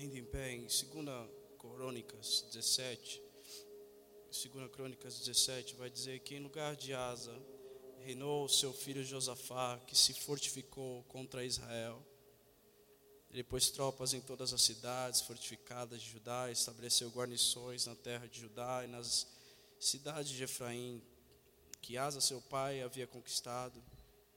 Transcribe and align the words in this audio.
Ainda 0.00 0.16
em 0.16 0.24
pé, 0.24 0.52
em 0.52 0.60
2 0.62 0.86
Crônicas 1.58 2.46
17, 2.50 3.22
2 4.30 4.70
Crônicas 4.72 5.18
17, 5.18 5.74
vai 5.74 5.90
dizer 5.90 6.20
que 6.20 6.34
em 6.34 6.40
lugar 6.40 6.74
de 6.74 6.94
Asa, 6.94 7.38
reinou 7.98 8.48
seu 8.48 8.72
filho 8.72 9.04
Josafá, 9.04 9.78
que 9.86 9.94
se 9.94 10.14
fortificou 10.14 11.02
contra 11.02 11.44
Israel. 11.44 12.02
Ele 13.30 13.44
pôs 13.44 13.68
tropas 13.68 14.14
em 14.14 14.22
todas 14.22 14.54
as 14.54 14.62
cidades 14.62 15.20
fortificadas 15.20 16.00
de 16.00 16.08
Judá, 16.08 16.50
estabeleceu 16.50 17.10
guarnições 17.10 17.84
na 17.84 17.94
terra 17.94 18.26
de 18.26 18.40
Judá 18.40 18.82
e 18.82 18.88
nas 18.88 19.26
cidades 19.78 20.32
de 20.32 20.42
Efraim, 20.42 21.02
que 21.82 21.98
Asa, 21.98 22.22
seu 22.22 22.40
pai, 22.40 22.80
havia 22.80 23.06
conquistado. 23.06 23.84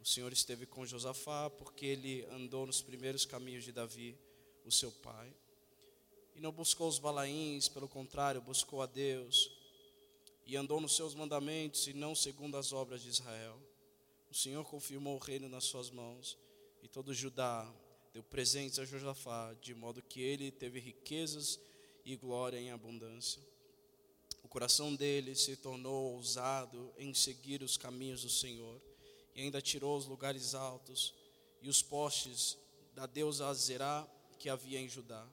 O 0.01 0.05
Senhor 0.05 0.33
esteve 0.33 0.65
com 0.65 0.85
Josafá, 0.85 1.49
porque 1.49 1.85
ele 1.85 2.25
andou 2.31 2.65
nos 2.65 2.81
primeiros 2.81 3.25
caminhos 3.25 3.63
de 3.63 3.71
Davi, 3.71 4.19
o 4.65 4.71
seu 4.71 4.91
pai. 4.91 5.33
E 6.35 6.39
não 6.39 6.51
buscou 6.51 6.87
os 6.87 6.99
balaíns, 6.99 7.67
pelo 7.67 7.87
contrário, 7.87 8.41
buscou 8.41 8.81
a 8.81 8.85
Deus. 8.85 9.51
E 10.45 10.55
andou 10.55 10.81
nos 10.81 10.95
seus 10.95 11.13
mandamentos 11.13 11.87
e 11.87 11.93
não 11.93 12.15
segundo 12.15 12.57
as 12.57 12.73
obras 12.73 13.01
de 13.01 13.09
Israel. 13.09 13.59
O 14.29 14.35
Senhor 14.35 14.65
confirmou 14.65 15.15
o 15.15 15.19
reino 15.19 15.47
nas 15.47 15.63
suas 15.65 15.91
mãos, 15.91 16.37
e 16.81 16.87
todo 16.87 17.13
Judá 17.13 17.71
deu 18.13 18.23
presentes 18.23 18.79
a 18.79 18.85
Josafá, 18.85 19.53
de 19.61 19.75
modo 19.75 20.01
que 20.01 20.21
ele 20.21 20.51
teve 20.51 20.79
riquezas 20.79 21.59
e 22.03 22.15
glória 22.15 22.59
em 22.59 22.71
abundância. 22.71 23.41
O 24.43 24.47
coração 24.47 24.93
dele 24.95 25.35
se 25.35 25.55
tornou 25.55 26.13
ousado 26.13 26.91
em 26.97 27.13
seguir 27.13 27.61
os 27.61 27.77
caminhos 27.77 28.23
do 28.23 28.29
Senhor, 28.29 28.81
e 29.35 29.41
ainda 29.41 29.61
tirou 29.61 29.97
os 29.97 30.05
lugares 30.05 30.53
altos 30.53 31.13
e 31.61 31.69
os 31.69 31.81
postes 31.81 32.57
da 32.93 33.05
deusa 33.05 33.47
Azerá 33.47 34.07
que 34.37 34.49
havia 34.49 34.79
em 34.79 34.89
Judá. 34.89 35.27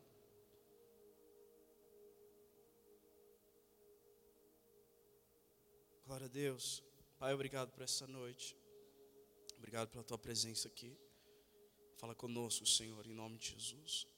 Glória 6.10 6.26
a 6.26 6.28
Deus. 6.28 6.82
Pai, 7.20 7.32
obrigado 7.32 7.70
por 7.70 7.84
essa 7.84 8.04
noite. 8.04 8.56
Obrigado 9.58 9.90
pela 9.90 10.02
tua 10.02 10.18
presença 10.18 10.66
aqui. 10.66 10.98
Fala 11.98 12.16
conosco, 12.16 12.66
Senhor, 12.66 13.06
em 13.06 13.14
nome 13.14 13.38
de 13.38 13.50
Jesus. 13.50 14.08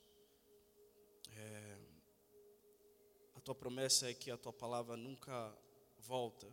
É, 1.36 1.78
a 3.34 3.40
tua 3.40 3.54
promessa 3.54 4.08
é 4.08 4.14
que 4.14 4.30
a 4.30 4.38
tua 4.38 4.54
palavra 4.54 4.96
nunca 4.96 5.54
volta 5.98 6.50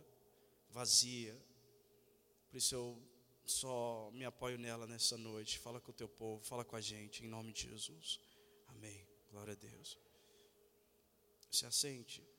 vazia. 0.68 1.34
Por 2.50 2.58
isso 2.58 2.74
eu 2.74 3.02
só 3.46 4.10
me 4.12 4.26
apoio 4.26 4.58
nela 4.58 4.86
nessa 4.86 5.16
noite. 5.16 5.58
Fala 5.58 5.80
com 5.80 5.90
o 5.90 5.94
teu 5.94 6.06
povo, 6.06 6.44
fala 6.44 6.66
com 6.66 6.76
a 6.76 6.82
gente, 6.82 7.24
em 7.24 7.28
nome 7.28 7.50
de 7.54 7.62
Jesus. 7.62 8.20
Amém. 8.68 9.08
Glória 9.30 9.54
a 9.54 9.56
Deus. 9.56 9.96
Se 11.50 11.64
assente. 11.64 12.29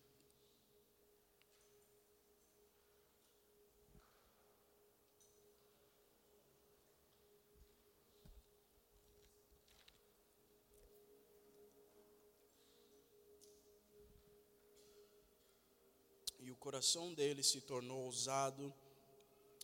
Coração 16.62 17.12
dele 17.12 17.42
se 17.42 17.60
tornou 17.60 18.06
ousado 18.06 18.72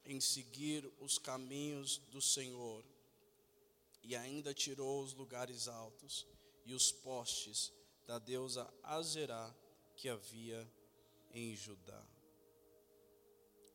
em 0.04 0.20
seguir 0.20 0.92
os 1.00 1.20
caminhos 1.20 2.00
do 2.10 2.20
Senhor, 2.20 2.84
e 4.02 4.16
ainda 4.16 4.52
tirou 4.52 5.04
os 5.04 5.14
lugares 5.14 5.68
altos 5.68 6.26
e 6.66 6.74
os 6.74 6.92
postes 6.92 7.72
da 8.08 8.18
deusa 8.18 8.68
Azerá 8.82 9.56
que 9.96 10.10
havia 10.10 10.68
em 11.32 11.56
Judá. 11.56 12.04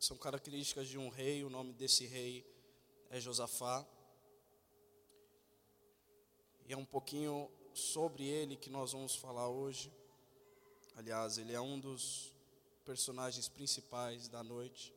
São 0.00 0.16
características 0.16 0.88
de 0.88 0.98
um 0.98 1.08
rei, 1.08 1.44
o 1.44 1.50
nome 1.50 1.72
desse 1.74 2.04
rei 2.06 2.44
é 3.08 3.20
Josafá. 3.20 3.86
E 6.66 6.72
é 6.72 6.76
um 6.76 6.84
pouquinho 6.84 7.48
sobre 7.72 8.26
ele 8.26 8.56
que 8.56 8.68
nós 8.68 8.90
vamos 8.90 9.14
falar 9.14 9.48
hoje. 9.48 9.92
Aliás, 10.96 11.38
ele 11.38 11.52
é 11.52 11.60
um 11.60 11.78
dos 11.78 12.31
personagens 12.84 13.48
principais 13.48 14.28
da 14.28 14.42
noite. 14.42 14.94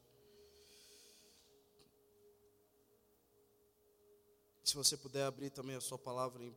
Se 4.63 4.75
você 4.75 4.97
puder 4.97 5.25
abrir 5.25 5.51
também 5.51 5.75
a 5.75 5.81
sua 5.81 5.97
palavra 5.97 6.43
em 6.43 6.49
1 6.49 6.55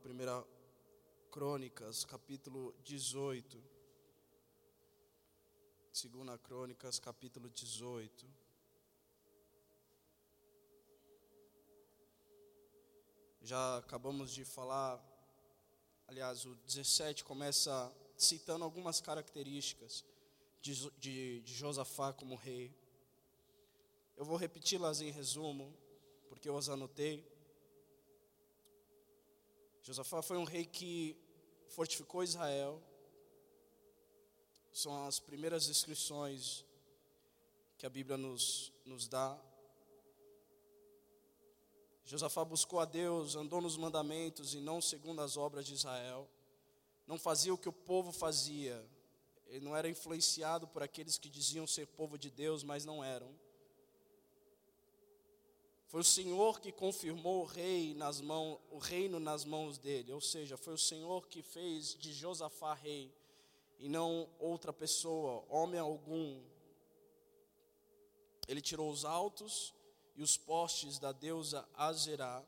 Crônicas, 1.31 2.03
capítulo 2.03 2.73
18. 2.83 3.63
2 5.91 6.41
Crônicas, 6.41 6.97
capítulo 6.97 7.49
18. 7.49 8.27
Já 13.41 13.77
acabamos 13.77 14.31
de 14.31 14.43
falar, 14.43 14.99
aliás, 16.07 16.45
o 16.45 16.55
17 16.55 17.23
começa 17.23 17.95
citando 18.17 18.65
algumas 18.65 18.99
características 18.99 20.03
de, 20.61 20.89
de, 20.97 21.41
de 21.41 21.53
Josafá 21.53 22.13
como 22.13 22.35
rei. 22.35 22.73
Eu 24.15 24.25
vou 24.25 24.35
repeti-las 24.35 25.01
em 25.01 25.11
resumo, 25.11 25.73
porque 26.27 26.49
eu 26.49 26.57
as 26.57 26.69
anotei. 26.69 27.25
Josafá 29.81 30.21
foi 30.21 30.37
um 30.37 30.43
rei 30.43 30.65
que 30.65 31.17
fortificou 31.69 32.23
Israel. 32.23 32.81
São 34.71 35.05
as 35.07 35.19
primeiras 35.19 35.65
descrições 35.65 36.65
que 37.77 37.85
a 37.85 37.89
Bíblia 37.89 38.17
nos, 38.17 38.73
nos 38.85 39.07
dá. 39.07 39.39
Josafá 42.03 42.43
buscou 42.43 42.79
a 42.79 42.85
Deus, 42.85 43.35
andou 43.35 43.61
nos 43.61 43.77
mandamentos 43.77 44.53
e 44.53 44.59
não 44.59 44.81
segundo 44.81 45.21
as 45.21 45.37
obras 45.37 45.65
de 45.65 45.75
Israel. 45.75 46.27
Não 47.07 47.17
fazia 47.17 47.53
o 47.53 47.57
que 47.57 47.69
o 47.69 47.73
povo 47.73 48.11
fazia, 48.11 48.85
ele 49.49 49.65
não 49.65 49.75
era 49.75 49.89
influenciado 49.89 50.67
por 50.67 50.83
aqueles 50.83 51.17
que 51.17 51.29
diziam 51.29 51.65
ser 51.65 51.87
povo 51.87 52.17
de 52.17 52.29
Deus, 52.29 52.63
mas 52.63 52.85
não 52.85 53.03
eram. 53.03 53.29
Foi 55.87 56.01
o 56.01 56.03
Senhor 56.03 56.59
que 56.59 56.71
confirmou 56.71 57.41
o 57.41 57.45
rei 57.45 57.95
nas 57.95 58.21
mãos, 58.21 58.59
o 58.69 58.77
reino 58.77 59.19
nas 59.19 59.43
mãos 59.43 59.79
dele, 59.79 60.13
ou 60.13 60.21
seja, 60.21 60.55
foi 60.55 60.75
o 60.75 60.77
Senhor 60.77 61.27
que 61.27 61.41
fez 61.41 61.95
de 61.95 62.13
Josafá 62.13 62.75
rei 62.75 63.11
e 63.79 63.89
não 63.89 64.29
outra 64.37 64.71
pessoa, 64.71 65.43
homem 65.49 65.79
algum. 65.79 66.39
Ele 68.47 68.61
tirou 68.61 68.91
os 68.91 69.03
altos 69.03 69.73
e 70.15 70.21
os 70.21 70.37
postes 70.37 70.99
da 70.99 71.11
deusa 71.11 71.67
Azerá 71.73 72.45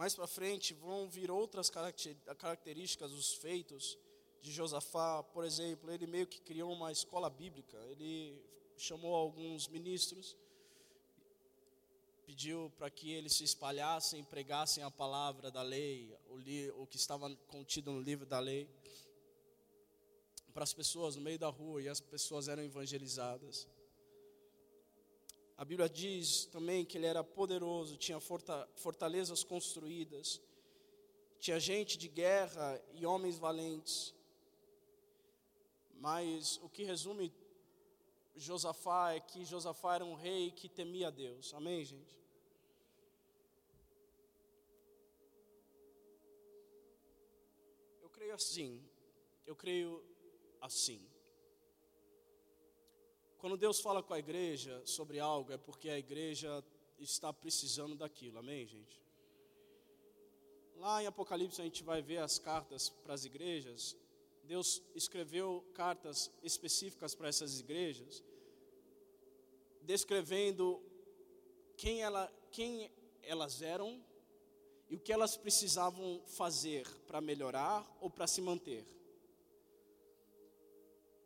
mais 0.00 0.14
para 0.14 0.26
frente 0.26 0.72
vão 0.72 1.10
vir 1.10 1.30
outras 1.30 1.68
características 1.68 3.10
dos 3.10 3.34
feitos 3.34 3.98
de 4.40 4.50
Josafá. 4.50 5.22
Por 5.22 5.44
exemplo, 5.44 5.92
ele 5.92 6.06
meio 6.06 6.26
que 6.26 6.40
criou 6.40 6.72
uma 6.72 6.90
escola 6.90 7.28
bíblica. 7.28 7.76
Ele 7.90 8.42
chamou 8.78 9.14
alguns 9.14 9.68
ministros, 9.68 10.38
pediu 12.24 12.72
para 12.78 12.88
que 12.88 13.12
eles 13.12 13.34
se 13.34 13.44
espalhassem, 13.44 14.24
pregassem 14.24 14.82
a 14.82 14.90
palavra 14.90 15.50
da 15.50 15.60
lei, 15.60 16.16
o, 16.30 16.38
li, 16.38 16.70
o 16.78 16.86
que 16.86 16.96
estava 16.96 17.28
contido 17.48 17.92
no 17.92 18.00
livro 18.00 18.24
da 18.24 18.40
lei, 18.40 18.66
para 20.54 20.64
as 20.64 20.72
pessoas 20.72 21.14
no 21.14 21.20
meio 21.20 21.38
da 21.38 21.48
rua, 21.50 21.82
e 21.82 21.90
as 21.90 22.00
pessoas 22.00 22.48
eram 22.48 22.62
evangelizadas. 22.62 23.68
A 25.60 25.64
Bíblia 25.66 25.90
diz 25.90 26.46
também 26.46 26.86
que 26.86 26.96
ele 26.96 27.04
era 27.04 27.22
poderoso, 27.22 27.98
tinha 27.98 28.18
fortalezas 28.18 29.44
construídas, 29.44 30.40
tinha 31.38 31.60
gente 31.60 31.98
de 31.98 32.08
guerra 32.08 32.82
e 32.94 33.04
homens 33.04 33.36
valentes. 33.36 34.14
Mas 35.96 36.58
o 36.62 36.68
que 36.70 36.82
resume 36.82 37.30
Josafá 38.34 39.12
é 39.12 39.20
que 39.20 39.44
Josafá 39.44 39.96
era 39.96 40.04
um 40.06 40.14
rei 40.14 40.50
que 40.50 40.66
temia 40.66 41.10
Deus. 41.10 41.52
Amém, 41.52 41.84
gente? 41.84 42.18
Eu 48.00 48.08
creio 48.08 48.32
assim. 48.32 48.82
Eu 49.44 49.54
creio 49.54 50.02
assim. 50.58 51.06
Quando 53.40 53.56
Deus 53.56 53.80
fala 53.80 54.02
com 54.02 54.12
a 54.12 54.18
igreja 54.18 54.82
sobre 54.84 55.18
algo, 55.18 55.50
é 55.50 55.56
porque 55.56 55.88
a 55.88 55.98
igreja 55.98 56.62
está 56.98 57.32
precisando 57.32 57.94
daquilo, 57.94 58.38
amém, 58.38 58.66
gente? 58.66 59.00
Lá 60.76 61.02
em 61.02 61.06
Apocalipse 61.06 61.58
a 61.58 61.64
gente 61.64 61.82
vai 61.82 62.02
ver 62.02 62.18
as 62.18 62.38
cartas 62.38 62.90
para 62.90 63.14
as 63.14 63.24
igrejas. 63.24 63.96
Deus 64.44 64.82
escreveu 64.94 65.64
cartas 65.72 66.30
específicas 66.42 67.14
para 67.14 67.28
essas 67.28 67.58
igrejas, 67.60 68.22
descrevendo 69.80 70.78
quem, 71.78 72.02
ela, 72.02 72.30
quem 72.50 72.90
elas 73.22 73.62
eram 73.62 74.04
e 74.90 74.96
o 74.96 75.00
que 75.00 75.14
elas 75.14 75.38
precisavam 75.38 76.20
fazer 76.26 76.86
para 77.06 77.22
melhorar 77.22 77.90
ou 78.02 78.10
para 78.10 78.26
se 78.26 78.42
manter. 78.42 78.84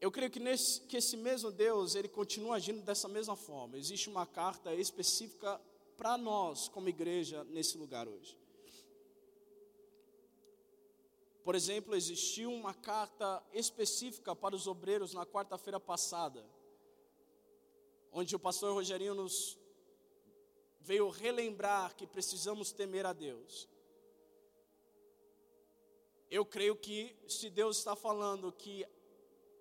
Eu 0.04 0.12
creio 0.12 0.30
que, 0.30 0.38
nesse, 0.38 0.82
que 0.82 0.98
esse 0.98 1.16
mesmo 1.16 1.50
Deus, 1.50 1.94
ele 1.94 2.08
continua 2.08 2.56
agindo 2.56 2.82
dessa 2.82 3.08
mesma 3.08 3.34
forma. 3.34 3.78
Existe 3.78 4.10
uma 4.10 4.26
carta 4.26 4.74
específica 4.74 5.58
para 5.96 6.18
nós, 6.18 6.68
como 6.68 6.90
igreja, 6.90 7.42
nesse 7.44 7.78
lugar 7.78 8.06
hoje. 8.06 8.36
Por 11.42 11.54
exemplo, 11.54 11.96
existiu 11.96 12.52
uma 12.52 12.74
carta 12.74 13.42
específica 13.54 14.36
para 14.36 14.54
os 14.54 14.66
obreiros 14.66 15.14
na 15.14 15.24
quarta-feira 15.24 15.80
passada, 15.80 16.44
onde 18.12 18.36
o 18.36 18.38
pastor 18.38 18.74
Rogerinho 18.74 19.14
nos 19.14 19.58
veio 20.82 21.08
relembrar 21.08 21.96
que 21.96 22.06
precisamos 22.06 22.72
temer 22.72 23.06
a 23.06 23.14
Deus. 23.14 23.66
Eu 26.30 26.44
creio 26.44 26.76
que 26.76 27.16
se 27.26 27.48
Deus 27.48 27.78
está 27.78 27.96
falando 27.96 28.52
que 28.52 28.86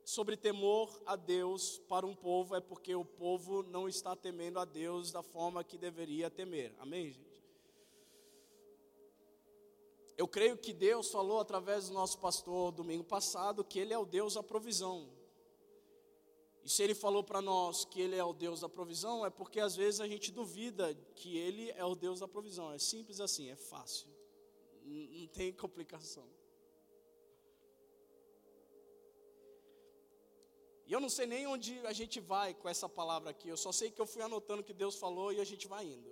sobre 0.06 0.36
temor 0.36 1.02
a 1.06 1.16
Deus 1.16 1.80
para 1.88 2.06
um 2.06 2.16
povo 2.16 2.56
é 2.56 2.60
porque 2.60 2.94
o 2.96 3.06
povo 3.06 3.64
não 3.64 3.88
está 3.88 4.16
temendo 4.16 4.60
a 4.60 4.66
Deus 4.66 5.12
da 5.12 5.24
forma 5.24 5.64
que 5.64 5.78
deveria 5.78 6.30
temer. 6.30 6.76
Amém, 6.80 7.12
gente? 7.12 7.44
Eu 10.18 10.28
creio 10.28 10.58
que 10.58 10.74
Deus 10.74 11.10
falou 11.10 11.40
através 11.40 11.88
do 11.88 11.94
nosso 11.94 12.20
pastor 12.20 12.72
domingo 12.72 13.04
passado 13.04 13.64
que 13.64 13.80
Ele 13.80 13.94
é 13.94 13.98
o 13.98 14.06
Deus 14.06 14.36
da 14.36 14.44
provisão. 14.44 15.10
E 16.64 16.70
se 16.70 16.84
Ele 16.84 16.94
falou 16.94 17.24
para 17.24 17.42
nós 17.42 17.84
que 17.84 18.00
Ele 18.00 18.16
é 18.16 18.24
o 18.24 18.34
Deus 18.34 18.62
da 18.62 18.70
provisão, 18.70 19.26
é 19.26 19.30
porque 19.30 19.60
às 19.60 19.76
vezes 19.76 20.00
a 20.00 20.08
gente 20.08 20.32
duvida 20.32 20.94
que 21.16 21.38
Ele 21.38 21.72
é 21.72 21.84
o 21.84 21.96
Deus 21.96 22.20
da 22.20 22.28
provisão. 22.28 22.72
É 22.72 22.78
simples 22.78 23.20
assim, 23.20 23.50
é 23.50 23.56
fácil, 23.56 24.08
não 24.86 25.28
tem 25.28 25.52
complicação. 25.52 26.28
Eu 30.94 31.00
não 31.00 31.10
sei 31.10 31.26
nem 31.26 31.48
onde 31.48 31.72
a 31.92 31.94
gente 32.00 32.20
vai 32.20 32.54
com 32.54 32.70
essa 32.70 32.88
palavra 32.88 33.32
aqui, 33.32 33.48
eu 33.50 33.58
só 33.58 33.72
sei 33.72 33.90
que 33.90 34.00
eu 34.00 34.06
fui 34.06 34.22
anotando 34.22 34.62
o 34.62 34.64
que 34.64 34.76
Deus 34.82 34.96
falou 34.96 35.34
e 35.34 35.42
a 35.42 35.44
gente 35.44 35.68
vai 35.68 35.86
indo. 35.88 36.12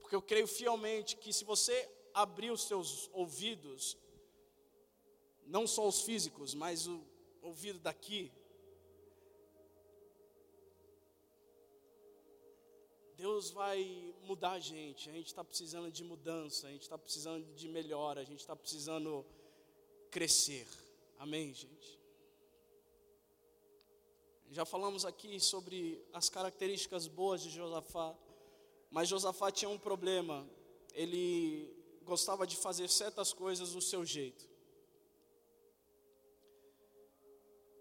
Porque 0.00 0.16
eu 0.16 0.20
creio 0.30 0.48
fielmente 0.48 1.16
que 1.16 1.32
se 1.32 1.44
você 1.44 1.88
abrir 2.12 2.50
os 2.50 2.64
seus 2.64 3.08
ouvidos, 3.12 3.96
não 5.46 5.64
só 5.64 5.86
os 5.86 6.02
físicos, 6.02 6.54
mas 6.54 6.88
o 6.88 7.06
ouvido 7.40 7.78
daqui, 7.78 8.32
Deus 13.14 13.52
vai 13.52 14.12
mudar 14.24 14.54
a 14.54 14.60
gente. 14.60 15.08
A 15.08 15.12
gente 15.12 15.28
está 15.28 15.44
precisando 15.44 15.88
de 15.88 16.02
mudança, 16.02 16.66
a 16.66 16.70
gente 16.72 16.82
está 16.82 16.98
precisando 16.98 17.46
de 17.54 17.68
melhora, 17.68 18.22
a 18.22 18.24
gente 18.24 18.40
está 18.40 18.56
precisando 18.56 19.24
crescer. 20.10 20.66
Amém, 21.16 21.54
gente? 21.54 22.01
Já 24.52 24.66
falamos 24.66 25.06
aqui 25.06 25.40
sobre 25.40 26.04
as 26.12 26.28
características 26.28 27.08
boas 27.08 27.40
de 27.42 27.48
Josafá, 27.48 28.14
mas 28.90 29.08
Josafá 29.08 29.50
tinha 29.50 29.70
um 29.70 29.78
problema. 29.78 30.46
Ele 30.92 31.74
gostava 32.04 32.46
de 32.46 32.54
fazer 32.54 32.86
certas 32.90 33.32
coisas 33.32 33.72
do 33.72 33.80
seu 33.80 34.04
jeito. 34.04 34.46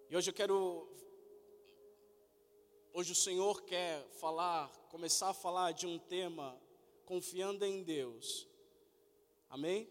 E 0.10 0.16
hoje 0.16 0.30
eu 0.30 0.34
quero 0.34 0.88
Hoje 2.94 3.12
o 3.12 3.16
Senhor 3.16 3.64
quer 3.64 4.08
falar, 4.22 4.70
começar 4.90 5.32
a 5.32 5.34
falar 5.34 5.74
de 5.74 5.86
um 5.86 6.00
tema 6.00 6.58
confiando 7.04 7.66
em 7.66 7.84
Deus. 7.84 8.48
Amém? 9.50 9.90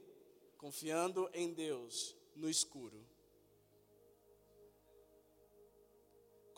Confiando 0.56 1.28
em 1.34 1.52
Deus 1.52 2.16
no 2.34 2.48
escuro. 2.48 3.09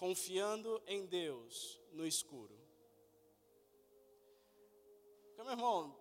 Confiando 0.02 0.82
em 0.84 1.06
Deus 1.06 1.80
no 1.92 2.04
escuro. 2.04 2.58
Porque, 5.28 5.42
meu 5.44 5.52
irmão, 5.52 5.96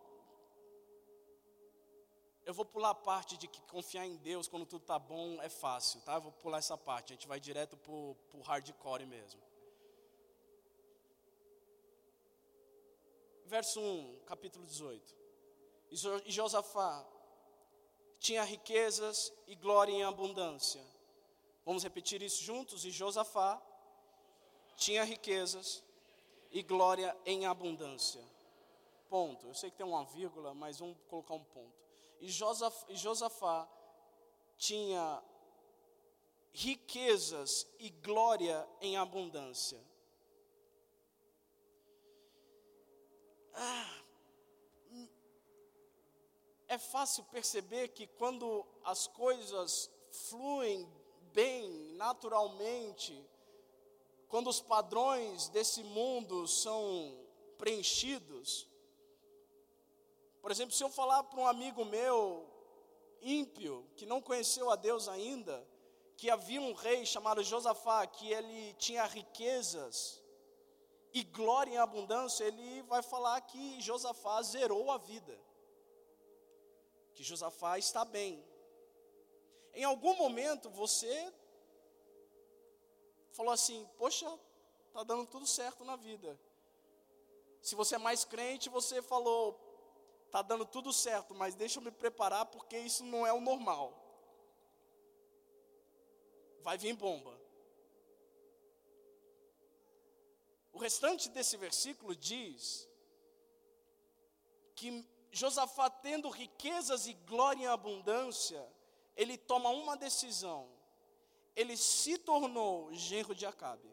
eu 2.44 2.52
vou 2.52 2.66
pular 2.66 2.90
a 2.90 2.96
parte 2.96 3.38
de 3.38 3.48
que 3.48 3.62
confiar 3.62 4.08
em 4.08 4.16
Deus 4.18 4.48
quando 4.48 4.66
tudo 4.66 4.82
está 4.82 4.98
bom 4.98 5.40
é 5.44 5.50
fácil, 5.50 6.02
tá? 6.02 6.16
Eu 6.16 6.22
vou 6.22 6.32
pular 6.32 6.58
essa 6.58 6.76
parte, 6.76 7.14
a 7.14 7.16
gente 7.16 7.28
vai 7.28 7.40
direto 7.40 7.78
para 7.78 7.92
o 7.92 8.42
hardcore 8.44 9.06
mesmo. 9.06 9.40
Verso 13.46 13.80
1, 13.80 14.22
capítulo 14.26 14.66
18. 14.66 15.16
E 16.26 16.32
Josafá 16.32 17.08
tinha 18.20 18.44
riquezas 18.44 19.32
e 19.46 19.54
glória 19.54 19.92
em 19.92 20.04
abundância. 20.04 20.84
Vamos 21.64 21.84
repetir 21.84 22.24
isso 22.24 22.44
juntos? 22.44 22.84
E 22.84 22.90
Josafá 22.90 23.62
tinha 24.82 25.04
riquezas 25.04 25.84
e 26.50 26.64
glória 26.64 27.16
em 27.24 27.46
abundância. 27.46 28.24
Ponto. 29.08 29.46
Eu 29.46 29.54
sei 29.54 29.70
que 29.70 29.78
tem 29.78 29.86
uma 29.86 30.04
vírgula, 30.06 30.56
mas 30.56 30.80
vamos 30.80 30.98
colocar 31.08 31.36
um 31.36 31.44
ponto. 31.44 31.72
E 32.20 32.28
Josafá, 32.28 33.70
tinha 34.58 35.24
riquezas 36.52 37.68
e 37.78 37.92
glória 37.92 38.68
em 38.82 38.98
abundância. 38.98 39.80
Ah, 43.54 44.02
é 46.68 46.80
fácil 46.80 47.24
perceber 47.26 47.90
que 47.90 48.08
quando 48.08 48.66
as 48.84 49.06
coisas 49.06 49.92
fluem 50.10 50.92
bem, 51.34 51.70
naturalmente, 51.94 53.30
quando 54.32 54.50
os 54.50 54.62
padrões 54.62 55.50
desse 55.50 55.84
mundo 55.84 56.48
são 56.48 57.20
preenchidos. 57.58 58.66
Por 60.42 60.50
exemplo, 60.50 60.74
se 60.74 60.82
eu 60.82 60.90
falar 60.90 61.22
para 61.26 61.42
um 61.42 61.46
amigo 61.46 61.84
meu, 61.84 62.50
ímpio, 63.22 63.86
que 63.98 64.06
não 64.06 64.22
conheceu 64.22 64.72
a 64.72 64.78
Deus 64.78 65.10
ainda, 65.10 65.68
que 66.16 66.30
havia 66.30 66.62
um 66.62 66.72
rei 66.72 67.06
chamado 67.06 67.44
Josafá, 67.44 68.08
que 68.08 68.32
ele 68.32 68.74
tinha 68.76 69.04
riquezas 69.04 70.24
e 71.14 71.24
glória 71.24 71.74
em 71.74 71.78
abundância, 71.78 72.46
ele 72.46 72.82
vai 72.84 73.04
falar 73.04 73.42
que 73.42 73.82
Josafá 73.82 74.42
zerou 74.44 74.92
a 74.92 74.98
vida, 74.98 75.38
que 77.14 77.22
Josafá 77.22 77.78
está 77.78 78.06
bem. 78.06 78.42
Em 79.74 79.84
algum 79.84 80.16
momento 80.16 80.70
você 80.70 81.34
falou 83.32 83.52
assim: 83.52 83.88
Poxa, 83.98 84.40
está 84.88 85.04
dando 85.04 85.26
tudo 85.26 85.48
certo 85.48 85.84
na 85.84 85.96
vida. 85.96 86.40
Se 87.62 87.76
você 87.76 87.96
é 87.96 87.98
mais 87.98 88.24
crente, 88.24 88.70
você 88.70 89.02
falou: 89.02 89.60
Está 90.26 90.42
dando 90.42 90.66
tudo 90.66 90.94
certo, 90.94 91.36
mas 91.36 91.56
deixa 91.56 91.80
eu 91.80 91.84
me 91.84 91.92
preparar 91.92 92.46
porque 92.46 92.78
isso 92.78 93.04
não 93.04 93.26
é 93.26 93.34
o 93.34 93.42
normal. 93.42 93.98
Vai 96.62 96.78
vir 96.78 96.94
bomba. 96.94 97.40
O 100.72 100.80
restante 100.80 101.30
desse 101.30 101.58
versículo 101.58 102.16
diz 102.16 102.88
que 104.76 105.06
Josafá, 105.32 105.90
tendo 105.90 106.30
riquezas 106.30 107.08
e 107.08 107.14
glória 107.14 107.64
em 107.64 107.68
abundância, 107.68 108.66
ele 109.16 109.38
toma 109.38 109.70
uma 109.70 109.96
decisão 109.98 110.70
ele 111.56 111.76
se 111.76 112.18
tornou 112.18 112.94
genro 112.94 113.36
de 113.36 113.46
Acabe. 113.46 113.90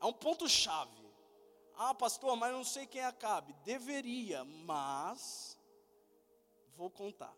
É 0.00 0.04
um 0.04 0.12
ponto 0.12 0.48
chave. 0.48 1.02
Ah, 1.74 1.94
pastor, 1.94 2.36
mas 2.36 2.50
eu 2.50 2.56
não 2.56 2.64
sei 2.64 2.86
quem 2.86 3.00
é 3.00 3.06
Acabe. 3.06 3.52
Deveria, 3.64 4.44
mas 4.44 5.58
vou 6.76 6.90
contar. 6.90 7.36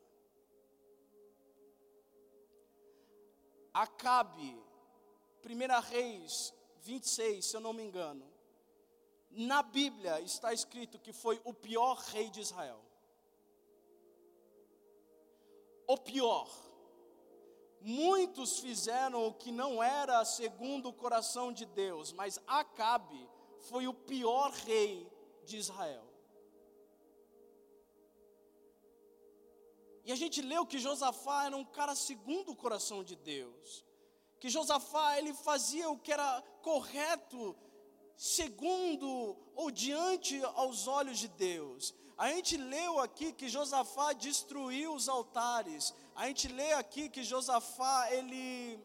Acabe, 3.72 4.56
1 5.44 5.80
Reis 5.90 6.54
26, 6.82 7.44
se 7.44 7.56
eu 7.56 7.60
não 7.60 7.72
me 7.72 7.82
engano. 7.82 8.32
Na 9.30 9.62
Bíblia 9.62 10.20
está 10.20 10.52
escrito 10.52 10.98
que 10.98 11.12
foi 11.12 11.40
o 11.44 11.52
pior 11.52 11.96
rei 11.96 12.30
de 12.30 12.40
Israel 12.40 12.80
o 15.86 15.96
pior. 15.96 16.48
Muitos 17.80 18.58
fizeram 18.58 19.26
o 19.26 19.34
que 19.34 19.52
não 19.52 19.82
era 19.82 20.24
segundo 20.24 20.88
o 20.88 20.92
coração 20.92 21.52
de 21.52 21.66
Deus, 21.66 22.12
mas 22.12 22.40
Acabe 22.46 23.28
foi 23.68 23.86
o 23.86 23.94
pior 23.94 24.50
rei 24.50 25.10
de 25.44 25.58
Israel. 25.58 26.04
E 30.04 30.12
a 30.12 30.16
gente 30.16 30.42
leu 30.42 30.66
que 30.66 30.78
Josafá 30.78 31.46
era 31.46 31.56
um 31.56 31.64
cara 31.64 31.94
segundo 31.94 32.52
o 32.52 32.56
coração 32.56 33.02
de 33.02 33.16
Deus. 33.16 33.84
Que 34.38 34.50
Josafá, 34.50 35.18
ele 35.18 35.32
fazia 35.32 35.88
o 35.88 35.98
que 35.98 36.12
era 36.12 36.42
correto 36.62 37.56
segundo 38.16 39.36
ou 39.54 39.70
diante 39.70 40.42
aos 40.54 40.86
olhos 40.86 41.18
de 41.18 41.28
Deus. 41.28 41.94
A 42.16 42.28
gente 42.28 42.56
leu 42.56 43.00
aqui 43.00 43.32
que 43.32 43.48
Josafá 43.48 44.12
destruiu 44.12 44.94
os 44.94 45.08
altares. 45.08 45.92
A 46.14 46.26
gente 46.28 46.46
lê 46.48 46.72
aqui 46.74 47.08
que 47.08 47.24
Josafá 47.24 48.12
ele 48.12 48.78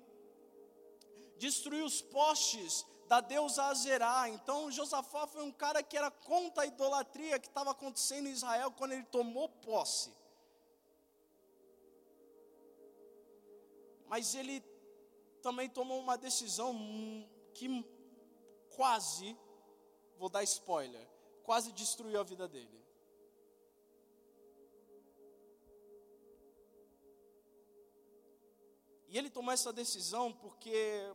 destruiu 1.37 1.85
os 1.85 2.01
postes 2.01 2.85
da 3.07 3.21
deusa 3.21 3.65
Azerá. 3.65 4.29
Então 4.29 4.71
Josafá 4.71 5.27
foi 5.27 5.43
um 5.43 5.51
cara 5.51 5.83
que 5.83 5.95
era 5.95 6.09
contra 6.09 6.63
a 6.63 6.65
idolatria 6.65 7.39
que 7.39 7.47
estava 7.47 7.71
acontecendo 7.71 8.27
em 8.27 8.31
Israel 8.31 8.71
quando 8.71 8.93
ele 8.93 9.03
tomou 9.03 9.47
posse. 9.47 10.11
Mas 14.07 14.33
ele 14.33 14.59
também 15.43 15.69
tomou 15.69 15.99
uma 15.99 16.17
decisão 16.17 16.75
que 17.53 17.85
quase, 18.75 19.37
vou 20.17 20.29
dar 20.29 20.43
spoiler, 20.43 21.07
quase 21.43 21.71
destruiu 21.71 22.19
a 22.19 22.23
vida 22.23 22.47
dele. 22.47 22.78
E 29.09 29.17
ele 29.17 29.29
tomou 29.29 29.51
essa 29.51 29.73
decisão 29.73 30.31
porque, 30.31 31.11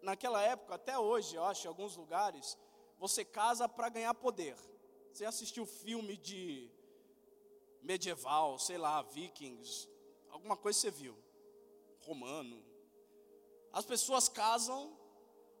naquela 0.00 0.40
época, 0.40 0.76
até 0.76 0.98
hoje, 0.98 1.36
eu 1.36 1.44
acho, 1.44 1.66
em 1.66 1.68
alguns 1.68 1.94
lugares, 1.94 2.56
você 2.98 3.22
casa 3.22 3.68
para 3.68 3.90
ganhar 3.90 4.14
poder. 4.14 4.56
Você 5.12 5.26
assistiu 5.26 5.66
filme 5.66 6.16
de 6.16 6.70
medieval, 7.82 8.58
sei 8.58 8.78
lá, 8.78 9.02
vikings, 9.02 9.90
alguma 10.30 10.56
coisa 10.56 10.78
você 10.78 10.90
viu, 10.90 11.14
romano. 12.00 12.64
As 13.74 13.84
pessoas 13.84 14.26
casam 14.26 14.96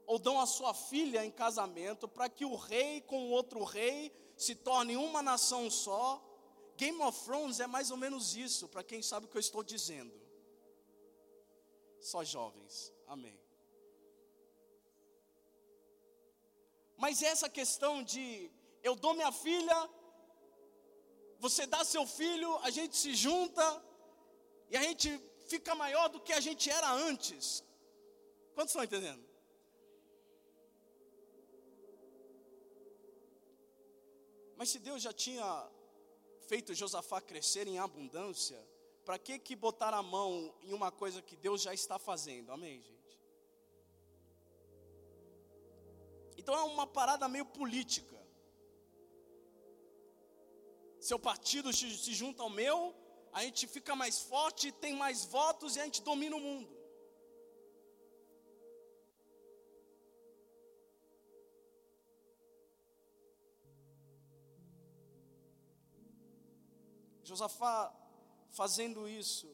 ou 0.06 0.18
dão 0.18 0.40
a 0.40 0.46
sua 0.46 0.72
filha 0.72 1.22
em 1.22 1.30
casamento 1.30 2.08
para 2.08 2.30
que 2.30 2.46
o 2.46 2.56
rei 2.56 3.02
com 3.02 3.28
o 3.28 3.30
outro 3.30 3.62
rei 3.62 4.10
se 4.38 4.54
torne 4.54 4.96
uma 4.96 5.20
nação 5.20 5.70
só. 5.70 6.26
Game 6.78 7.02
of 7.02 7.24
Thrones 7.26 7.60
é 7.60 7.66
mais 7.66 7.90
ou 7.90 7.98
menos 7.98 8.34
isso, 8.34 8.66
para 8.68 8.82
quem 8.82 9.02
sabe 9.02 9.26
o 9.26 9.28
que 9.28 9.36
eu 9.36 9.40
estou 9.40 9.62
dizendo 9.62 10.19
só 12.00 12.24
jovens. 12.24 12.92
Amém. 13.06 13.38
Mas 16.96 17.22
essa 17.22 17.48
questão 17.48 18.02
de 18.02 18.50
eu 18.82 18.94
dou 18.94 19.14
minha 19.14 19.32
filha, 19.32 19.90
você 21.38 21.66
dá 21.66 21.84
seu 21.84 22.06
filho, 22.06 22.56
a 22.58 22.70
gente 22.70 22.96
se 22.96 23.14
junta 23.14 23.64
e 24.70 24.76
a 24.76 24.82
gente 24.82 25.08
fica 25.48 25.74
maior 25.74 26.08
do 26.08 26.20
que 26.20 26.32
a 26.32 26.40
gente 26.40 26.70
era 26.70 26.90
antes. 26.92 27.64
Quantos 28.54 28.72
estão 28.72 28.84
entendendo? 28.84 29.24
Mas 34.56 34.68
se 34.68 34.78
Deus 34.78 35.00
já 35.00 35.12
tinha 35.12 35.70
feito 36.46 36.74
Josafá 36.74 37.18
crescer 37.20 37.66
em 37.66 37.78
abundância, 37.78 38.60
para 39.04 39.18
que 39.18 39.38
que 39.38 39.56
botar 39.56 39.92
a 39.94 40.02
mão 40.02 40.54
em 40.62 40.72
uma 40.72 40.90
coisa 40.90 41.22
que 41.22 41.36
Deus 41.36 41.62
já 41.62 41.72
está 41.74 41.98
fazendo? 41.98 42.52
Amém, 42.52 42.80
gente. 42.80 43.20
Então 46.36 46.54
é 46.54 46.62
uma 46.62 46.86
parada 46.86 47.28
meio 47.28 47.44
política. 47.44 48.18
Seu 50.98 51.18
partido 51.18 51.72
se 51.72 52.14
junta 52.14 52.42
ao 52.42 52.50
meu, 52.50 52.94
a 53.32 53.42
gente 53.42 53.66
fica 53.66 53.94
mais 53.96 54.20
forte, 54.20 54.72
tem 54.72 54.94
mais 54.94 55.24
votos 55.24 55.76
e 55.76 55.80
a 55.80 55.84
gente 55.84 56.02
domina 56.02 56.36
o 56.36 56.40
mundo. 56.40 56.80
Josafá 67.22 67.99
fazendo 68.50 69.08
isso, 69.08 69.48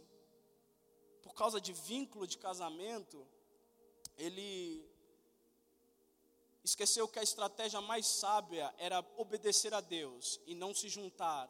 por 1.23 1.35
causa 1.35 1.61
de 1.61 1.73
vínculo 1.73 2.27
de 2.27 2.39
casamento, 2.39 3.27
ele 4.17 4.89
esqueceu 6.65 7.07
que 7.07 7.19
a 7.19 7.23
estratégia 7.23 7.81
mais 7.81 8.07
sábia 8.07 8.75
era 8.79 9.05
obedecer 9.17 9.73
a 9.73 9.81
Deus 9.81 10.41
e 10.47 10.55
não 10.55 10.75
se 10.75 10.89
juntar 10.89 11.49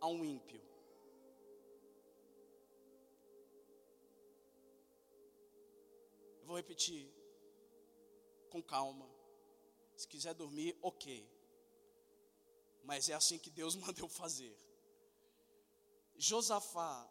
a 0.00 0.08
um 0.08 0.24
ímpio. 0.24 0.60
Eu 6.40 6.46
vou 6.46 6.56
repetir 6.56 7.08
com 8.50 8.62
calma. 8.62 9.08
Se 9.96 10.08
quiser 10.08 10.34
dormir, 10.34 10.76
ok. 10.80 11.28
Mas 12.82 13.08
é 13.08 13.14
assim 13.14 13.38
que 13.38 13.50
Deus 13.50 13.76
mandou 13.76 14.08
fazer. 14.08 14.56
Josafá, 16.18 17.08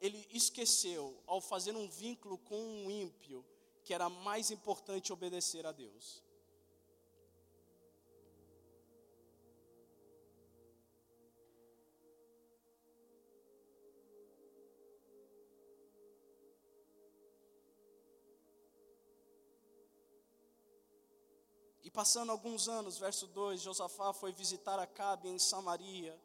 ele 0.00 0.24
esqueceu, 0.30 1.20
ao 1.26 1.40
fazer 1.40 1.74
um 1.74 1.88
vínculo 1.88 2.38
com 2.38 2.56
um 2.56 2.90
ímpio, 2.90 3.44
que 3.82 3.92
era 3.92 4.08
mais 4.08 4.50
importante 4.52 5.12
obedecer 5.12 5.66
a 5.66 5.72
Deus. 5.72 6.22
E 21.82 21.90
passando 21.90 22.30
alguns 22.30 22.68
anos, 22.68 22.98
verso 22.98 23.26
2, 23.26 23.60
Josafá 23.60 24.12
foi 24.12 24.32
visitar 24.32 24.78
Acabe 24.78 25.28
em 25.28 25.38
Samaria 25.40 26.18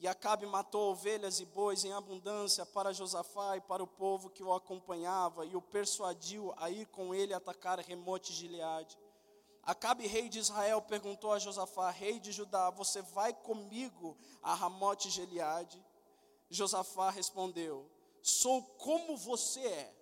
e 0.00 0.06
Acabe 0.06 0.46
matou 0.46 0.92
ovelhas 0.92 1.40
e 1.40 1.44
bois 1.44 1.84
em 1.84 1.92
abundância 1.92 2.64
para 2.64 2.92
Josafá 2.92 3.56
e 3.56 3.60
para 3.60 3.82
o 3.82 3.86
povo 3.86 4.30
que 4.30 4.42
o 4.42 4.54
acompanhava, 4.54 5.44
e 5.44 5.56
o 5.56 5.62
persuadiu 5.62 6.54
a 6.56 6.70
ir 6.70 6.86
com 6.86 7.14
ele 7.14 7.34
atacar 7.34 7.78
Remote 7.80 8.32
Gileade. 8.32 8.96
Acabe, 9.62 10.06
rei 10.06 10.28
de 10.28 10.38
Israel, 10.38 10.80
perguntou 10.80 11.32
a 11.32 11.38
Josafá, 11.38 11.90
rei 11.90 12.20
de 12.20 12.32
Judá: 12.32 12.70
Você 12.70 13.02
vai 13.02 13.34
comigo 13.34 14.16
a 14.42 14.54
Ramote 14.54 15.10
Gileade? 15.10 15.84
Josafá 16.48 17.10
respondeu: 17.10 17.90
Sou 18.22 18.62
como 18.62 19.16
você 19.16 19.60
é, 19.60 19.94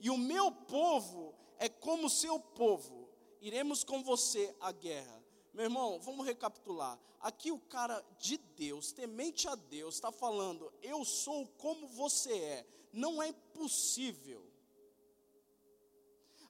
e 0.00 0.10
o 0.10 0.18
meu 0.18 0.50
povo 0.50 1.32
é 1.58 1.68
como 1.68 2.10
seu 2.10 2.40
povo. 2.40 3.08
Iremos 3.40 3.84
com 3.84 4.02
você 4.02 4.54
à 4.60 4.72
guerra. 4.72 5.21
Meu 5.52 5.64
irmão, 5.64 6.00
vamos 6.00 6.24
recapitular. 6.24 6.98
Aqui 7.20 7.52
o 7.52 7.58
cara 7.58 8.02
de 8.18 8.38
Deus, 8.38 8.90
temente 8.92 9.46
a 9.46 9.54
Deus, 9.54 9.94
está 9.94 10.10
falando: 10.10 10.72
Eu 10.82 11.04
sou 11.04 11.46
como 11.58 11.86
você 11.86 12.32
é. 12.32 12.66
Não 12.92 13.22
é 13.22 13.32
possível. 13.32 14.42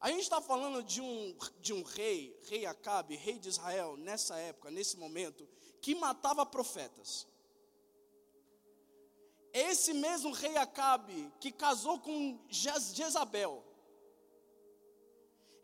A 0.00 0.09
gente 0.09 0.23
está 0.23 0.40
falando 0.40 0.82
de 0.82 1.00
um, 1.00 1.37
de 1.61 1.73
um 1.73 1.82
rei, 1.82 2.37
rei 2.49 2.66
Acabe, 2.66 3.14
rei 3.14 3.38
de 3.38 3.49
Israel, 3.49 3.97
nessa 3.97 4.37
época, 4.37 4.68
nesse 4.68 4.97
momento, 4.97 5.49
que 5.80 5.94
matava 5.94 6.44
profetas. 6.44 7.26
Esse 9.52 9.92
mesmo 9.92 10.32
rei 10.32 10.56
Acabe 10.56 11.30
que 11.38 11.52
casou 11.52 12.00
com 12.00 12.40
Jezabel. 12.49 13.62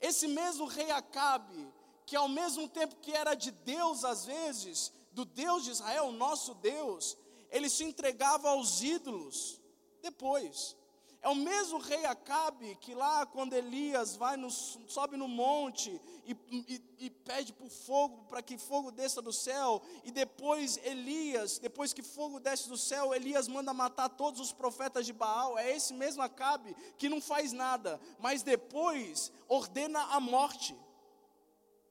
Esse 0.00 0.28
mesmo 0.28 0.66
rei 0.66 0.90
Acabe 0.90 1.72
que 2.08 2.16
ao 2.16 2.26
mesmo 2.26 2.66
tempo 2.66 2.96
que 3.02 3.12
era 3.12 3.34
de 3.34 3.50
Deus 3.50 4.02
às 4.02 4.24
vezes, 4.24 4.90
do 5.12 5.26
Deus 5.26 5.62
de 5.62 5.72
Israel, 5.72 6.10
nosso 6.10 6.54
Deus, 6.54 7.18
ele 7.50 7.68
se 7.68 7.84
entregava 7.84 8.48
aos 8.48 8.80
ídolos 8.80 9.60
depois. 10.00 10.74
É 11.20 11.28
o 11.28 11.34
mesmo 11.34 11.78
rei 11.78 12.06
Acabe 12.06 12.76
que 12.76 12.94
lá 12.94 13.26
quando 13.26 13.52
Elias 13.52 14.16
vai 14.16 14.38
no, 14.38 14.50
sobe 14.50 15.18
no 15.18 15.28
monte 15.28 16.00
e, 16.24 16.34
e, 16.50 16.82
e 16.98 17.10
pede 17.10 17.52
por 17.52 17.68
fogo 17.68 18.24
para 18.24 18.40
que 18.40 18.56
fogo 18.56 18.90
desça 18.90 19.20
do 19.20 19.32
céu 19.32 19.82
e 20.02 20.10
depois 20.10 20.78
Elias, 20.84 21.58
depois 21.58 21.92
que 21.92 22.02
fogo 22.02 22.40
desce 22.40 22.70
do 22.70 22.78
céu, 22.78 23.14
Elias 23.14 23.48
manda 23.48 23.74
matar 23.74 24.08
todos 24.08 24.40
os 24.40 24.50
profetas 24.50 25.04
de 25.04 25.12
Baal. 25.12 25.58
É 25.58 25.76
esse 25.76 25.92
mesmo 25.92 26.22
Acabe 26.22 26.74
que 26.96 27.06
não 27.06 27.20
faz 27.20 27.52
nada, 27.52 28.00
mas 28.18 28.42
depois 28.42 29.30
ordena 29.46 30.00
a 30.04 30.18
morte 30.18 30.74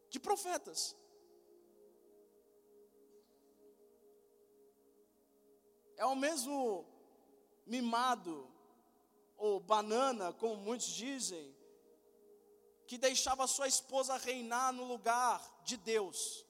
de 0.09 0.19
profetas. 0.19 0.95
É 5.95 6.05
o 6.05 6.15
mesmo 6.15 6.85
mimado, 7.65 8.47
ou 9.35 9.59
banana, 9.59 10.33
como 10.33 10.55
muitos 10.55 10.87
dizem, 10.87 11.55
que 12.87 12.97
deixava 12.97 13.45
sua 13.47 13.67
esposa 13.67 14.17
reinar 14.17 14.71
no 14.71 14.85
lugar 14.85 15.41
de 15.63 15.75
Deus. 15.77 16.45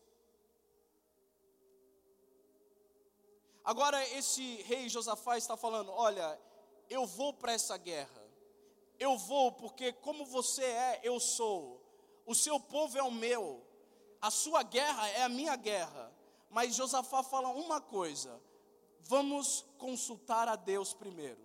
Agora, 3.64 4.02
esse 4.10 4.62
rei 4.62 4.88
Josafá 4.88 5.38
está 5.38 5.58
falando: 5.58 5.92
olha, 5.92 6.40
eu 6.90 7.06
vou 7.06 7.34
para 7.34 7.52
essa 7.52 7.76
guerra, 7.76 8.24
eu 9.00 9.18
vou 9.18 9.52
porque, 9.52 9.92
como 9.92 10.26
você 10.26 10.64
é, 10.64 11.02
eu 11.04 11.20
sou. 11.20 11.77
O 12.28 12.36
seu 12.36 12.60
povo 12.60 12.98
é 12.98 13.02
o 13.02 13.10
meu, 13.10 13.66
a 14.22 14.30
sua 14.30 14.62
guerra 14.62 15.08
é 15.12 15.24
a 15.24 15.30
minha 15.30 15.56
guerra. 15.56 16.14
Mas 16.50 16.76
Josafá 16.76 17.24
fala 17.24 17.48
uma 17.48 17.80
coisa: 17.80 18.40
vamos 19.00 19.66
consultar 19.78 20.48
a 20.50 20.58
Deus 20.58 20.94
primeiro. 20.94 21.42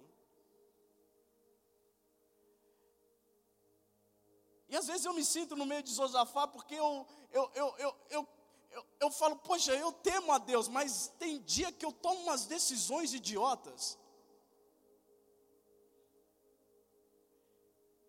E 4.68 4.76
às 4.76 4.86
vezes 4.86 5.04
eu 5.04 5.14
me 5.14 5.24
sinto 5.24 5.54
no 5.54 5.66
meio 5.66 5.82
de 5.82 5.94
Josafá 5.94 6.48
porque 6.48 6.74
eu, 6.74 7.06
eu, 7.30 7.50
eu, 7.54 7.74
eu, 7.78 7.96
eu, 8.08 8.28
eu, 8.70 8.86
eu 9.00 9.10
falo, 9.10 9.36
poxa, 9.36 9.72
eu 9.76 9.92
temo 9.92 10.32
a 10.32 10.38
Deus, 10.38 10.66
mas 10.66 11.12
tem 11.18 11.40
dia 11.42 11.70
que 11.70 11.84
eu 11.84 11.92
tomo 11.92 12.22
umas 12.22 12.46
decisões 12.46 13.14
idiotas. 13.14 13.98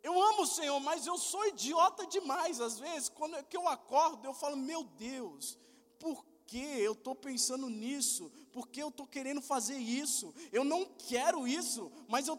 Eu 0.04 0.22
amo 0.22 0.44
o 0.44 0.48
Senhor, 0.48 0.80
mas 0.82 1.08
eu 1.08 1.18
sou 1.18 1.48
idiota 1.48 2.06
demais 2.06 2.60
às 2.60 2.78
vezes. 2.78 3.08
Quando 3.08 3.38
é 3.38 3.44
que 3.44 3.56
eu 3.56 3.68
acordo, 3.70 4.28
eu 4.28 4.34
falo, 4.34 4.58
meu 4.58 4.84
Deus, 4.84 5.58
por 5.98 6.26
que 6.46 6.58
eu 6.58 6.92
estou 6.92 7.16
pensando 7.16 7.70
nisso? 7.70 8.30
Por 8.52 8.68
que 8.68 8.82
eu 8.82 8.90
estou 8.90 9.08
querendo 9.08 9.42
fazer 9.42 9.78
isso? 9.78 10.34
Eu 10.52 10.66
não 10.66 10.86
quero 10.86 11.48
isso, 11.48 11.90
mas 12.08 12.28
eu 12.28 12.38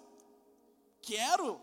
quero. 1.00 1.59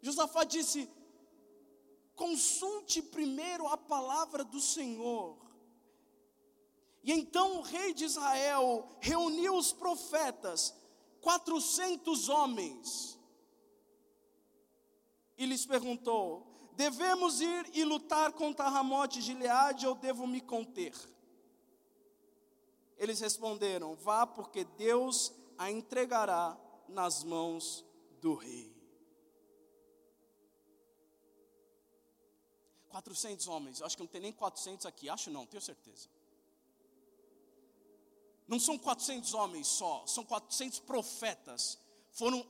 Josafá 0.00 0.44
disse: 0.44 0.88
consulte 2.14 3.02
primeiro 3.02 3.66
a 3.68 3.76
palavra 3.76 4.42
do 4.42 4.60
Senhor. 4.60 5.47
E 7.02 7.12
então 7.12 7.58
o 7.58 7.62
rei 7.62 7.94
de 7.94 8.04
Israel 8.04 8.88
reuniu 9.00 9.56
os 9.56 9.72
profetas, 9.72 10.74
400 11.20 12.28
homens, 12.28 13.18
e 15.36 15.46
lhes 15.46 15.64
perguntou: 15.64 16.46
Devemos 16.72 17.40
ir 17.40 17.70
e 17.74 17.84
lutar 17.84 18.32
contra 18.32 18.68
Ramote 18.68 19.20
de 19.20 19.26
Gileade 19.26 19.86
ou 19.86 19.94
devo 19.94 20.26
me 20.26 20.40
conter? 20.40 20.94
Eles 22.96 23.20
responderam: 23.20 23.94
Vá, 23.94 24.26
porque 24.26 24.64
Deus 24.64 25.32
a 25.56 25.70
entregará 25.70 26.58
nas 26.88 27.22
mãos 27.22 27.84
do 28.20 28.34
rei. 28.34 28.76
400 32.88 33.46
homens, 33.48 33.82
acho 33.82 33.96
que 33.96 34.02
não 34.02 34.08
tem 34.08 34.20
nem 34.20 34.32
400 34.32 34.86
aqui, 34.86 35.08
acho 35.08 35.30
não, 35.30 35.46
tenho 35.46 35.62
certeza. 35.62 36.08
Não 38.48 38.58
são 38.58 38.78
400 38.78 39.34
homens 39.34 39.66
só, 39.68 40.04
são 40.06 40.24
400 40.24 40.80
profetas. 40.80 41.78
Foram 42.10 42.44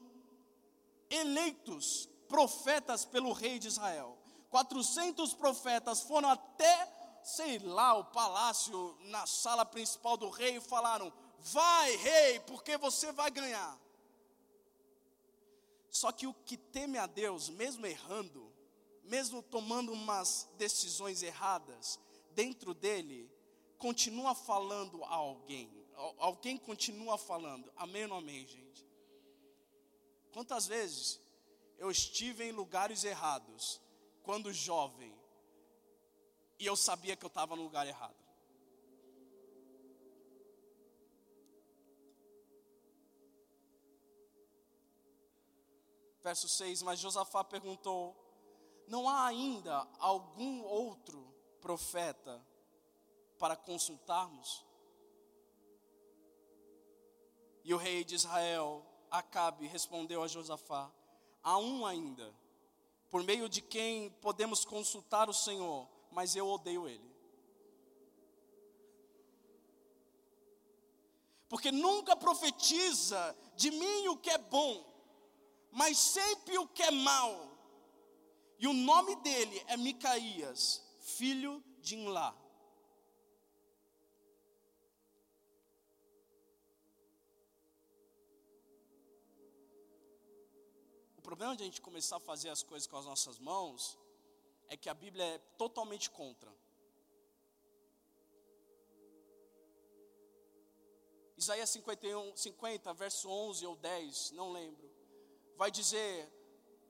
eleitos 1.11 2.09
profetas 2.29 3.05
pelo 3.05 3.33
rei 3.33 3.59
de 3.59 3.67
Israel. 3.67 4.17
400 4.49 5.35
profetas 5.35 6.01
foram 6.01 6.31
até, 6.31 7.21
sei 7.25 7.59
lá, 7.59 7.95
o 7.99 8.05
palácio, 8.05 8.97
na 9.07 9.27
sala 9.27 9.67
principal 9.67 10.17
do 10.17 10.31
rei 10.31 10.57
e 10.59 10.61
falaram: 10.61 11.13
Vai, 11.41 11.97
rei, 11.97 12.41
porque 12.41 12.77
você 12.79 13.11
vai 13.11 13.31
ganhar. 13.33 13.79
Só 15.91 16.13
que 16.13 16.29
o 16.29 16.35
que 16.35 16.57
teme 16.57 16.97
a 16.97 17.07
Deus, 17.07 17.49
mesmo 17.49 17.85
errando, 17.85 18.53
mesmo 19.03 19.43
tomando 19.43 19.93
umas 19.93 20.49
decisões 20.57 21.23
erradas, 21.23 21.99
dentro 22.33 22.73
dele, 22.73 23.29
continua 23.79 24.35
falando 24.35 25.03
a 25.05 25.15
alguém. 25.15 25.78
Alguém 26.19 26.57
continua 26.57 27.19
falando. 27.19 27.73
Amém 27.77 28.07
ou 28.07 28.17
amém, 28.17 28.47
gente? 28.47 28.87
Quantas 30.33 30.67
vezes 30.67 31.21
eu 31.77 31.91
estive 31.91 32.45
em 32.45 32.53
lugares 32.53 33.03
errados, 33.05 33.81
quando 34.23 34.53
jovem, 34.53 35.17
e 36.59 36.67
eu 36.67 36.77
sabia 36.77 37.17
que 37.17 37.25
eu 37.25 37.29
estava 37.29 37.57
no 37.57 37.63
lugar 37.63 37.87
errado. 37.87 38.17
Verso 46.23 46.49
6: 46.49 46.83
Mas 46.83 47.01
Josafá 47.01 47.43
perguntou: 47.43 48.17
não 48.87 49.09
há 49.09 49.27
ainda 49.27 49.87
algum 49.99 50.63
outro 50.63 51.35
profeta 51.61 52.45
para 53.39 53.57
consultarmos? 53.57 54.68
E 57.69 57.75
o 57.75 57.77
rei 57.77 58.03
de 58.03 58.15
Israel, 58.15 58.83
Acabe, 59.11 59.67
respondeu 59.67 60.23
a 60.23 60.27
Josafá: 60.27 60.91
Há 61.43 61.59
um 61.59 61.85
ainda, 61.85 62.35
por 63.11 63.23
meio 63.23 63.47
de 63.47 63.61
quem 63.61 64.09
podemos 64.23 64.65
consultar 64.65 65.29
o 65.29 65.35
Senhor, 65.35 65.87
mas 66.11 66.35
eu 66.35 66.49
odeio 66.49 66.89
ele. 66.89 67.15
Porque 71.47 71.71
nunca 71.71 72.17
profetiza 72.17 73.37
de 73.55 73.71
mim 73.71 74.09
o 74.09 74.17
que 74.17 74.31
é 74.31 74.39
bom, 74.39 74.83
mas 75.71 75.99
sempre 75.99 76.57
o 76.57 76.67
que 76.67 76.83
é 76.83 76.91
mal 76.91 77.51
e 78.59 78.67
o 78.67 78.73
nome 78.73 79.15
dele 79.17 79.63
é 79.67 79.77
Micaías, 79.77 80.83
filho 81.01 81.63
de 81.83 81.97
Inlá. 81.97 82.35
Problema 91.39 91.57
de 91.57 91.63
a 91.63 91.67
gente 91.67 91.81
começar 91.81 92.17
a 92.17 92.21
fazer 92.21 92.49
as 92.49 92.65
coisas 92.65 92.89
com 92.89 92.97
as 92.97 93.05
nossas 93.05 93.39
mãos 93.39 93.97
é 94.69 94.77
que 94.77 94.89
a 94.89 94.95
Bíblia 94.95 95.25
é 95.25 95.39
totalmente 95.57 96.11
contra. 96.11 96.53
Isaías 101.37 101.71
51, 101.71 102.37
50, 102.37 102.93
verso 102.93 103.31
11 103.31 103.65
ou 103.67 103.77
10, 103.77 104.33
não 104.33 104.51
lembro, 104.51 104.91
vai 105.57 105.71
dizer: 105.71 106.29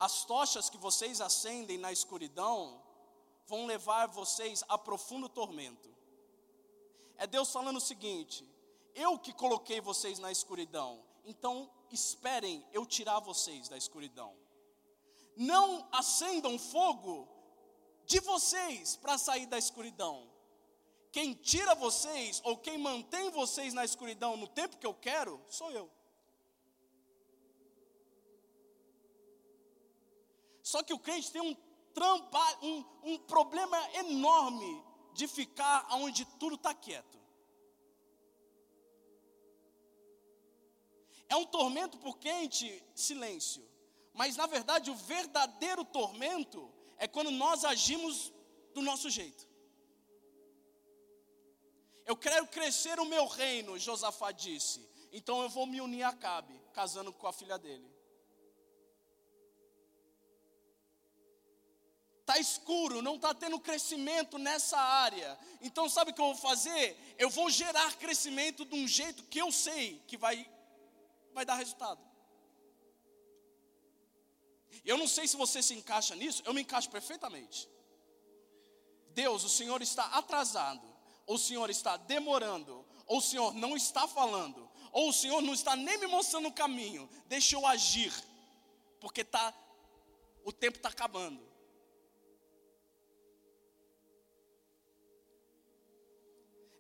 as 0.01 0.25
tochas 0.25 0.71
que 0.71 0.79
vocês 0.79 1.21
acendem 1.21 1.77
na 1.77 1.93
escuridão 1.93 2.83
vão 3.47 3.67
levar 3.67 4.07
vocês 4.07 4.65
a 4.67 4.79
profundo 4.79 5.29
tormento. 5.29 5.95
É 7.19 7.27
Deus 7.27 7.53
falando 7.53 7.77
o 7.77 7.83
seguinte: 7.83 8.49
eu 8.95 9.19
que 9.19 9.35
coloquei 9.35 9.79
vocês 9.79 10.19
na 10.19 10.33
escuridão, 10.33 11.05
então 11.27 11.71
esperem 11.95 12.65
eu 12.73 12.85
tirar 12.87 13.21
vocês 13.21 13.69
da 13.69 13.77
escuridão. 13.77 14.35
Não 15.37 15.89
acendam 15.93 16.59
fogo 16.59 17.29
de 18.07 18.21
vocês 18.21 18.97
para 18.97 19.19
sair 19.19 19.47
da 19.47 19.59
escuridão. 19.59 20.29
Quem 21.13 21.35
tira 21.35 21.75
vocês 21.75 22.41
ou 22.45 22.57
quem 22.57 22.79
mantém 22.79 23.31
vocês 23.31 23.73
na 23.73 23.85
escuridão 23.85 24.37
no 24.37 24.49
tempo 24.49 24.77
que 24.77 24.87
eu 24.87 24.95
quero, 24.95 25.41
sou 25.49 25.71
eu. 25.71 25.91
Só 30.63 30.83
que 30.83 30.93
o 30.93 30.99
crente 30.99 31.33
tem 31.33 31.41
um, 31.41 31.55
trampa, 31.95 32.59
um, 32.63 32.85
um 33.03 33.19
problema 33.19 33.79
enorme 33.95 34.85
de 35.15 35.27
ficar 35.27 35.87
onde 35.93 36.25
tudo 36.39 36.57
está 36.57 36.75
quieto. 36.75 37.19
É 41.29 41.37
um 41.37 41.45
tormento 41.45 41.99
por 41.99 42.19
quente 42.19 42.83
silêncio. 42.95 43.67
Mas 44.13 44.37
na 44.37 44.47
verdade 44.47 44.91
o 44.91 44.95
verdadeiro 44.95 45.85
tormento 45.85 46.73
é 46.97 47.07
quando 47.07 47.31
nós 47.31 47.65
agimos 47.65 48.33
do 48.75 48.83
nosso 48.83 49.09
jeito. 49.11 49.47
Eu 52.07 52.17
quero 52.17 52.47
crescer 52.47 52.99
o 52.99 53.05
meu 53.05 53.27
reino, 53.27 53.79
Josafá 53.79 54.33
disse. 54.33 54.89
Então 55.13 55.43
eu 55.43 55.49
vou 55.49 55.67
me 55.67 55.81
unir 55.81 56.03
a 56.03 56.13
Cabe, 56.13 56.59
casando 56.73 57.13
com 57.13 57.27
a 57.27 57.33
filha 57.33 57.59
dele. 57.59 57.99
está 62.29 62.39
escuro, 62.39 63.01
não 63.01 63.15
está 63.15 63.33
tendo 63.33 63.59
crescimento 63.59 64.39
nessa 64.39 64.79
área. 64.79 65.39
Então, 65.63 65.89
sabe 65.89 66.11
o 66.11 66.15
que 66.15 66.21
eu 66.21 66.27
vou 66.27 66.35
fazer? 66.35 66.95
Eu 67.17 67.31
vou 67.31 67.49
gerar 67.49 67.97
crescimento 67.97 68.67
de 68.67 68.75
um 68.75 68.87
jeito 68.87 69.23
que 69.25 69.39
eu 69.39 69.51
sei 69.51 70.03
que 70.07 70.19
vai, 70.19 70.47
vai 71.39 71.47
dar 71.47 71.55
resultado. 71.55 72.03
Eu 74.85 74.97
não 74.99 75.07
sei 75.07 75.27
se 75.29 75.37
você 75.37 75.63
se 75.63 75.75
encaixa 75.75 76.15
nisso, 76.15 76.43
eu 76.45 76.53
me 76.53 76.63
encaixo 76.63 76.91
perfeitamente. 76.91 77.69
Deus, 79.11 79.45
o 79.45 79.49
Senhor 79.49 79.81
está 79.83 80.05
atrasado, 80.07 80.87
ou 81.27 81.37
o 81.37 81.39
Senhor 81.39 81.71
está 81.71 81.97
demorando, 81.97 82.85
ou 83.07 83.19
o 83.19 83.23
Senhor 83.23 83.55
não 83.55 83.77
está 83.77 84.07
falando, 84.09 84.69
ou 84.93 85.09
o 85.09 85.13
Senhor 85.13 85.41
não 85.41 85.55
está 85.55 85.77
nem 85.77 85.99
me 85.99 86.07
mostrando 86.07 86.49
o 86.49 86.53
caminho, 86.53 87.09
deixa 87.27 87.55
eu 87.57 87.67
agir, 87.67 88.13
porque 89.01 89.25
tá, 89.25 89.55
o 90.45 90.53
tempo 90.53 90.77
está 90.79 90.89
acabando. 90.89 91.47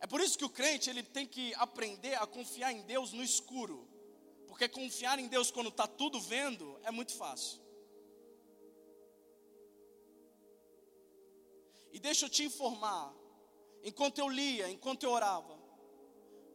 É 0.01 0.07
por 0.07 0.21
isso 0.21 0.39
que 0.39 0.45
o 0.45 0.51
crente 0.51 0.89
ele 0.89 1.03
tem 1.03 1.27
que 1.27 1.55
aprender 1.55 2.15
a 2.15 2.27
confiar 2.27 2.73
em 2.73 2.83
Deus 2.83 3.13
no 3.13 3.23
escuro, 3.23 3.88
Porque 4.59 4.71
confiar 4.71 5.21
em 5.21 5.29
Deus 5.29 5.53
quando 5.53 5.69
está 5.69 5.87
tudo 5.87 6.21
vendo 6.21 6.81
é 6.83 6.91
muito 6.91 7.15
fácil. 7.15 7.61
E 11.93 12.01
deixa 12.01 12.27
eu 12.27 12.29
te 12.29 12.43
informar, 12.43 13.15
enquanto 13.85 14.19
eu 14.19 14.29
lia, 14.29 14.69
enquanto 14.69 15.05
eu 15.05 15.13
orava, 15.13 15.57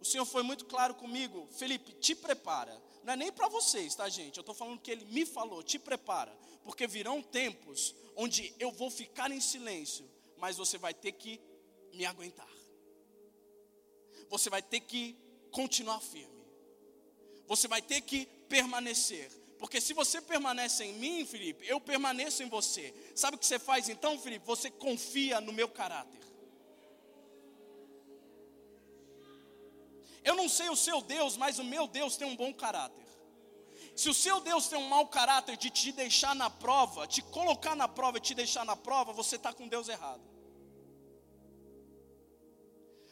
o 0.01 0.03
Senhor 0.03 0.25
foi 0.25 0.43
muito 0.43 0.65
claro 0.65 0.95
comigo, 0.95 1.47
Felipe, 1.51 1.93
te 1.93 2.13
prepara. 2.13 2.77
Não 3.05 3.13
é 3.13 3.15
nem 3.15 3.31
para 3.31 3.47
vocês, 3.47 3.95
tá, 3.95 4.09
gente? 4.09 4.35
Eu 4.35 4.41
estou 4.41 4.53
falando 4.53 4.81
que 4.81 4.91
Ele 4.91 5.05
me 5.05 5.25
falou, 5.25 5.63
te 5.63 5.79
prepara, 5.79 6.37
porque 6.61 6.85
virão 6.85 7.21
tempos 7.21 7.95
onde 8.17 8.53
eu 8.59 8.69
vou 8.73 8.91
ficar 8.91 9.31
em 9.31 9.39
silêncio, 9.39 10.11
mas 10.35 10.57
você 10.57 10.77
vai 10.77 10.93
ter 10.93 11.13
que 11.13 11.39
me 11.93 12.05
aguentar. 12.05 12.51
Você 14.27 14.49
vai 14.49 14.61
ter 14.61 14.81
que 14.81 15.15
continuar 15.51 16.01
firme. 16.01 16.32
Você 17.47 17.67
vai 17.67 17.81
ter 17.81 18.01
que 18.01 18.25
permanecer. 18.47 19.29
Porque 19.57 19.79
se 19.79 19.93
você 19.93 20.21
permanece 20.21 20.83
em 20.83 20.93
mim, 20.93 21.25
Felipe, 21.25 21.65
eu 21.67 21.79
permaneço 21.79 22.43
em 22.43 22.49
você. 22.49 22.93
Sabe 23.15 23.35
o 23.35 23.39
que 23.39 23.45
você 23.45 23.57
faz 23.57 23.87
então, 23.87 24.19
Felipe? 24.19 24.45
Você 24.45 24.69
confia 24.69 25.39
no 25.39 25.53
meu 25.53 25.69
caráter. 25.69 26.21
Eu 30.23 30.35
não 30.35 30.47
sei 30.47 30.69
o 30.69 30.75
seu 30.75 31.01
Deus, 31.01 31.35
mas 31.35 31.59
o 31.59 31.63
meu 31.63 31.87
Deus 31.87 32.15
tem 32.15 32.27
um 32.27 32.35
bom 32.35 32.53
caráter. 32.53 33.03
Se 33.95 34.09
o 34.09 34.13
seu 34.13 34.41
Deus 34.41 34.67
tem 34.67 34.79
um 34.79 34.87
mau 34.87 35.07
caráter 35.07 35.55
de 35.55 35.69
te 35.69 35.91
deixar 35.91 36.33
na 36.33 36.49
prova, 36.49 37.05
te 37.05 37.21
colocar 37.21 37.75
na 37.75 37.87
prova 37.87 38.17
e 38.17 38.21
te 38.21 38.33
deixar 38.33 38.65
na 38.65 38.75
prova, 38.75 39.13
você 39.13 39.35
está 39.35 39.53
com 39.53 39.67
Deus 39.67 39.87
errado. 39.87 40.23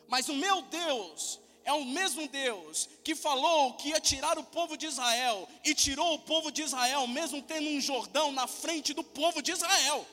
Mas 0.07 0.27
o 0.27 0.35
meu 0.35 0.63
Deus 0.63 1.39
é 1.63 1.73
o 1.73 1.85
mesmo 1.85 2.27
Deus 2.27 2.89
que 3.03 3.15
falou 3.15 3.73
que 3.73 3.89
ia 3.89 3.99
tirar 3.99 4.37
o 4.37 4.43
povo 4.43 4.75
de 4.75 4.85
Israel 4.85 5.47
e 5.63 5.73
tirou 5.73 6.15
o 6.15 6.19
povo 6.19 6.51
de 6.51 6.63
Israel, 6.63 7.07
mesmo 7.07 7.41
tendo 7.41 7.69
um 7.69 7.79
Jordão 7.79 8.31
na 8.31 8.47
frente 8.47 8.93
do 8.93 9.03
povo 9.03 9.41
de 9.41 9.51
Israel. 9.51 10.05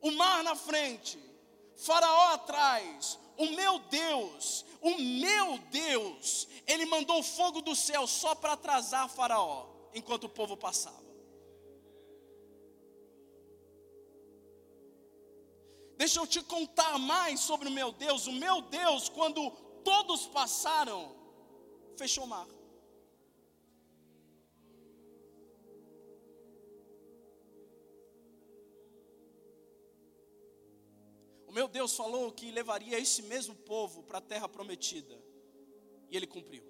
O 0.00 0.10
mar 0.12 0.42
na 0.42 0.56
frente, 0.56 1.18
Faraó 1.76 2.34
atrás, 2.34 3.18
o 3.36 3.46
meu 3.50 3.78
Deus, 3.78 4.64
o 4.80 4.98
meu 4.98 5.58
Deus, 5.70 6.48
ele 6.66 6.86
mandou 6.86 7.22
fogo 7.22 7.60
do 7.60 7.74
céu 7.76 8.06
só 8.06 8.34
para 8.34 8.54
atrasar 8.54 9.08
Faraó, 9.08 9.66
enquanto 9.94 10.24
o 10.24 10.28
povo 10.28 10.56
passava. 10.56 11.01
Deixa 16.02 16.18
eu 16.18 16.26
te 16.26 16.42
contar 16.42 16.98
mais 16.98 17.38
sobre 17.38 17.68
o 17.68 17.70
meu 17.70 17.92
Deus. 17.92 18.26
O 18.26 18.32
meu 18.32 18.60
Deus, 18.62 19.08
quando 19.08 19.52
todos 19.84 20.26
passaram, 20.26 21.14
fechou 21.96 22.24
o 22.24 22.26
mar. 22.26 22.48
O 31.46 31.52
meu 31.52 31.68
Deus 31.68 31.94
falou 31.94 32.32
que 32.32 32.50
levaria 32.50 32.98
esse 32.98 33.22
mesmo 33.22 33.54
povo 33.54 34.02
para 34.02 34.18
a 34.18 34.28
terra 34.32 34.48
prometida. 34.48 35.16
E 36.10 36.16
ele 36.16 36.26
cumpriu. 36.26 36.64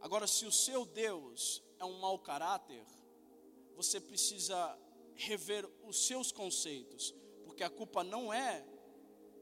Agora, 0.00 0.28
se 0.28 0.46
o 0.46 0.52
seu 0.52 0.86
Deus 0.86 1.64
é 1.80 1.84
um 1.84 1.98
mau 1.98 2.16
caráter, 2.20 2.86
você 3.74 4.00
precisa 4.00 4.78
rever 5.14 5.68
os 5.82 6.06
seus 6.06 6.32
conceitos, 6.32 7.14
porque 7.44 7.62
a 7.62 7.70
culpa 7.70 8.02
não 8.02 8.32
é 8.32 8.64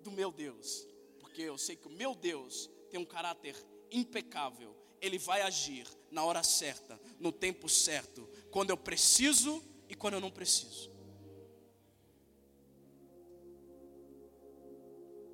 do 0.02 0.10
meu 0.10 0.30
Deus, 0.30 0.86
porque 1.18 1.42
eu 1.42 1.56
sei 1.56 1.76
que 1.76 1.86
o 1.86 1.90
meu 1.90 2.14
Deus 2.14 2.70
tem 2.90 3.00
um 3.00 3.04
caráter 3.04 3.56
impecável, 3.90 4.76
ele 5.00 5.18
vai 5.18 5.42
agir 5.42 5.86
na 6.10 6.24
hora 6.24 6.42
certa, 6.42 7.00
no 7.18 7.32
tempo 7.32 7.68
certo, 7.68 8.28
quando 8.50 8.70
eu 8.70 8.76
preciso 8.76 9.62
e 9.88 9.94
quando 9.94 10.14
eu 10.14 10.20
não 10.20 10.30
preciso. 10.30 10.90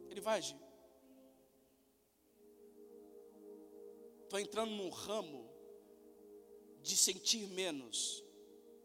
Ele 0.09 0.21
vai 0.21 0.39
agir. 0.39 0.57
Estou 4.25 4.39
entrando 4.39 4.71
num 4.71 4.91
ramo 4.91 5.49
de 6.83 6.97
sentir 6.97 7.47
menos 7.49 8.25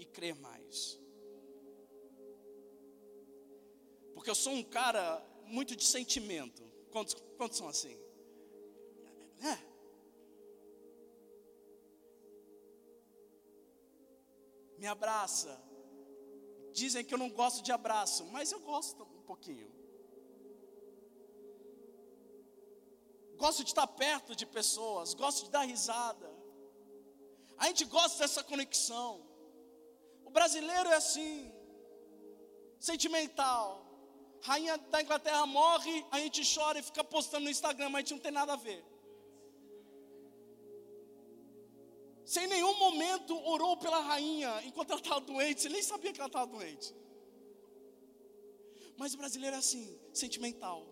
e 0.04 0.12
crer 0.18 0.36
mais. 0.36 1.00
Porque 4.13 4.30
eu 4.30 4.36
sou 4.36 4.54
um 4.54 4.63
cara 4.63 5.06
muito 5.46 5.76
de 5.76 5.86
sentimento. 5.86 6.63
Quantos, 6.92 7.16
quantos 7.38 7.58
são 7.58 7.68
assim? 7.68 7.98
É. 9.42 9.74
me 14.84 14.88
abraça. 14.88 15.52
Dizem 16.74 17.06
que 17.06 17.13
eu 17.13 17.18
não 17.18 17.30
gosto 17.30 17.63
de 17.63 17.72
abraço, 17.72 18.26
mas 18.26 18.52
eu 18.52 18.60
gosto 18.60 19.04
um 19.04 19.22
pouquinho. 19.22 19.72
Gosto 23.38 23.63
de 23.63 23.70
estar 23.70 23.88
perto 23.88 24.36
de 24.36 24.46
pessoas, 24.46 25.13
gosto 25.13 25.46
de 25.46 25.52
dar 25.52 25.63
risada. 25.63 26.30
A 27.58 27.68
gente 27.68 27.86
gosta 27.86 28.18
dessa 28.20 28.44
conexão. 28.44 29.12
Brasileiro 30.38 30.89
é 30.89 30.96
assim, 30.96 31.34
sentimental. 32.80 33.65
Rainha 34.41 34.78
da 34.78 35.02
Inglaterra 35.02 35.46
morre, 35.46 36.06
a 36.12 36.19
gente 36.19 36.41
chora 36.54 36.80
e 36.80 36.84
fica 36.84 37.04
postando 37.04 37.46
no 37.46 37.50
Instagram, 37.58 37.89
mas 37.89 38.00
a 38.00 38.02
gente 38.02 38.13
não 38.15 38.26
tem 38.28 38.32
nada 38.32 38.54
a 38.54 38.62
ver. 38.67 38.82
sem 42.26 42.48
nenhum 42.48 42.78
momento 42.78 43.38
orou 43.48 43.76
pela 43.78 44.00
rainha 44.00 44.62
enquanto 44.65 44.91
ela 44.91 45.00
estava 45.00 45.22
doente, 45.22 45.62
você 45.62 45.69
nem 45.69 45.84
sabia 45.84 46.12
que 46.13 46.19
ela 46.19 46.28
estava 46.28 46.48
doente. 46.48 46.96
Mas 48.98 49.13
o 49.13 49.17
brasileiro 49.17 49.56
é 49.56 49.60
assim, 49.60 50.00
sentimental. 50.13 50.88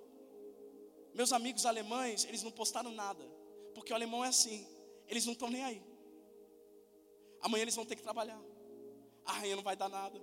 Meus 1.13 1.31
amigos 1.31 1.65
alemães, 1.65 2.25
eles 2.25 2.43
não 2.43 2.51
postaram 2.51 2.91
nada, 2.91 3.23
porque 3.73 3.91
o 3.93 3.95
alemão 3.95 4.23
é 4.25 4.27
assim, 4.27 4.67
eles 5.07 5.25
não 5.25 5.33
estão 5.33 5.49
nem 5.49 5.63
aí. 5.63 5.83
Amanhã 7.41 7.63
eles 7.63 7.75
vão 7.75 7.85
ter 7.85 7.95
que 7.95 8.03
trabalhar, 8.03 8.39
a 9.25 9.33
rainha 9.33 9.55
não 9.55 9.63
vai 9.63 9.75
dar 9.75 9.89
nada. 9.89 10.19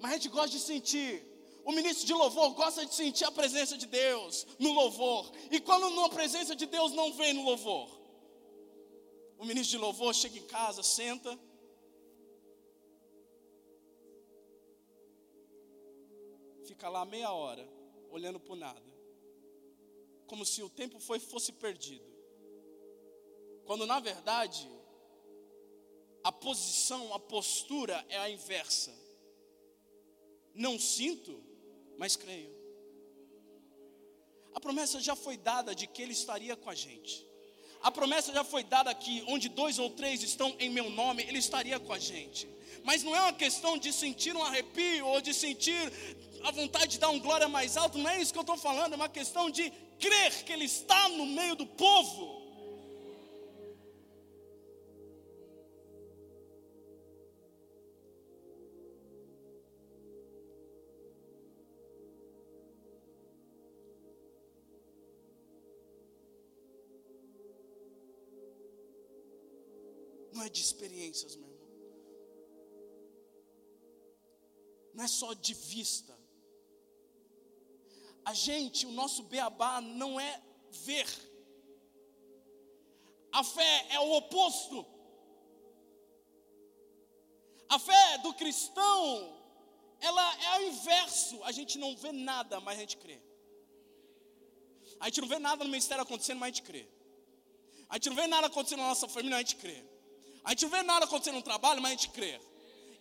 Mas 0.00 0.12
a 0.12 0.14
gente 0.14 0.28
gosta 0.28 0.50
de 0.50 0.60
sentir 0.60 1.30
o 1.64 1.72
ministro 1.72 2.06
de 2.06 2.12
louvor 2.12 2.54
gosta 2.54 2.84
de 2.84 2.94
sentir 2.94 3.24
a 3.24 3.30
presença 3.30 3.76
de 3.76 3.86
Deus 3.86 4.46
no 4.58 4.72
louvor. 4.72 5.30
E 5.50 5.60
quando 5.60 6.00
a 6.00 6.08
presença 6.08 6.56
de 6.56 6.66
Deus 6.66 6.92
não 6.92 7.12
vem 7.12 7.32
no 7.34 7.44
louvor, 7.44 7.88
o 9.38 9.44
ministro 9.44 9.78
de 9.78 9.78
louvor 9.78 10.14
chega 10.14 10.38
em 10.38 10.46
casa, 10.46 10.82
senta. 10.82 11.38
Fica 16.66 16.88
lá 16.88 17.04
meia 17.04 17.32
hora, 17.32 17.68
olhando 18.10 18.40
para 18.40 18.56
nada. 18.56 18.90
Como 20.26 20.44
se 20.46 20.62
o 20.62 20.70
tempo 20.70 20.98
foi, 20.98 21.18
fosse 21.18 21.52
perdido. 21.52 22.08
Quando 23.70 23.86
na 23.86 24.00
verdade, 24.00 24.68
a 26.24 26.32
posição, 26.32 27.14
a 27.14 27.20
postura 27.20 28.04
é 28.08 28.18
a 28.18 28.28
inversa. 28.28 28.92
Não 30.52 30.76
sinto, 30.76 31.40
mas 31.96 32.16
creio. 32.16 32.52
A 34.52 34.58
promessa 34.58 34.98
já 34.98 35.14
foi 35.14 35.36
dada 35.36 35.72
de 35.72 35.86
que 35.86 36.02
Ele 36.02 36.12
estaria 36.12 36.56
com 36.56 36.68
a 36.68 36.74
gente. 36.74 37.24
A 37.80 37.92
promessa 37.92 38.32
já 38.32 38.42
foi 38.42 38.64
dada 38.64 38.92
que 38.92 39.22
onde 39.28 39.48
dois 39.48 39.78
ou 39.78 39.88
três 39.90 40.24
estão 40.24 40.52
em 40.58 40.68
meu 40.68 40.90
nome, 40.90 41.22
Ele 41.22 41.38
estaria 41.38 41.78
com 41.78 41.92
a 41.92 41.98
gente. 42.00 42.48
Mas 42.82 43.04
não 43.04 43.14
é 43.14 43.20
uma 43.20 43.32
questão 43.32 43.78
de 43.78 43.92
sentir 43.92 44.34
um 44.34 44.42
arrepio 44.42 45.06
ou 45.06 45.20
de 45.20 45.32
sentir 45.32 45.92
a 46.42 46.50
vontade 46.50 46.88
de 46.88 46.98
dar 46.98 47.10
um 47.10 47.20
glória 47.20 47.46
mais 47.46 47.76
alto, 47.76 47.98
não 47.98 48.10
é 48.10 48.20
isso 48.20 48.32
que 48.32 48.38
eu 48.40 48.48
estou 48.48 48.56
falando, 48.56 48.94
é 48.94 48.96
uma 48.96 49.08
questão 49.08 49.48
de 49.48 49.70
crer 50.00 50.42
que 50.42 50.52
Ele 50.52 50.64
está 50.64 51.08
no 51.10 51.24
meio 51.24 51.54
do 51.54 51.66
povo. 51.66 52.39
De 70.50 70.60
experiências, 70.60 71.36
meu 71.36 71.48
irmão. 71.48 71.60
Não 74.94 75.04
é 75.04 75.08
só 75.08 75.32
de 75.32 75.54
vista. 75.54 76.18
A 78.24 78.34
gente, 78.34 78.86
o 78.86 78.92
nosso 78.92 79.22
beabá 79.24 79.80
não 79.80 80.20
é 80.20 80.42
ver. 80.88 81.08
A 83.32 83.42
fé 83.42 83.86
é 83.90 84.00
o 84.00 84.12
oposto. 84.16 84.86
A 87.68 87.78
fé 87.78 88.18
do 88.18 88.34
cristão, 88.34 89.40
ela 90.00 90.44
é 90.44 90.58
o 90.58 90.62
inverso. 90.68 91.42
A 91.44 91.52
gente 91.52 91.78
não 91.78 91.96
vê 91.96 92.12
nada, 92.12 92.60
mas 92.60 92.76
a 92.76 92.80
gente 92.80 92.96
crê. 92.96 93.20
A 94.98 95.06
gente 95.06 95.20
não 95.22 95.28
vê 95.28 95.38
nada 95.38 95.64
no 95.64 95.70
ministério 95.70 96.02
acontecendo, 96.02 96.38
mas 96.38 96.48
a 96.48 96.54
gente 96.54 96.62
crê. 96.62 96.88
A 97.88 97.94
gente 97.94 98.10
não 98.10 98.16
vê 98.16 98.26
nada 98.26 98.48
acontecendo 98.48 98.80
na 98.80 98.88
nossa 98.88 99.08
família, 99.08 99.36
mas 99.36 99.46
a 99.46 99.48
gente 99.48 99.56
crê. 99.56 99.89
A 100.44 100.50
gente 100.50 100.66
vê 100.66 100.82
nada 100.82 101.04
acontecendo 101.04 101.36
no 101.36 101.42
trabalho, 101.42 101.80
mas 101.80 101.92
a 101.92 101.94
gente 101.94 102.10
crê. 102.10 102.40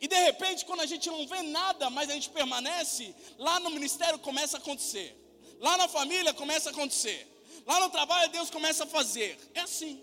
E 0.02 0.08
de 0.08 0.16
repente, 0.16 0.66
quando 0.66 0.82
a 0.82 0.86
gente 0.86 1.10
não 1.10 1.28
vê 1.28 1.42
nada, 1.42 1.90
mas 1.90 2.10
a 2.10 2.14
gente 2.14 2.30
permanece, 2.30 3.14
lá 3.38 3.60
no 3.60 3.70
ministério 3.70 4.18
começa 4.20 4.58
a 4.58 4.60
acontecer. 4.60 5.16
Lá 5.60 5.78
na 5.78 5.88
família 5.88 6.34
começa 6.34 6.70
a 6.70 6.72
acontecer. 6.72 7.28
Lá 7.66 7.80
no 7.80 7.90
trabalho 7.90 8.32
Deus 8.32 8.50
começa 8.50 8.86
a 8.86 8.88
fazer. 8.88 9.38
É 9.54 9.62
assim. 9.62 10.02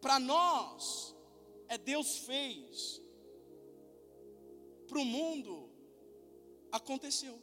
Para 0.00 0.18
nós, 0.18 1.14
é 1.68 1.78
Deus 1.78 2.18
fez. 2.18 3.00
Para 4.88 4.98
o 4.98 5.04
mundo, 5.04 5.70
aconteceu. 6.72 7.40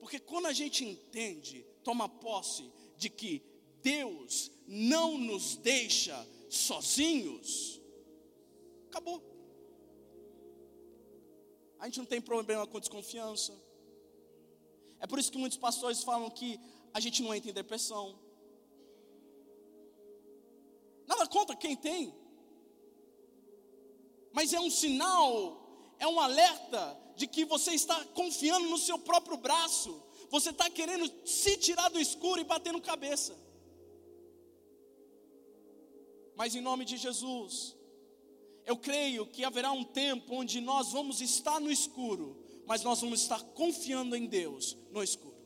Porque 0.00 0.18
quando 0.18 0.46
a 0.46 0.52
gente 0.52 0.84
entende, 0.84 1.66
toma 1.84 2.08
posse 2.08 2.72
de 2.96 3.10
que 3.10 3.42
Deus 3.82 4.50
não 4.66 5.18
nos 5.18 5.56
deixa 5.56 6.16
sozinhos, 6.48 7.80
acabou. 8.88 9.22
A 11.78 11.86
gente 11.86 11.98
não 11.98 12.06
tem 12.06 12.20
problema 12.20 12.66
com 12.66 12.78
desconfiança. 12.78 13.52
É 15.00 15.06
por 15.06 15.18
isso 15.18 15.32
que 15.32 15.38
muitos 15.38 15.58
pastores 15.58 16.04
falam 16.04 16.30
que 16.30 16.60
a 16.94 17.00
gente 17.00 17.22
não 17.22 17.34
entra 17.34 17.50
em 17.50 17.54
depressão. 17.54 18.16
Nada 21.06 21.26
contra 21.26 21.56
quem 21.56 21.74
tem. 21.74 22.14
Mas 24.32 24.52
é 24.52 24.60
um 24.60 24.70
sinal, 24.70 25.94
é 25.98 26.06
um 26.06 26.20
alerta 26.20 26.98
de 27.16 27.26
que 27.26 27.44
você 27.44 27.72
está 27.72 28.04
confiando 28.06 28.68
no 28.68 28.78
seu 28.78 28.98
próprio 28.98 29.36
braço. 29.36 30.02
Você 30.30 30.50
está 30.50 30.70
querendo 30.70 31.10
se 31.26 31.56
tirar 31.56 31.88
do 31.88 31.98
escuro 31.98 32.40
e 32.40 32.44
bater 32.44 32.72
no 32.72 32.80
cabeça. 32.80 33.36
Mas 36.34 36.54
em 36.54 36.60
nome 36.60 36.84
de 36.84 36.96
Jesus, 36.96 37.76
eu 38.64 38.76
creio 38.76 39.26
que 39.26 39.44
haverá 39.44 39.72
um 39.72 39.84
tempo 39.84 40.34
onde 40.34 40.60
nós 40.60 40.92
vamos 40.92 41.20
estar 41.20 41.60
no 41.60 41.70
escuro, 41.70 42.42
mas 42.66 42.82
nós 42.82 43.00
vamos 43.00 43.20
estar 43.22 43.42
confiando 43.54 44.16
em 44.16 44.26
Deus 44.26 44.76
no 44.90 45.02
escuro. 45.02 45.36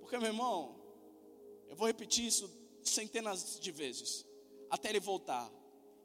Porque, 0.00 0.18
meu 0.18 0.28
irmão, 0.28 0.80
eu 1.68 1.76
vou 1.76 1.86
repetir 1.86 2.26
isso 2.26 2.50
centenas 2.82 3.58
de 3.58 3.70
vezes, 3.70 4.24
até 4.70 4.90
ele 4.90 5.00
voltar. 5.00 5.50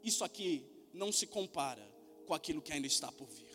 Isso 0.03 0.23
aqui 0.23 0.65
não 0.93 1.11
se 1.11 1.27
compara 1.27 1.87
com 2.25 2.33
aquilo 2.33 2.61
que 2.61 2.71
ainda 2.71 2.87
está 2.87 3.11
por 3.11 3.27
vir. 3.27 3.49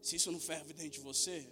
Se 0.00 0.16
isso 0.16 0.32
não 0.32 0.40
for 0.40 0.54
evidente 0.54 0.98
de 0.98 1.00
você, 1.00 1.46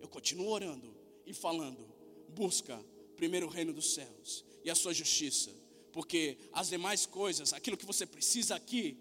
eu 0.00 0.08
continuo 0.08 0.48
orando 0.48 0.96
e 1.26 1.32
falando: 1.32 1.91
busca 2.32 2.82
primeiro 3.16 3.46
o 3.46 3.50
reino 3.50 3.72
dos 3.72 3.94
céus 3.94 4.44
e 4.64 4.70
a 4.70 4.74
sua 4.74 4.92
justiça, 4.92 5.50
porque 5.92 6.38
as 6.52 6.68
demais 6.68 7.06
coisas, 7.06 7.52
aquilo 7.52 7.76
que 7.76 7.86
você 7.86 8.06
precisa 8.06 8.54
aqui, 8.54 8.96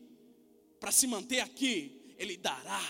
para 0.79 0.91
se 0.91 1.07
manter 1.07 1.39
aqui, 1.39 2.15
Ele 2.17 2.37
dará. 2.37 2.81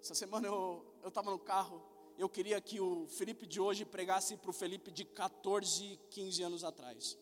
Essa 0.00 0.14
semana 0.14 0.48
eu 0.48 0.84
estava 1.06 1.30
no 1.30 1.38
carro, 1.38 1.82
eu 2.18 2.28
queria 2.28 2.60
que 2.60 2.80
o 2.80 3.06
Felipe 3.06 3.46
de 3.46 3.60
hoje 3.60 3.84
pregasse 3.84 4.36
para 4.36 4.50
o 4.50 4.54
Felipe 4.54 4.90
de 4.90 5.04
14, 5.04 6.00
15 6.10 6.42
anos 6.42 6.64
atrás. 6.64 7.16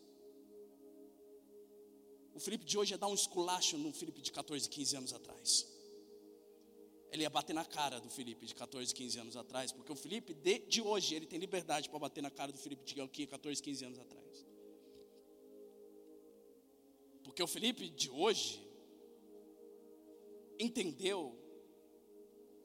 O 2.32 2.40
Felipe 2.40 2.64
de 2.64 2.78
hoje 2.78 2.94
ia 2.94 2.98
dar 2.98 3.08
um 3.08 3.14
esculacho 3.14 3.76
no 3.76 3.92
Felipe 3.92 4.20
de 4.20 4.30
14, 4.30 4.68
15 4.68 4.96
anos 4.96 5.12
atrás. 5.12 5.66
Ele 7.12 7.22
ia 7.22 7.30
bater 7.30 7.52
na 7.52 7.64
cara 7.64 8.00
do 8.00 8.10
Felipe 8.10 8.46
de 8.46 8.54
14, 8.54 8.94
15 8.94 9.18
anos 9.18 9.36
atrás, 9.36 9.72
porque 9.72 9.92
o 9.92 9.96
Felipe 9.96 10.34
de, 10.34 10.58
de 10.60 10.82
hoje, 10.82 11.14
ele 11.14 11.26
tem 11.26 11.38
liberdade 11.38 11.88
para 11.88 11.98
bater 11.98 12.22
na 12.22 12.30
cara 12.30 12.52
do 12.52 12.58
Felipe 12.58 12.84
de 12.84 13.26
14, 13.26 13.62
15 13.62 13.84
anos 13.84 13.98
atrás. 13.98 14.46
Porque 17.22 17.42
o 17.42 17.46
Felipe 17.46 17.88
de 17.90 18.10
hoje 18.10 18.66
entendeu 20.58 21.38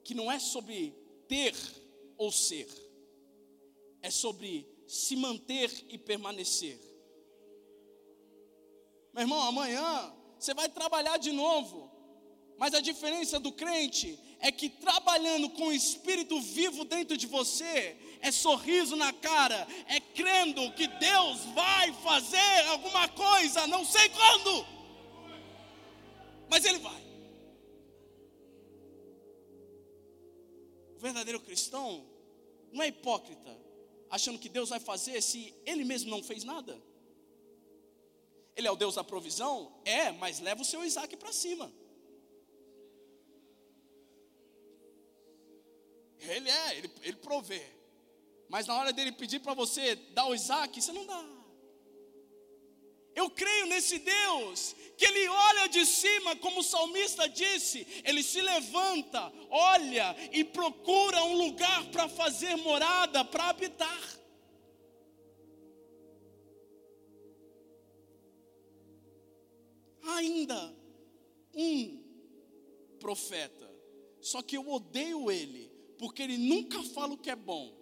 que 0.02 0.14
não 0.14 0.30
é 0.30 0.38
sobre 0.38 0.94
ter 1.28 1.54
ou 2.16 2.32
ser, 2.32 2.68
é 4.00 4.10
sobre 4.10 4.66
se 4.86 5.14
manter 5.16 5.70
e 5.88 5.98
permanecer. 5.98 6.78
Meu 9.12 9.22
irmão, 9.22 9.40
amanhã 9.42 10.14
você 10.38 10.54
vai 10.54 10.68
trabalhar 10.68 11.18
de 11.18 11.32
novo, 11.32 11.91
mas 12.58 12.74
a 12.74 12.80
diferença 12.80 13.38
do 13.40 13.52
crente 13.52 14.18
é 14.40 14.50
que 14.52 14.68
trabalhando 14.68 15.50
com 15.50 15.68
o 15.68 15.72
Espírito 15.72 16.40
vivo 16.40 16.84
dentro 16.84 17.16
de 17.16 17.26
você, 17.26 17.96
é 18.20 18.30
sorriso 18.30 18.96
na 18.96 19.12
cara, 19.12 19.66
é 19.86 20.00
crendo 20.00 20.72
que 20.72 20.86
Deus 20.86 21.40
vai 21.54 21.92
fazer 21.94 22.66
alguma 22.68 23.08
coisa, 23.08 23.66
não 23.66 23.84
sei 23.84 24.08
quando, 24.08 24.66
mas 26.48 26.64
Ele 26.64 26.78
vai. 26.78 27.02
verdadeiro 31.02 31.40
cristão 31.40 32.06
não 32.70 32.82
é 32.82 32.88
hipócrita, 32.88 33.58
achando 34.08 34.38
que 34.38 34.48
Deus 34.48 34.68
vai 34.68 34.78
fazer 34.78 35.20
se 35.20 35.52
ele 35.66 35.84
mesmo 35.84 36.10
não 36.10 36.22
fez 36.22 36.44
nada. 36.44 36.80
Ele 38.54 38.68
é 38.68 38.70
o 38.70 38.76
Deus 38.76 38.94
da 38.94 39.02
provisão? 39.02 39.80
É, 39.84 40.12
mas 40.12 40.38
leva 40.38 40.62
o 40.62 40.64
seu 40.64 40.84
Isaac 40.84 41.16
para 41.16 41.32
cima. 41.32 41.72
Ele 46.28 46.50
é, 46.50 46.78
ele, 46.78 46.90
ele 47.02 47.16
provê. 47.16 47.62
Mas 48.48 48.66
na 48.66 48.76
hora 48.76 48.92
dele 48.92 49.12
pedir 49.12 49.40
para 49.40 49.54
você 49.54 49.94
dar 49.94 50.26
o 50.26 50.34
Isaac, 50.34 50.80
você 50.80 50.92
não 50.92 51.06
dá. 51.06 51.24
Eu 53.14 53.28
creio 53.30 53.66
nesse 53.66 53.98
Deus, 53.98 54.74
que 54.96 55.04
Ele 55.04 55.28
olha 55.28 55.68
de 55.68 55.84
cima, 55.84 56.34
como 56.36 56.60
o 56.60 56.62
salmista 56.62 57.28
disse, 57.28 57.86
Ele 58.04 58.22
se 58.22 58.40
levanta, 58.40 59.32
olha 59.50 60.16
e 60.32 60.44
procura 60.44 61.22
um 61.24 61.36
lugar 61.36 61.90
para 61.90 62.08
fazer 62.08 62.56
morada, 62.56 63.24
para 63.24 63.50
habitar. 63.50 64.20
Ainda 70.04 70.74
um 71.54 72.02
profeta, 72.98 73.70
só 74.20 74.42
que 74.42 74.56
eu 74.56 74.68
odeio 74.68 75.30
ele, 75.30 75.71
porque 76.02 76.20
ele 76.20 76.36
nunca 76.36 76.82
fala 76.82 77.14
o 77.14 77.16
que 77.16 77.30
é 77.30 77.36
bom, 77.36 77.72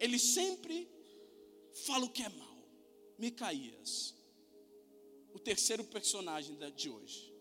ele 0.00 0.18
sempre 0.18 0.90
fala 1.86 2.04
o 2.04 2.10
que 2.10 2.24
é 2.24 2.28
mal. 2.28 2.58
Micaías, 3.16 4.12
o 5.32 5.38
terceiro 5.38 5.84
personagem 5.84 6.58
de 6.74 6.90
hoje. 6.90 7.32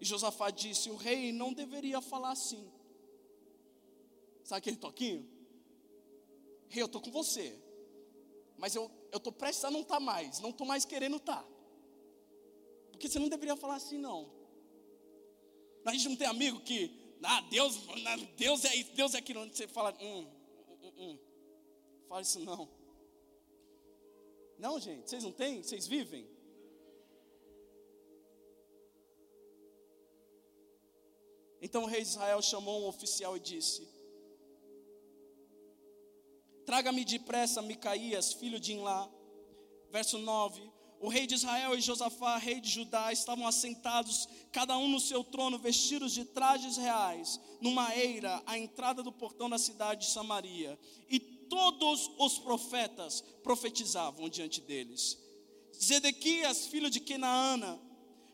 E 0.00 0.04
Josafá 0.04 0.50
disse: 0.50 0.90
O 0.90 0.96
rei 0.96 1.30
não 1.30 1.52
deveria 1.52 2.00
falar 2.00 2.32
assim. 2.32 2.68
Sabe 4.42 4.58
aquele 4.58 4.78
toquinho? 4.78 5.30
Rei, 6.66 6.82
eu 6.82 6.86
estou 6.86 7.00
com 7.00 7.12
você. 7.12 7.56
Mas 8.56 8.74
eu 8.74 8.90
estou 9.14 9.32
prestes 9.32 9.64
a 9.64 9.70
não 9.70 9.82
estar 9.82 9.94
tá 9.94 10.00
mais. 10.00 10.40
Não 10.40 10.50
estou 10.50 10.66
mais 10.66 10.84
querendo 10.84 11.18
estar. 11.18 11.44
Tá. 11.44 11.57
Porque 12.98 13.08
você 13.08 13.20
não 13.20 13.28
deveria 13.28 13.56
falar 13.56 13.76
assim, 13.76 13.96
não. 13.96 14.28
A 15.84 15.92
gente 15.92 16.08
não 16.08 16.16
tem 16.16 16.26
amigo 16.26 16.58
que 16.62 16.90
ah, 17.22 17.40
Deus, 17.42 17.78
Deus 18.36 18.64
é 18.64 18.74
isso, 18.74 18.92
Deus 18.92 19.14
é 19.14 19.18
aquilo. 19.18 19.42
Onde 19.42 19.56
você 19.56 19.68
fala, 19.68 19.96
hum, 20.00 20.26
hum, 20.82 20.92
hum, 20.98 21.18
fala 22.08 22.22
isso 22.22 22.40
não. 22.40 22.68
Não, 24.58 24.80
gente, 24.80 25.08
vocês 25.08 25.22
não 25.22 25.30
têm? 25.30 25.62
Vocês 25.62 25.86
vivem? 25.86 26.28
Então 31.62 31.84
o 31.84 31.86
rei 31.86 32.02
de 32.02 32.08
Israel 32.08 32.42
chamou 32.42 32.82
um 32.82 32.88
oficial 32.88 33.36
e 33.36 33.40
disse: 33.40 33.88
Traga-me 36.66 37.04
depressa 37.04 37.62
Micaías, 37.62 38.32
filho 38.32 38.58
de 38.58 38.72
Inlá. 38.72 39.08
Verso 39.88 40.18
9: 40.18 40.77
o 41.00 41.08
rei 41.08 41.26
de 41.26 41.34
Israel 41.34 41.76
e 41.76 41.80
Josafá, 41.80 42.36
rei 42.38 42.60
de 42.60 42.68
Judá, 42.68 43.12
estavam 43.12 43.46
assentados, 43.46 44.28
cada 44.50 44.76
um 44.76 44.88
no 44.88 44.98
seu 44.98 45.22
trono, 45.22 45.58
vestidos 45.58 46.12
de 46.12 46.24
trajes 46.24 46.76
reais, 46.76 47.40
numa 47.60 47.94
eira 47.96 48.42
à 48.46 48.58
entrada 48.58 49.02
do 49.02 49.12
portão 49.12 49.48
da 49.48 49.58
cidade 49.58 50.06
de 50.06 50.12
Samaria. 50.12 50.78
E 51.08 51.20
todos 51.20 52.10
os 52.18 52.38
profetas 52.38 53.22
profetizavam 53.42 54.28
diante 54.28 54.60
deles. 54.60 55.18
Zedequias, 55.80 56.66
filho 56.66 56.90
de 56.90 57.00
Kenaana, 57.00 57.80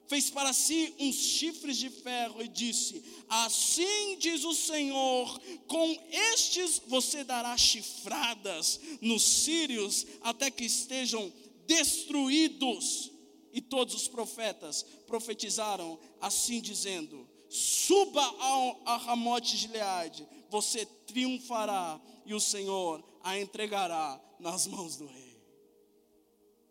fez 0.07 0.31
para 0.31 0.53
si 0.53 0.95
uns 0.99 1.15
chifres 1.15 1.77
de 1.77 1.91
ferro 1.91 2.43
e 2.43 2.49
disse: 2.49 3.05
Assim 3.29 4.17
diz 4.19 4.45
o 4.45 4.55
Senhor: 4.55 5.41
com 5.67 5.99
estes 6.33 6.81
você 6.87 7.25
dará 7.25 7.57
chifradas 7.57 8.81
nos 9.01 9.23
sírios 9.23 10.07
até 10.23 10.51
que 10.51 10.65
estejam 10.65 11.33
destruídos. 11.67 13.11
E 13.53 13.61
todos 13.61 13.95
os 13.95 14.09
profetas 14.09 14.83
profetizaram 15.07 15.99
assim 16.21 16.61
dizendo: 16.61 17.29
Suba 17.49 18.23
ao, 18.23 18.83
a 18.85 18.97
Ramote 18.97 19.57
de 19.57 19.69
Leade, 19.69 20.27
você 20.51 20.85
triunfará 20.85 22.01
e 22.27 22.35
o 22.35 22.41
Senhor 22.41 23.05
a 23.23 23.39
entregará 23.39 24.21
nas 24.41 24.67
mãos 24.67 24.97
do 24.97 25.07
rei. 25.07 25.41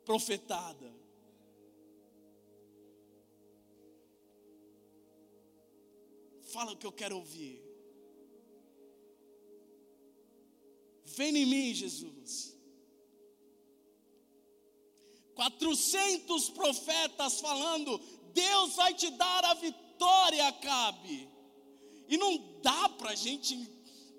Profetada. 0.04 0.94
Fala 6.52 6.74
o 6.74 6.78
que 6.78 6.86
eu 6.86 6.92
quero 6.92 7.16
ouvir. 7.16 7.64
Vem 11.06 11.36
em 11.38 11.46
mim, 11.46 11.74
Jesus. 11.74 12.53
400 15.36 16.50
profetas 16.50 17.40
falando: 17.40 18.00
Deus 18.34 18.76
vai 18.76 18.94
te 18.94 19.10
dar 19.12 19.46
a 19.46 19.54
vitória, 19.56 20.52
Cabe. 20.54 21.30
E 22.08 22.18
não 22.18 22.60
dá 22.62 22.90
para 22.90 23.12
a 23.12 23.16
gente, 23.16 23.56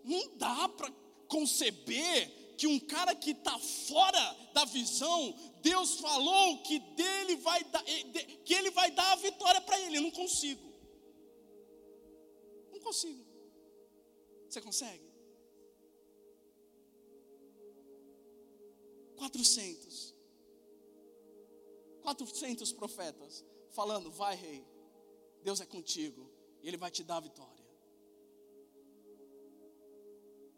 não 0.02 0.36
dá 0.36 0.68
para 0.68 0.92
conceber 1.28 2.54
que 2.56 2.66
um 2.66 2.78
cara 2.78 3.14
que 3.14 3.32
está 3.32 3.58
fora 3.58 4.36
da 4.52 4.64
visão, 4.64 5.34
Deus 5.60 5.98
falou 5.98 6.62
que 6.62 6.78
dele 6.78 7.36
vai 7.36 7.62
dar, 7.64 7.82
que 7.82 8.54
ele 8.54 8.70
vai 8.70 8.90
dar 8.90 9.12
a 9.12 9.16
vitória 9.16 9.60
para 9.60 9.78
ele. 9.80 9.98
Eu 9.98 10.02
não 10.02 10.10
consigo 10.10 10.74
consigo. 12.84 13.24
Você 14.48 14.60
consegue? 14.60 15.12
400. 19.16 20.13
400 22.04 22.70
profetas 22.72 23.42
falando: 23.70 24.10
Vai, 24.10 24.36
rei, 24.36 24.62
Deus 25.42 25.60
é 25.60 25.66
contigo 25.66 26.30
e 26.62 26.68
Ele 26.68 26.76
vai 26.76 26.90
te 26.90 27.02
dar 27.02 27.16
a 27.16 27.20
vitória. 27.20 27.64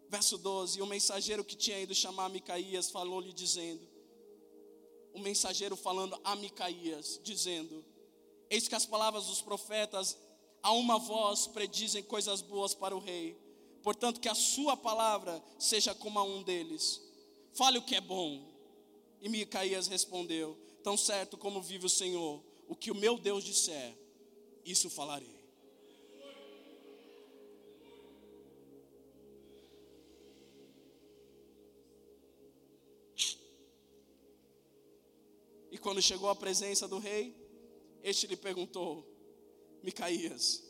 Verso 0.09 0.37
12: 0.37 0.81
E 0.81 0.83
o 0.83 0.87
mensageiro 0.87 1.45
que 1.45 1.57
tinha 1.57 1.81
ido 1.81 1.95
chamar 1.95 2.29
Micaías 2.29 2.91
falou-lhe, 2.91 3.33
dizendo: 3.33 3.89
O 5.15 5.21
mensageiro 5.21 5.77
falando 5.77 6.21
a 6.25 6.35
Micaías, 6.35 7.21
dizendo: 7.23 7.85
Eis 8.51 8.67
que 8.67 8.75
as 8.75 8.85
palavras 8.85 9.27
dos 9.27 9.41
profetas 9.41 10.19
a 10.63 10.73
uma 10.73 10.99
voz 10.99 11.47
predizem 11.47 12.03
coisas 12.03 12.43
boas 12.43 12.75
para 12.75 12.95
o 12.95 12.99
rei. 12.99 13.41
Portanto, 13.85 14.21
que 14.21 14.29
a 14.29 14.35
sua 14.35 14.77
palavra 14.77 15.41
seja 15.61 15.95
como 15.95 16.19
a 16.19 16.25
um 16.25 16.43
deles. 16.43 17.01
Fale 17.55 17.79
o 17.79 17.83
que 17.83 17.95
é 17.95 18.01
bom. 18.01 18.45
E 19.21 19.29
Micaías 19.29 19.87
respondeu: 19.87 20.66
Tão 20.87 20.96
certo 20.96 21.37
como 21.37 21.61
vive 21.61 21.85
o 21.85 21.88
Senhor, 21.88 22.40
o 22.68 22.77
que 22.77 22.92
o 22.92 22.94
meu 22.94 23.18
Deus 23.18 23.42
disser, 23.42 23.99
isso 24.64 24.88
falarei. 24.88 25.35
E 35.72 35.77
quando 35.77 36.01
chegou 36.01 36.31
à 36.31 36.37
presença 36.37 36.87
do 36.87 37.01
rei, 37.01 37.35
este 38.01 38.29
lhe 38.29 38.37
perguntou: 38.37 39.05
Micaías, 39.83 40.62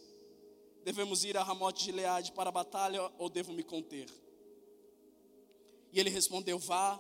devemos 0.83 1.25
ir 1.25 1.37
a 1.37 1.43
Ramote 1.43 1.85
de 1.85 1.93
Leade 1.93 2.33
para 2.33 2.49
a 2.49 2.53
batalha 2.53 3.03
ou 3.19 3.29
devo 3.29 3.53
me 3.53 3.63
conter? 3.63 4.09
E 5.93 6.01
ele 6.01 6.09
respondeu: 6.09 6.59
Vá, 6.59 6.99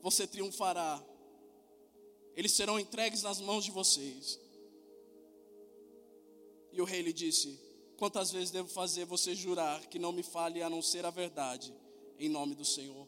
você 0.00 0.28
triunfará. 0.28 1.09
Eles 2.40 2.52
serão 2.52 2.80
entregues 2.80 3.22
nas 3.22 3.38
mãos 3.38 3.66
de 3.66 3.70
vocês. 3.70 4.40
E 6.72 6.80
o 6.80 6.86
rei 6.86 7.02
lhe 7.02 7.12
disse: 7.12 7.60
Quantas 7.98 8.30
vezes 8.30 8.50
devo 8.50 8.66
fazer 8.66 9.04
você 9.04 9.34
jurar 9.34 9.86
que 9.88 9.98
não 9.98 10.10
me 10.10 10.22
fale 10.22 10.62
a 10.62 10.70
não 10.70 10.80
ser 10.80 11.04
a 11.04 11.10
verdade, 11.10 11.70
em 12.18 12.30
nome 12.30 12.54
do 12.54 12.64
Senhor? 12.64 13.06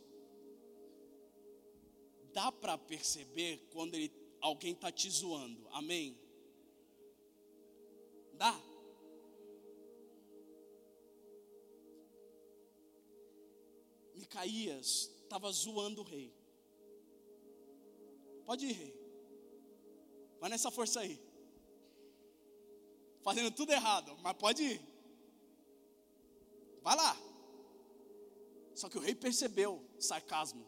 Dá 2.35 2.53
para 2.53 2.77
perceber 2.77 3.67
quando 3.73 3.95
ele, 3.95 4.13
alguém 4.39 4.75
está 4.75 4.93
te 4.93 5.09
zoando, 5.09 5.67
amém? 5.71 6.15
Dá. 8.35 8.63
Micaías 14.15 15.11
estava 15.23 15.51
zoando 15.51 16.03
o 16.03 16.05
rei. 16.05 16.31
Pode 18.45 18.67
ir, 18.67 18.73
rei. 18.73 19.02
Vai 20.43 20.51
nessa 20.51 20.73
força 20.73 20.99
aí. 20.99 21.21
Fazendo 23.23 23.53
tudo 23.53 23.71
errado, 23.73 24.19
mas 24.25 24.37
pode 24.37 24.61
ir. 24.61 24.81
Vai 26.83 26.97
lá. 26.97 27.17
Só 28.75 28.89
que 28.89 28.99
o 28.99 29.01
rei 29.01 29.15
percebeu 29.15 29.81
sarcasmo. 30.01 30.67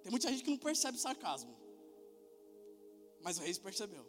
Tem 0.00 0.12
muita 0.12 0.30
gente 0.30 0.44
que 0.44 0.50
não 0.50 0.58
percebe 0.58 0.96
sarcasmo. 0.96 1.56
Mas 3.20 3.36
o 3.36 3.42
rei 3.42 3.52
percebeu. 3.54 4.06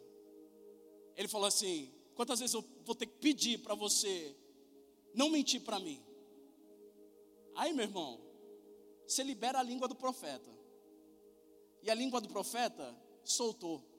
Ele 1.16 1.26
falou 1.26 1.48
assim: 1.48 1.92
quantas 2.14 2.38
vezes 2.38 2.54
eu 2.54 2.64
vou 2.84 2.94
ter 2.94 3.06
que 3.06 3.18
pedir 3.18 3.58
para 3.58 3.74
você 3.74 4.36
não 5.14 5.30
mentir 5.30 5.62
para 5.62 5.80
mim? 5.80 6.00
Aí, 7.56 7.72
meu 7.72 7.86
irmão, 7.86 8.20
você 9.04 9.24
libera 9.24 9.58
a 9.58 9.64
língua 9.64 9.88
do 9.88 9.96
profeta. 9.96 10.54
E 11.82 11.90
a 11.90 11.94
língua 11.94 12.20
do 12.20 12.28
profeta 12.28 12.96
soltou. 13.24 13.95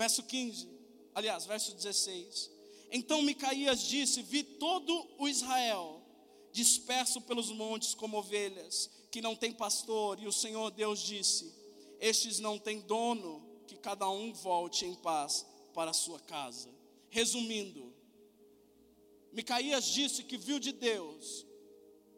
Verso 0.00 0.22
15, 0.22 0.66
aliás, 1.14 1.44
verso 1.44 1.74
16. 1.74 2.50
Então 2.90 3.20
Micaías 3.20 3.82
disse: 3.82 4.22
Vi 4.22 4.42
todo 4.42 5.06
o 5.18 5.28
Israel 5.28 6.00
disperso 6.52 7.20
pelos 7.20 7.50
montes 7.50 7.92
como 7.92 8.16
ovelhas, 8.16 8.88
que 9.10 9.20
não 9.20 9.36
tem 9.36 9.52
pastor, 9.52 10.18
e 10.18 10.26
o 10.26 10.32
Senhor 10.32 10.70
Deus 10.70 11.00
disse: 11.00 11.54
Estes 12.00 12.38
não 12.38 12.58
têm 12.58 12.80
dono, 12.80 13.46
que 13.66 13.76
cada 13.76 14.08
um 14.08 14.32
volte 14.32 14.86
em 14.86 14.94
paz 14.94 15.44
para 15.74 15.90
a 15.90 15.92
sua 15.92 16.18
casa. 16.18 16.70
Resumindo, 17.10 17.92
Micaías 19.34 19.84
disse 19.84 20.24
que 20.24 20.38
viu 20.38 20.58
de 20.58 20.72
Deus 20.72 21.44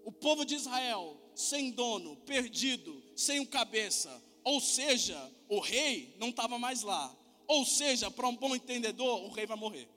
o 0.04 0.12
povo 0.12 0.44
de 0.44 0.54
Israel 0.54 1.20
sem 1.34 1.72
dono, 1.72 2.14
perdido, 2.18 3.02
sem 3.16 3.40
um 3.40 3.44
cabeça, 3.44 4.22
ou 4.44 4.60
seja, 4.60 5.18
o 5.48 5.58
rei 5.58 6.14
não 6.20 6.28
estava 6.28 6.56
mais 6.60 6.82
lá. 6.82 7.18
Ou 7.54 7.64
seja, 7.66 8.10
para 8.10 8.28
um 8.32 8.36
bom 8.42 8.52
entendedor, 8.58 9.14
o 9.24 9.30
rei 9.36 9.46
vai 9.50 9.58
morrer. 9.64 9.88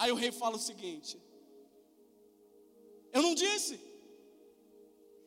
Aí 0.00 0.10
o 0.12 0.18
rei 0.22 0.30
fala 0.40 0.56
o 0.56 0.66
seguinte: 0.68 1.12
Eu 3.14 3.22
não 3.26 3.34
disse, 3.44 3.74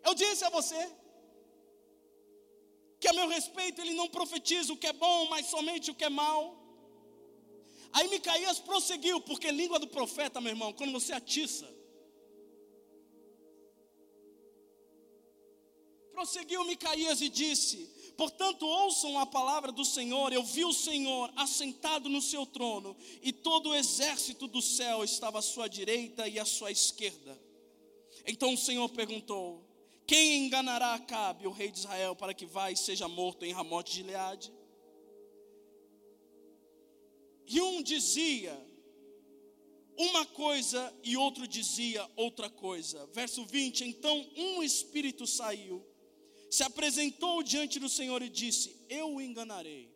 eu 0.08 0.14
disse 0.24 0.44
a 0.46 0.52
você, 0.58 0.82
que 3.00 3.08
a 3.12 3.18
meu 3.20 3.28
respeito 3.36 3.82
ele 3.82 3.96
não 4.00 4.08
profetiza 4.18 4.72
o 4.74 4.80
que 4.82 4.92
é 4.94 4.94
bom, 5.06 5.20
mas 5.34 5.48
somente 5.56 5.90
o 5.90 5.98
que 6.00 6.08
é 6.10 6.16
mal. 6.24 6.42
Aí 7.92 8.08
Micaías 8.16 8.60
prosseguiu, 8.60 9.20
porque 9.30 9.60
língua 9.62 9.80
do 9.84 9.88
profeta, 10.00 10.40
meu 10.40 10.52
irmão, 10.56 10.72
quando 10.80 10.92
você 11.00 11.14
atiça. 11.22 11.68
Prosseguiu 16.18 16.64
Micaías 16.74 17.22
e 17.22 17.30
disse: 17.44 17.80
Portanto, 18.20 18.68
ouçam 18.68 19.18
a 19.18 19.26
palavra 19.26 19.72
do 19.72 19.86
Senhor. 19.86 20.34
Eu 20.34 20.44
vi 20.44 20.66
o 20.66 20.74
Senhor 20.74 21.32
assentado 21.38 22.10
no 22.10 22.22
seu 22.22 22.46
trono, 22.46 22.94
e 23.22 23.32
todo 23.32 23.70
o 23.70 23.74
exército 23.74 24.46
do 24.46 24.62
céu 24.62 25.06
estava 25.06 25.40
à 25.40 25.42
sua 25.42 25.70
direita 25.70 26.28
e 26.28 26.38
à 26.38 26.44
sua 26.44 26.70
esquerda. 26.70 27.42
Então 28.28 28.54
o 28.54 28.58
Senhor 28.58 28.90
perguntou: 28.90 29.64
Quem 30.06 30.46
enganará 30.46 30.96
Acabe, 30.96 31.48
o 31.48 31.52
rei 31.52 31.72
de 31.72 31.80
Israel, 31.80 32.14
para 32.14 32.34
que 32.34 32.46
vá 32.46 32.70
e 32.70 32.76
seja 32.76 33.08
morto 33.08 33.46
em 33.46 33.54
Ramote 33.54 33.92
de 33.92 33.98
Gileade? 34.00 34.52
E 37.48 37.62
um 37.62 37.82
dizia 37.82 38.54
uma 39.98 40.26
coisa 40.26 40.94
e 41.06 41.16
outro 41.16 41.48
dizia 41.48 42.06
outra 42.18 42.50
coisa. 42.50 43.08
Verso 43.14 43.46
20: 43.46 43.86
Então 43.86 44.30
um 44.36 44.62
espírito 44.62 45.26
saiu, 45.26 45.89
se 46.50 46.64
apresentou 46.64 47.44
diante 47.44 47.80
do 47.80 47.90
Senhor 47.90 48.22
e 48.22 48.30
disse: 48.30 48.76
Eu 48.90 49.16
o 49.16 49.22
enganarei. 49.22 49.90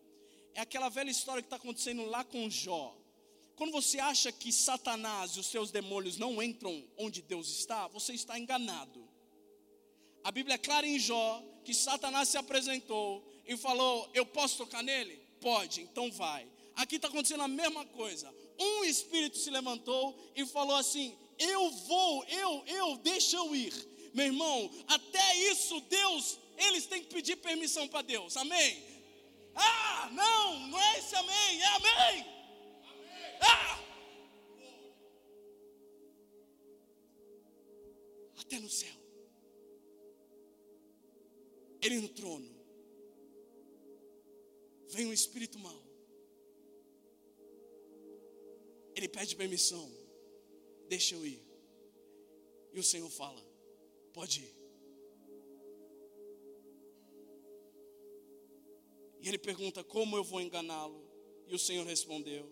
É 0.54 0.62
aquela 0.62 0.90
velha 0.90 1.10
história 1.10 1.42
que 1.42 1.48
está 1.48 1.56
acontecendo 1.56 2.06
lá 2.06 2.24
com 2.24 2.50
Jó. 2.50 2.96
Quando 3.56 3.72
você 3.72 4.00
acha 4.00 4.32
que 4.32 4.52
Satanás 4.52 5.32
e 5.32 5.40
os 5.40 5.48
seus 5.48 5.72
demônios 5.72 6.18
não 6.18 6.42
entram 6.42 6.84
onde 6.98 7.22
Deus 7.22 7.50
está, 7.50 7.88
você 7.88 8.14
está 8.14 8.38
enganado. 8.38 9.08
A 10.24 10.32
Bíblia 10.32 10.56
é 10.56 10.58
clara 10.58 10.88
em 10.88 11.00
Jó 11.00 11.44
que 11.64 11.74
Satanás 11.74 12.30
se 12.30 12.38
apresentou 12.38 13.28
e 13.46 13.58
falou: 13.58 14.10
Eu 14.14 14.26
posso 14.26 14.58
tocar 14.58 14.84
nele? 14.84 15.18
Pode, 15.40 15.82
então 15.82 16.12
vai. 16.12 16.48
Aqui 16.76 16.96
está 16.96 17.08
acontecendo 17.08 17.44
a 17.44 17.48
mesma 17.48 17.86
coisa. 17.86 18.34
Um 18.60 18.84
espírito 18.84 19.38
se 19.38 19.50
levantou 19.50 20.18
e 20.36 20.46
falou 20.46 20.76
assim: 20.76 21.16
Eu 21.38 21.70
vou, 21.70 22.24
eu, 22.26 22.64
eu, 22.68 22.98
deixa 22.98 23.38
eu 23.38 23.56
ir. 23.56 23.74
Meu 24.14 24.28
irmão, 24.28 24.70
até 24.88 25.36
isso 25.52 25.82
Deus, 25.82 26.38
eles 26.64 26.86
têm 26.86 27.04
que 27.04 27.14
pedir 27.14 27.36
permissão 27.38 27.88
para 27.88 28.02
Deus, 28.02 28.36
amém? 28.38 28.84
Ah, 29.56 30.10
não, 30.12 30.68
não 30.68 30.80
é 30.80 31.00
esse 31.00 31.16
amém, 31.16 31.62
é 31.62 31.68
amém. 31.68 31.92
amém. 31.92 32.26
Ah! 33.42 33.80
Até 38.40 38.60
no 38.60 38.70
céu. 38.70 38.96
Ele 41.82 42.00
no 42.00 42.10
trono. 42.10 42.50
Vem 44.90 45.08
um 45.08 45.14
espírito 45.14 45.60
mau. 45.60 45.82
Ele 48.96 49.08
pede 49.10 49.36
permissão. 49.36 49.92
Deixa 50.88 51.16
eu 51.16 51.26
ir. 51.26 51.42
E 52.74 52.80
o 52.80 52.84
Senhor 52.84 53.10
fala: 53.10 53.44
Pode 54.14 54.42
ir. 54.42 54.63
E 59.24 59.30
ele 59.30 59.38
pergunta: 59.38 59.86
Como 59.86 60.18
eu 60.18 60.24
vou 60.24 60.42
enganá-lo? 60.42 61.02
E 61.48 61.56
o 61.56 61.60
Senhor 61.60 61.88
respondeu. 61.88 62.46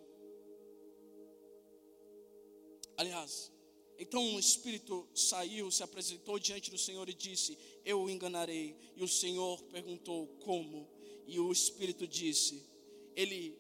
Aliás, 2.96 3.52
então 4.00 4.36
o 4.36 4.40
espírito 4.40 5.06
saiu, 5.14 5.70
se 5.70 5.84
apresentou 5.84 6.40
diante 6.40 6.72
do 6.72 6.78
Senhor 6.78 7.10
e 7.10 7.14
disse: 7.14 7.58
Eu 7.84 8.04
o 8.04 8.10
enganarei. 8.10 8.78
E 8.96 9.04
o 9.04 9.08
Senhor 9.08 9.62
perguntou: 9.64 10.28
Como? 10.46 10.90
E 11.28 11.42
o 11.42 11.52
espírito 11.52 12.08
disse: 12.08 12.66
Ele 13.18 13.60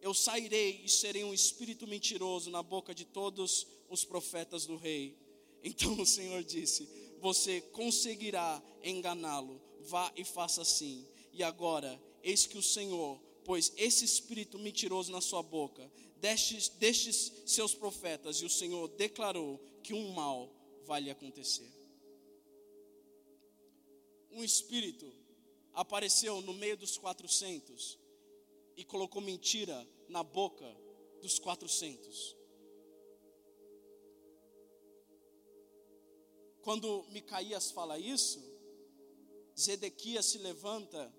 eu 0.00 0.14
sairei 0.14 0.82
e 0.84 0.88
serei 0.88 1.24
um 1.24 1.34
espírito 1.34 1.84
mentiroso 1.84 2.48
na 2.48 2.62
boca 2.62 2.94
de 2.94 3.04
todos 3.04 3.66
os 3.88 4.04
profetas 4.04 4.64
do 4.64 4.76
rei. 4.76 5.18
Então 5.62 6.00
o 6.00 6.06
Senhor 6.06 6.44
disse: 6.44 6.88
Você 7.18 7.60
conseguirá 7.60 8.62
enganá-lo. 8.84 9.60
Vá 9.80 10.12
e 10.16 10.24
faça 10.24 10.62
assim. 10.62 11.06
E 11.32 11.42
agora 11.42 12.00
eis 12.22 12.46
que 12.46 12.58
o 12.58 12.62
Senhor 12.62 13.18
pôs 13.44 13.72
esse 13.76 14.04
espírito 14.04 14.58
mentiroso 14.58 15.10
na 15.10 15.20
sua 15.20 15.42
boca, 15.42 15.90
destes, 16.16 16.68
destes 16.68 17.32
seus 17.46 17.74
profetas, 17.74 18.36
e 18.36 18.44
o 18.44 18.50
Senhor 18.50 18.88
declarou 18.88 19.58
que 19.82 19.94
um 19.94 20.12
mal 20.12 20.50
vai 20.84 21.00
lhe 21.00 21.10
acontecer. 21.10 21.70
Um 24.30 24.44
espírito 24.44 25.12
apareceu 25.72 26.40
no 26.42 26.52
meio 26.52 26.76
dos 26.76 26.98
quatrocentos 26.98 27.98
e 28.76 28.84
colocou 28.84 29.20
mentira 29.20 29.86
na 30.08 30.22
boca 30.22 30.66
dos 31.20 31.38
quatrocentos. 31.38 32.36
Quando 36.62 37.04
Micaías 37.10 37.70
fala 37.70 37.98
isso, 37.98 38.40
Zedequias 39.58 40.26
se 40.26 40.38
levanta 40.38 41.12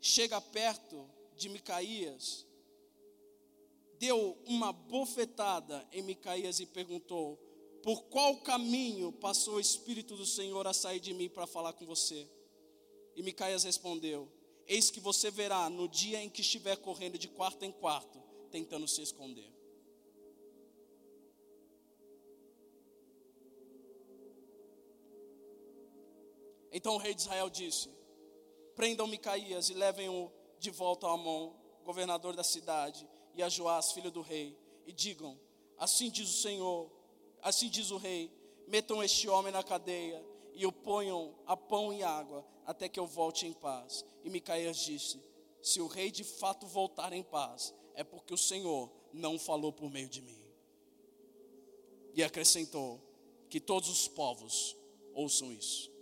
chega 0.00 0.40
perto 0.40 1.08
de 1.36 1.48
Micaías, 1.48 2.46
deu 3.98 4.36
uma 4.46 4.72
bofetada 4.72 5.86
em 5.92 6.02
Micaías 6.02 6.60
e 6.60 6.66
perguntou: 6.66 7.36
Por 7.82 8.04
qual 8.04 8.36
caminho 8.38 9.12
passou 9.12 9.54
o 9.54 9.60
Espírito 9.60 10.16
do 10.16 10.26
Senhor 10.26 10.66
a 10.66 10.72
sair 10.72 11.00
de 11.00 11.14
mim 11.14 11.28
para 11.28 11.46
falar 11.46 11.72
com 11.72 11.86
você? 11.86 12.28
E 13.14 13.22
Micaías 13.22 13.64
respondeu: 13.64 14.28
Eis 14.66 14.90
que 14.90 15.00
você 15.00 15.30
verá 15.30 15.68
no 15.70 15.88
dia 15.88 16.22
em 16.22 16.28
que 16.28 16.40
estiver 16.40 16.76
correndo 16.76 17.18
de 17.18 17.28
quarto 17.28 17.64
em 17.64 17.72
quarto, 17.72 18.22
tentando 18.50 18.86
se 18.86 19.02
esconder. 19.02 19.50
Então 26.72 26.94
o 26.94 26.98
rei 26.98 27.14
de 27.14 27.22
Israel 27.22 27.48
disse: 27.48 27.88
prendam 28.76 29.08
Micaías 29.08 29.70
e 29.70 29.74
levem-o 29.74 30.30
de 30.60 30.70
volta 30.70 31.08
a 31.08 31.12
Amon, 31.14 31.54
governador 31.84 32.36
da 32.36 32.44
cidade, 32.44 33.08
e 33.34 33.42
a 33.42 33.48
Joás, 33.48 33.90
filho 33.92 34.10
do 34.10 34.20
rei, 34.20 34.56
e 34.86 34.92
digam: 34.92 35.40
Assim 35.78 36.10
diz 36.10 36.28
o 36.28 36.42
Senhor, 36.42 36.90
assim 37.42 37.68
diz 37.68 37.90
o 37.90 37.96
rei: 37.96 38.30
metam 38.68 39.02
este 39.02 39.28
homem 39.28 39.52
na 39.52 39.62
cadeia 39.62 40.24
e 40.52 40.66
o 40.66 40.72
ponham 40.72 41.34
a 41.46 41.56
pão 41.56 41.92
e 41.92 42.02
água, 42.02 42.46
até 42.64 42.88
que 42.88 43.00
eu 43.00 43.06
volte 43.06 43.46
em 43.46 43.52
paz. 43.52 44.04
E 44.22 44.30
Micaías 44.30 44.78
disse: 44.78 45.20
Se 45.62 45.80
o 45.80 45.86
rei 45.86 46.10
de 46.10 46.22
fato 46.22 46.66
voltar 46.66 47.12
em 47.12 47.22
paz, 47.22 47.74
é 47.94 48.04
porque 48.04 48.34
o 48.34 48.38
Senhor 48.38 48.90
não 49.12 49.38
falou 49.38 49.72
por 49.72 49.90
meio 49.90 50.08
de 50.08 50.20
mim. 50.20 50.38
E 52.14 52.22
acrescentou: 52.22 53.00
Que 53.48 53.60
todos 53.60 53.88
os 53.88 54.06
povos 54.06 54.76
ouçam 55.14 55.50
isso. 55.52 55.95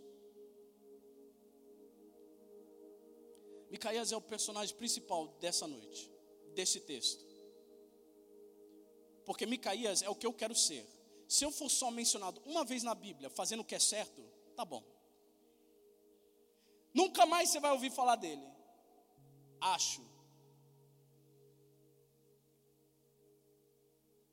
Micaías 3.74 4.12
é 4.12 4.16
o 4.16 4.20
personagem 4.20 4.72
principal 4.76 5.26
dessa 5.40 5.66
noite, 5.66 6.08
desse 6.54 6.78
texto. 6.78 7.24
Porque 9.24 9.44
Micaías 9.46 10.00
é 10.00 10.08
o 10.08 10.14
que 10.14 10.24
eu 10.24 10.32
quero 10.32 10.54
ser. 10.54 10.86
Se 11.28 11.44
eu 11.44 11.50
for 11.50 11.68
só 11.68 11.90
mencionado 11.90 12.40
uma 12.46 12.64
vez 12.64 12.84
na 12.84 12.94
Bíblia, 12.94 13.28
fazendo 13.30 13.60
o 13.60 13.64
que 13.64 13.74
é 13.74 13.80
certo, 13.80 14.22
tá 14.54 14.64
bom. 14.64 14.84
Nunca 17.00 17.26
mais 17.26 17.48
você 17.50 17.58
vai 17.58 17.72
ouvir 17.72 17.90
falar 17.90 18.14
dele. 18.14 18.46
Acho. 19.60 20.02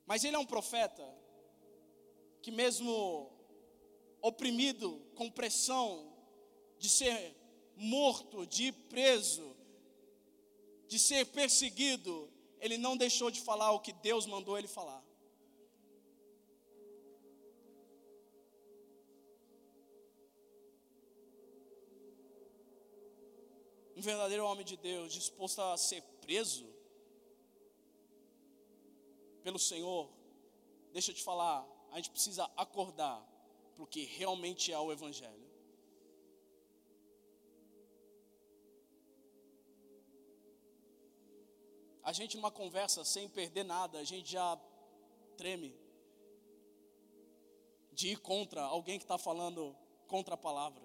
Mas 0.05 0.23
ele 0.23 0.35
é 0.35 0.39
um 0.39 0.45
profeta 0.45 1.03
que, 2.43 2.51
mesmo 2.51 3.31
oprimido, 4.21 5.01
com 5.15 5.31
pressão 5.31 6.13
de 6.77 6.87
ser 6.87 7.40
morto, 7.81 8.45
de 8.45 8.65
ir 8.65 8.73
preso, 8.89 9.55
de 10.87 10.99
ser 10.99 11.25
perseguido, 11.25 12.29
ele 12.59 12.77
não 12.77 12.95
deixou 12.95 13.31
de 13.31 13.41
falar 13.41 13.71
o 13.71 13.79
que 13.79 13.91
Deus 13.91 14.27
mandou 14.27 14.57
ele 14.57 14.67
falar. 14.67 15.03
Um 23.95 24.01
verdadeiro 24.01 24.45
homem 24.45 24.65
de 24.65 24.77
Deus, 24.77 25.13
disposto 25.13 25.61
a 25.61 25.77
ser 25.77 26.01
preso 26.21 26.67
pelo 29.43 29.57
Senhor, 29.57 30.09
deixa 30.93 31.11
eu 31.11 31.15
te 31.15 31.23
falar, 31.23 31.67
a 31.91 31.97
gente 31.97 32.11
precisa 32.11 32.49
acordar 32.55 33.19
para 33.75 33.83
o 33.83 33.87
que 33.87 34.03
realmente 34.05 34.71
é 34.71 34.79
o 34.79 34.91
Evangelho. 34.91 35.40
A 42.11 42.13
gente 42.13 42.35
numa 42.35 42.51
conversa 42.51 43.05
sem 43.05 43.29
perder 43.29 43.63
nada, 43.63 43.97
a 43.97 44.03
gente 44.03 44.29
já 44.29 44.59
treme 45.37 45.73
de 47.93 48.09
ir 48.09 48.17
contra 48.17 48.61
alguém 48.61 48.99
que 48.99 49.05
está 49.05 49.17
falando 49.17 49.73
contra 50.09 50.33
a 50.33 50.37
palavra. 50.37 50.83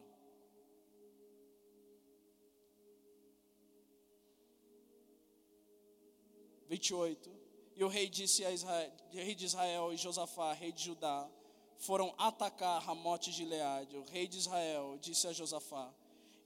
Vinte 6.68 6.90
e 6.90 6.94
oito. 6.94 7.28
E 7.74 7.82
o 7.82 7.88
rei 7.88 8.08
disse 8.08 8.44
a 8.44 8.52
Israel, 8.52 8.92
rei 9.10 9.34
de 9.34 9.46
Israel 9.46 9.92
e 9.92 9.96
Josafá, 9.96 10.52
rei 10.52 10.70
de 10.70 10.84
Judá, 10.84 11.28
foram 11.76 12.14
atacar 12.16 12.80
Ramote 12.82 13.32
de 13.32 13.38
Gileade. 13.38 13.96
O 13.96 14.04
rei 14.04 14.28
de 14.28 14.38
Israel 14.38 14.96
disse 14.98 15.26
a 15.26 15.32
Josafá: 15.32 15.92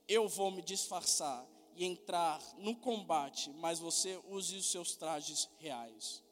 Eu 0.08 0.26
vou 0.26 0.50
me 0.50 0.62
disfarçar 0.62 1.46
e 1.74 1.84
entrar 1.84 2.40
no 2.58 2.76
combate, 2.76 3.50
mas 3.50 3.78
você 3.78 4.20
use 4.28 4.56
os 4.56 4.70
seus 4.70 4.96
trajes 4.96 5.48
reais. 5.58 6.22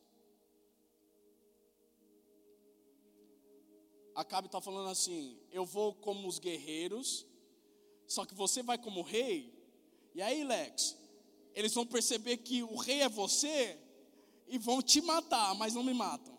Acabe 4.15 4.47
está 4.49 4.61
falando 4.61 4.89
assim: 4.89 5.39
eu 5.51 5.65
vou 5.65 5.95
como 5.95 6.29
os 6.29 6.39
guerreiros, 6.39 7.27
só 8.07 8.25
que 8.25 8.35
você 8.35 8.63
vai 8.63 8.79
como 8.79 9.03
rei. 9.03 9.53
E 10.15 10.23
aí, 10.23 10.43
Lex, 10.45 10.97
eles 11.55 11.75
vão 11.75 11.87
perceber 11.87 12.39
que 12.39 12.63
o 12.63 12.77
rei 12.77 13.03
é 13.03 13.09
você 13.09 13.79
e 14.47 14.59
vão 14.59 14.81
te 14.81 15.01
matar, 15.01 15.55
mas 15.55 15.75
não 15.75 15.83
me 15.83 15.93
matam. 15.93 16.38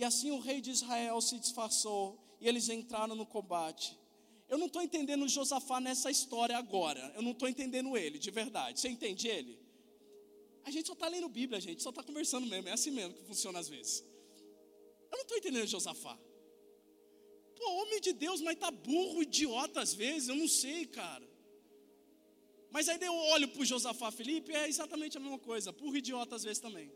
E 0.00 0.04
assim 0.04 0.30
o 0.30 0.38
rei 0.38 0.62
de 0.62 0.70
Israel 0.70 1.20
se 1.20 1.38
disfarçou 1.38 2.18
e 2.40 2.48
eles 2.48 2.70
entraram 2.70 3.14
no 3.14 3.26
combate. 3.26 3.98
Eu 4.48 4.56
não 4.56 4.66
estou 4.66 4.80
entendendo 4.80 5.28
Josafá 5.28 5.78
nessa 5.78 6.10
história 6.10 6.56
agora. 6.56 7.12
Eu 7.14 7.20
não 7.20 7.32
estou 7.32 7.46
entendendo 7.46 7.94
ele, 7.98 8.18
de 8.18 8.30
verdade. 8.30 8.80
Você 8.80 8.88
entende 8.88 9.28
ele? 9.28 9.58
A 10.64 10.70
gente 10.70 10.86
só 10.86 10.94
está 10.94 11.06
lendo 11.06 11.28
Bíblia, 11.28 11.60
gente 11.60 11.82
só 11.82 11.90
está 11.90 12.02
conversando 12.02 12.46
mesmo. 12.46 12.70
É 12.70 12.72
assim 12.72 12.90
mesmo 12.90 13.12
que 13.12 13.24
funciona 13.24 13.58
às 13.58 13.68
vezes. 13.68 14.02
Eu 15.10 15.16
não 15.18 15.20
estou 15.20 15.36
entendendo 15.36 15.66
Josafá. 15.66 16.18
Pô, 17.54 17.70
homem 17.82 18.00
de 18.00 18.14
Deus, 18.14 18.40
mas 18.40 18.58
tá 18.58 18.70
burro, 18.70 19.22
idiota 19.22 19.82
às 19.82 19.92
vezes, 19.92 20.30
eu 20.30 20.34
não 20.34 20.48
sei, 20.48 20.86
cara. 20.86 21.28
Mas 22.70 22.88
aí 22.88 22.98
eu 23.02 23.14
olho 23.34 23.48
para 23.48 23.60
o 23.60 23.66
Josafá 23.66 24.10
Felipe, 24.10 24.50
é 24.50 24.66
exatamente 24.66 25.18
a 25.18 25.20
mesma 25.20 25.38
coisa, 25.38 25.72
burro 25.72 25.98
idiota 25.98 26.36
às 26.36 26.42
vezes 26.42 26.58
também. 26.58 26.90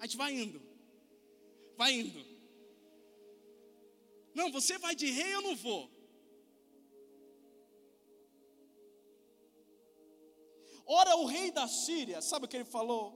A 0.00 0.06
gente 0.06 0.16
vai 0.16 0.32
indo, 0.34 0.60
vai 1.80 1.94
indo. 1.94 2.22
Não, 4.34 4.52
você 4.52 4.76
vai 4.76 4.94
de 4.94 5.10
rei, 5.10 5.34
eu 5.34 5.40
não 5.40 5.56
vou. 5.56 5.90
Ora, 10.84 11.16
o 11.16 11.24
rei 11.24 11.50
da 11.50 11.66
Síria, 11.66 12.20
sabe 12.20 12.44
o 12.44 12.48
que 12.48 12.58
ele 12.58 12.66
falou? 12.66 13.06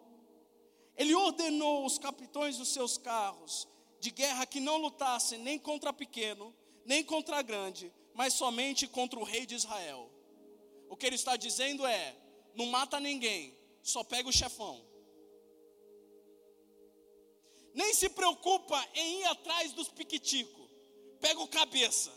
Ele 0.97 1.15
ordenou 1.15 1.85
os 1.85 1.99
capitões 1.99 2.57
dos 2.57 2.69
seus 2.69 2.97
carros 2.97 3.69
de 4.01 4.11
guerra 4.11 4.47
que 4.47 4.61
não 4.61 4.79
lutassem 4.79 5.39
nem 5.41 5.59
contra 5.59 5.93
pequeno, 5.93 6.55
nem 6.87 7.05
contra 7.05 7.43
grande, 7.43 7.93
mas 8.15 8.33
somente 8.33 8.87
contra 8.87 9.19
o 9.19 9.25
rei 9.25 9.45
de 9.45 9.57
Israel. 9.57 10.11
O 10.89 10.97
que 10.97 11.05
ele 11.05 11.17
está 11.17 11.37
dizendo 11.37 11.85
é: 11.85 12.17
não 12.55 12.67
mata 12.67 12.99
ninguém, 12.99 13.55
só 13.83 14.03
pega 14.03 14.31
o 14.31 14.33
chefão. 14.33 14.94
Nem 17.75 17.93
se 17.93 18.09
preocupa 18.09 18.89
em 18.95 19.21
ir 19.21 19.25
atrás 19.25 19.73
dos 19.73 19.89
piquiticos, 19.89 20.71
pega 21.21 21.41
o 21.41 21.49
cabeça. 21.49 22.13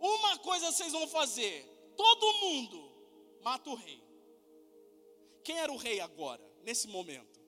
Uma 0.00 0.36
coisa 0.38 0.72
vocês 0.72 0.92
vão 0.92 1.06
fazer: 1.06 1.64
todo 1.96 2.40
mundo 2.40 3.40
mata 3.40 3.70
o 3.70 3.74
rei. 3.74 4.02
Quem 5.44 5.58
era 5.58 5.72
o 5.72 5.76
rei 5.76 6.00
agora, 6.00 6.42
nesse 6.64 6.88
momento? 6.88 7.40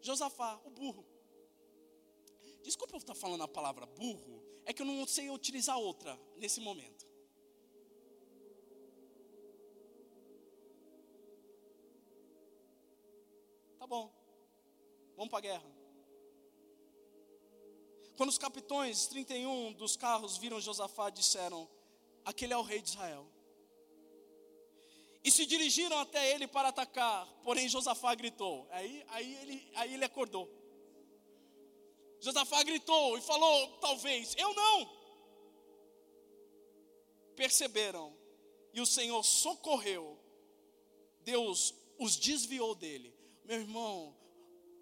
Josafá, 0.00 0.60
o 0.64 0.70
burro. 0.70 1.06
Desculpa 2.62 2.94
eu 2.94 2.98
estar 2.98 3.14
falando 3.14 3.42
a 3.42 3.48
palavra 3.48 3.86
burro, 3.86 4.42
é 4.64 4.72
que 4.72 4.82
eu 4.82 4.86
não 4.86 5.06
sei 5.06 5.30
utilizar 5.30 5.78
outra 5.78 6.18
nesse 6.36 6.60
momento. 6.60 7.06
Tá 13.78 13.86
bom, 13.86 14.10
vamos 15.16 15.30
para 15.30 15.38
a 15.38 15.42
guerra. 15.42 15.74
Quando 18.16 18.30
os 18.30 18.38
capitões 18.38 19.06
31 19.06 19.72
dos 19.72 19.96
carros 19.96 20.36
viram 20.36 20.60
Josafá, 20.60 21.10
disseram: 21.10 21.68
Aquele 22.24 22.52
é 22.52 22.56
o 22.56 22.62
rei 22.62 22.80
de 22.80 22.90
Israel 22.90 23.26
e 25.24 25.30
se 25.30 25.46
dirigiram 25.46 25.98
até 25.98 26.32
ele 26.32 26.46
para 26.46 26.68
atacar. 26.68 27.26
Porém, 27.42 27.66
Josafá 27.66 28.14
gritou. 28.14 28.68
Aí, 28.70 29.02
aí, 29.08 29.34
ele, 29.36 29.70
aí 29.74 29.94
ele 29.94 30.04
acordou. 30.04 30.46
Josafá 32.20 32.62
gritou 32.62 33.16
e 33.16 33.22
falou: 33.22 33.78
Talvez, 33.78 34.34
eu 34.36 34.52
não. 34.52 35.04
Perceberam, 37.34 38.14
e 38.72 38.80
o 38.80 38.86
Senhor 38.86 39.24
socorreu, 39.24 40.20
Deus 41.22 41.74
os 41.98 42.16
desviou 42.16 42.74
dele. 42.74 43.12
Meu 43.44 43.60
irmão, 43.60 44.14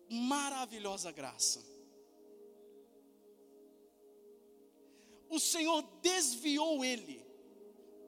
maravilhosa 0.08 1.10
graça. 1.10 1.64
O 5.28 5.40
Senhor 5.40 5.82
desviou 6.02 6.84
ele 6.84 7.24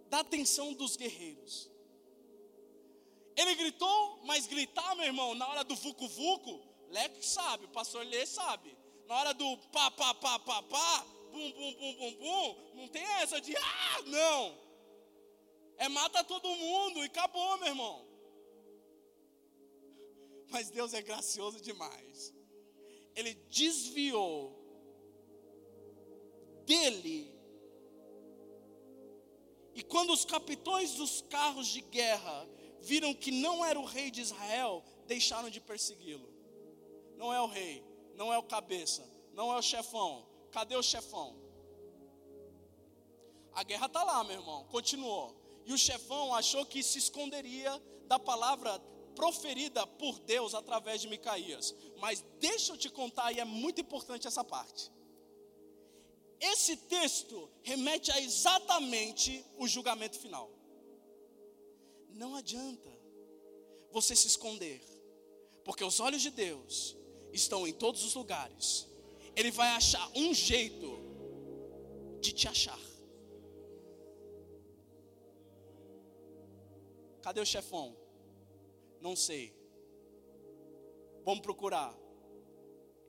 da 0.09 0.21
atenção 0.21 0.73
dos 0.75 0.97
guerreiros. 0.97 1.71
Ele 3.37 3.55
gritou, 3.55 4.21
mas 4.25 4.47
gritar, 4.47 4.95
meu 4.95 5.07
irmão, 5.07 5.35
na 5.35 5.49
hora 5.49 5.65
do 5.65 5.75
vucu-vucu, 5.75 6.63
Leque 6.91 7.27
sabe, 7.27 7.65
o 7.65 7.69
pastor 7.69 8.07
Lê 8.07 8.25
sabe. 8.25 8.77
Na 9.07 9.17
hora 9.17 9.35
do 9.35 9.57
pá, 9.73 9.91
pá, 9.91 10.15
pá, 10.15 10.39
pá, 10.39 10.63
pá, 10.63 11.07
bum, 11.33 11.51
bum, 11.51 11.75
bum, 11.75 11.95
bum, 11.95 12.15
bum, 12.15 12.71
não 12.75 12.89
tem 12.89 13.03
essa 13.03 13.41
de 13.41 13.57
ah, 13.57 14.03
não. 14.07 14.59
É 15.77 15.89
mata 15.89 16.23
todo 16.23 16.49
mundo 16.49 17.01
e 17.01 17.07
acabou, 17.07 17.59
meu 17.59 17.69
irmão. 17.69 18.14
Mas 20.55 20.71
Deus 20.71 20.95
é 20.95 21.03
gracioso 21.03 21.61
demais. 21.61 22.33
Ele 23.17 23.35
desviou 23.51 24.57
dele. 26.65 27.35
E 29.75 29.83
quando 29.83 30.13
os 30.13 30.25
capitões 30.25 30.93
dos 30.93 31.23
carros 31.23 31.67
de 31.67 31.81
guerra 31.81 32.49
viram 32.81 33.13
que 33.13 33.33
não 33.33 33.65
era 33.65 33.81
o 33.81 33.85
rei 33.85 34.13
de 34.13 34.21
Israel, 34.21 34.85
deixaram 35.09 35.51
de 35.51 35.61
persegui-lo. 35.61 36.33
Não 37.17 37.35
é 37.35 37.41
o 37.41 37.49
rei, 37.49 37.85
não 38.15 38.33
é 38.33 38.39
o 38.39 38.45
cabeça, 38.45 39.05
não 39.33 39.53
é 39.53 39.59
o 39.59 39.63
chefão. 39.63 40.25
Cadê 40.53 40.77
o 40.77 40.85
chefão? 40.85 41.35
A 43.53 43.65
guerra 43.65 43.87
está 43.87 44.05
lá, 44.05 44.23
meu 44.23 44.37
irmão, 44.37 44.63
continuou. 44.67 45.35
E 45.65 45.73
o 45.73 45.79
chefão 45.79 46.33
achou 46.33 46.65
que 46.65 46.81
se 46.81 46.99
esconderia 46.99 47.83
da 48.07 48.21
palavra 48.21 48.81
proferida 49.15 49.87
por 49.87 50.19
Deus 50.21 50.55
através 50.55 51.01
de 51.01 51.09
Micaías. 51.09 51.75
Mas 51.99 52.25
deixa 52.39 52.73
eu 52.73 52.77
te 52.77 52.89
contar, 52.91 53.33
e 53.33 53.41
é 53.41 53.45
muito 53.45 53.81
importante 53.81 54.27
essa 54.27 54.45
parte. 54.45 54.91
Esse 56.41 56.77
texto 56.77 57.49
remete 57.63 58.11
a 58.11 58.21
exatamente 58.21 59.45
o 59.57 59.67
julgamento 59.67 60.19
final. 60.19 60.51
Não 62.11 62.35
adianta 62.37 62.91
você 63.91 64.15
se 64.15 64.27
esconder, 64.27 64.83
porque 65.65 65.85
os 65.85 66.01
olhos 66.01 66.23
de 66.23 66.31
Deus 66.31 66.97
estão 67.33 67.67
em 67.67 67.73
todos 67.73 68.05
os 68.05 68.15
lugares. 68.15 68.87
Ele 69.35 69.51
vai 69.51 69.69
achar 69.71 70.09
um 70.15 70.35
jeito 70.35 70.99
de 72.21 72.33
te 72.33 72.47
achar. 72.47 72.79
Cadê 77.23 77.41
o 77.41 77.47
chefão? 77.47 77.97
Não 79.05 79.15
sei. 79.15 79.55
Vamos 81.27 81.41
procurar. 81.41 81.95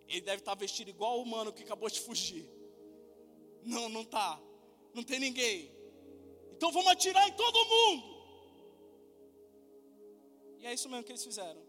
Ele 0.10 0.20
deve 0.20 0.42
estar 0.42 0.54
vestido 0.54 0.90
igual 0.90 1.20
o 1.20 1.24
humano 1.24 1.54
que 1.54 1.64
acabou 1.64 1.90
de 1.90 2.02
fugir. 2.02 2.46
Não, 3.64 3.88
não 3.88 4.02
está. 4.02 4.38
Não 4.94 5.04
tem 5.04 5.22
ninguém. 5.22 5.72
Então 6.52 6.70
vamos 6.70 6.92
atirar 6.92 7.26
em 7.30 7.34
todo 7.38 7.66
mundo. 7.74 8.04
E 10.60 10.68
é 10.68 10.74
isso 10.74 10.90
mesmo 10.90 11.06
que 11.06 11.14
eles 11.14 11.24
fizeram. 11.24 11.66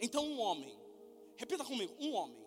Então, 0.00 0.24
um 0.24 0.38
homem, 0.38 0.78
repita 1.36 1.64
comigo: 1.64 1.92
um 1.98 2.14
homem. 2.14 2.46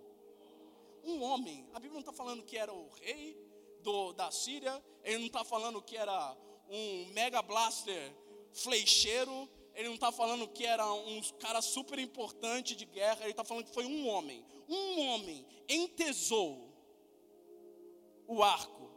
Um 1.03 1.21
homem, 1.21 1.67
a 1.73 1.79
Bíblia 1.79 1.95
não 1.95 1.99
está 1.99 2.13
falando 2.13 2.43
que 2.43 2.57
era 2.57 2.73
o 2.73 2.87
rei 3.01 3.37
do, 3.81 4.13
da 4.13 4.31
Síria, 4.31 4.81
ele 5.03 5.19
não 5.19 5.27
está 5.27 5.43
falando 5.43 5.81
que 5.81 5.97
era 5.97 6.37
um 6.69 7.07
mega 7.13 7.41
blaster 7.41 8.15
flecheiro, 8.53 9.49
ele 9.75 9.89
não 9.89 9.95
está 9.95 10.11
falando 10.11 10.47
que 10.47 10.65
era 10.65 10.91
um 10.93 11.21
cara 11.39 11.61
super 11.61 11.99
importante 11.99 12.75
de 12.75 12.85
guerra, 12.85 13.21
ele 13.21 13.31
está 13.31 13.43
falando 13.43 13.65
que 13.65 13.73
foi 13.73 13.85
um 13.85 14.07
homem. 14.07 14.43
Um 14.67 14.99
homem 15.01 15.45
entesou 15.69 16.73
o 18.27 18.41
arco, 18.41 18.89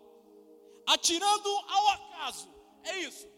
atirando 0.87 1.49
ao 1.49 1.89
acaso. 1.89 2.49
É 2.85 2.99
isso. 3.01 3.29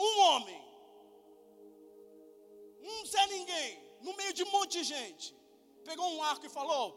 um 0.00 0.20
homem, 0.20 0.62
um 2.80 3.04
Zé 3.04 3.26
Ninguém, 3.26 3.78
no 4.00 4.16
meio 4.16 4.32
de 4.32 4.44
um 4.44 4.50
monte 4.52 4.78
de 4.78 4.84
gente, 4.84 5.34
pegou 5.84 6.08
um 6.08 6.22
arco 6.22 6.46
e 6.46 6.48
falou: 6.48 6.96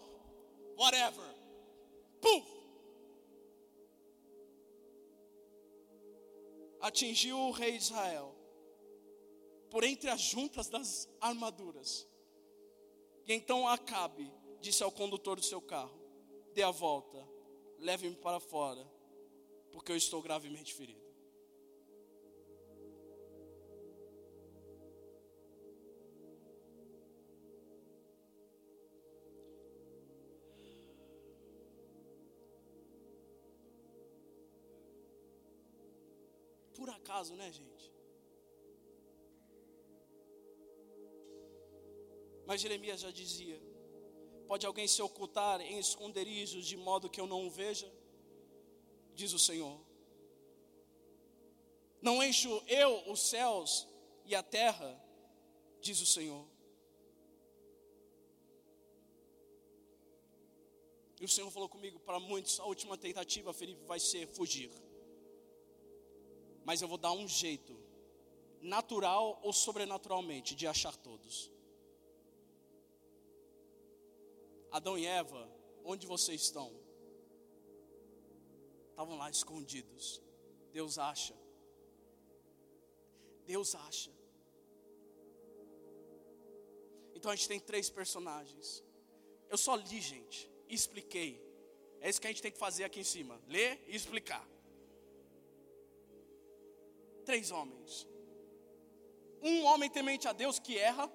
whatever. 0.78 1.36
Puf! 2.22 2.61
Atingiu 6.82 7.38
o 7.38 7.51
rei 7.51 7.77
de 7.77 7.84
Israel 7.84 8.36
por 9.69 9.84
entre 9.84 10.09
as 10.09 10.21
juntas 10.21 10.67
das 10.67 11.09
armaduras. 11.19 12.07
E 13.25 13.34
então 13.34 13.67
Acabe 13.67 14.32
disse 14.59 14.84
ao 14.84 14.91
condutor 14.91 15.38
do 15.38 15.45
seu 15.45 15.61
carro: 15.61 15.99
Dê 16.53 16.61
a 16.63 16.71
volta, 16.71 17.25
leve-me 17.79 18.15
para 18.15 18.39
fora, 18.39 18.86
porque 19.71 19.91
eu 19.91 19.95
estou 19.95 20.21
gravemente 20.21 20.73
ferido. 20.73 21.01
Acaso, 37.12 37.36
né, 37.36 37.51
gente? 37.51 37.91
Mas 42.45 42.62
Jeremias 42.62 43.01
já 43.01 43.12
dizia: 43.12 43.62
Pode 44.47 44.66
alguém 44.66 44.88
se 44.88 45.01
ocultar 45.01 45.59
em 45.62 45.78
esconderijos 45.78 46.66
de 46.66 46.78
modo 46.78 47.09
que 47.09 47.20
eu 47.20 47.28
não 47.28 47.47
o 47.47 47.51
veja? 47.51 47.91
Diz 49.14 49.34
o 49.34 49.39
Senhor. 49.39 49.78
Não 52.01 52.24
encho 52.24 52.49
eu 52.68 53.12
os 53.12 53.22
céus 53.34 53.88
e 54.26 54.34
a 54.34 54.41
terra, 54.41 54.89
diz 55.82 55.99
o 56.01 56.05
Senhor. 56.05 56.47
E 61.20 61.26
o 61.26 61.28
Senhor 61.28 61.51
falou 61.51 61.68
comigo: 61.68 61.99
para 61.99 62.20
muitos, 62.20 62.57
a 62.59 62.66
última 62.66 62.97
tentativa, 62.97 63.53
Felipe, 63.53 63.84
vai 63.86 63.99
ser 63.99 64.28
fugir. 64.28 64.72
Mas 66.64 66.82
eu 66.82 66.88
vou 66.88 66.97
dar 66.97 67.12
um 67.12 67.28
jeito, 67.28 67.78
natural 68.62 69.39
ou 69.43 69.51
sobrenaturalmente, 69.51 70.55
de 70.55 70.68
achar 70.68 70.95
todos. 70.95 71.51
Adão 74.72 74.97
e 74.97 75.05
Eva, 75.05 75.49
onde 75.84 76.05
vocês 76.07 76.41
estão? 76.41 76.72
Estavam 78.91 79.18
lá 79.18 79.30
escondidos. 79.30 80.22
Deus 80.72 80.97
acha. 80.97 81.36
Deus 83.45 83.76
acha. 83.76 84.12
Então 87.14 87.32
a 87.32 87.36
gente 87.36 87.47
tem 87.47 87.59
três 87.59 87.89
personagens. 87.89 88.84
Eu 89.49 89.57
só 89.57 89.76
li, 89.76 89.99
gente 89.99 90.51
expliquei. 90.74 91.41
É 91.99 92.09
isso 92.09 92.20
que 92.20 92.28
a 92.28 92.30
gente 92.30 92.41
tem 92.41 92.51
que 92.51 92.57
fazer 92.57 92.84
aqui 92.84 92.99
em 92.99 93.03
cima: 93.03 93.39
ler 93.47 93.84
e 93.88 93.95
explicar. 93.95 94.47
Três 97.26 97.51
homens. 97.51 98.07
Um 99.41 99.63
homem 99.65 99.89
temente 99.89 100.28
a 100.28 100.34
Deus 100.34 100.59
que 100.59 100.78
erra. 100.78 101.11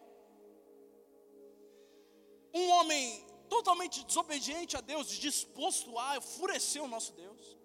Um 2.52 2.68
homem 2.70 3.24
totalmente 3.48 4.04
desobediente 4.04 4.76
a 4.76 4.80
Deus, 4.80 5.08
disposto 5.08 5.98
a 5.98 6.16
enfurecer 6.16 6.82
o 6.82 6.88
nosso 6.88 7.12
Deus. 7.12 7.56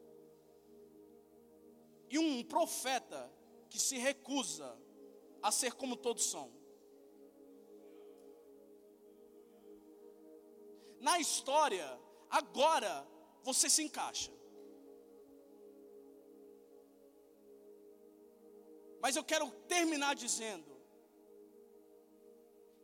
E 2.10 2.20
um 2.20 2.44
profeta 2.44 3.32
que 3.70 3.80
se 3.80 3.98
recusa 3.98 4.78
a 5.42 5.52
ser 5.52 5.74
como 5.74 5.96
todos 5.96 6.26
são. 6.26 6.62
na 11.02 11.20
história, 11.20 12.00
agora 12.30 13.06
você 13.44 13.70
se 13.70 13.84
encaixa. 13.84 14.32
Mas 19.02 19.16
eu 19.16 19.24
quero 19.24 19.50
terminar 19.68 20.14
dizendo 20.16 20.72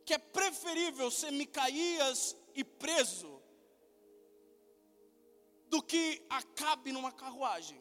que 0.04 0.14
é 0.14 0.18
preferível 0.18 1.10
ser 1.10 1.30
Micaías 1.30 2.36
e 2.54 2.64
preso 2.64 3.40
do 5.68 5.82
que 5.82 6.24
acabe 6.28 6.90
numa 6.92 7.12
carruagem. 7.12 7.80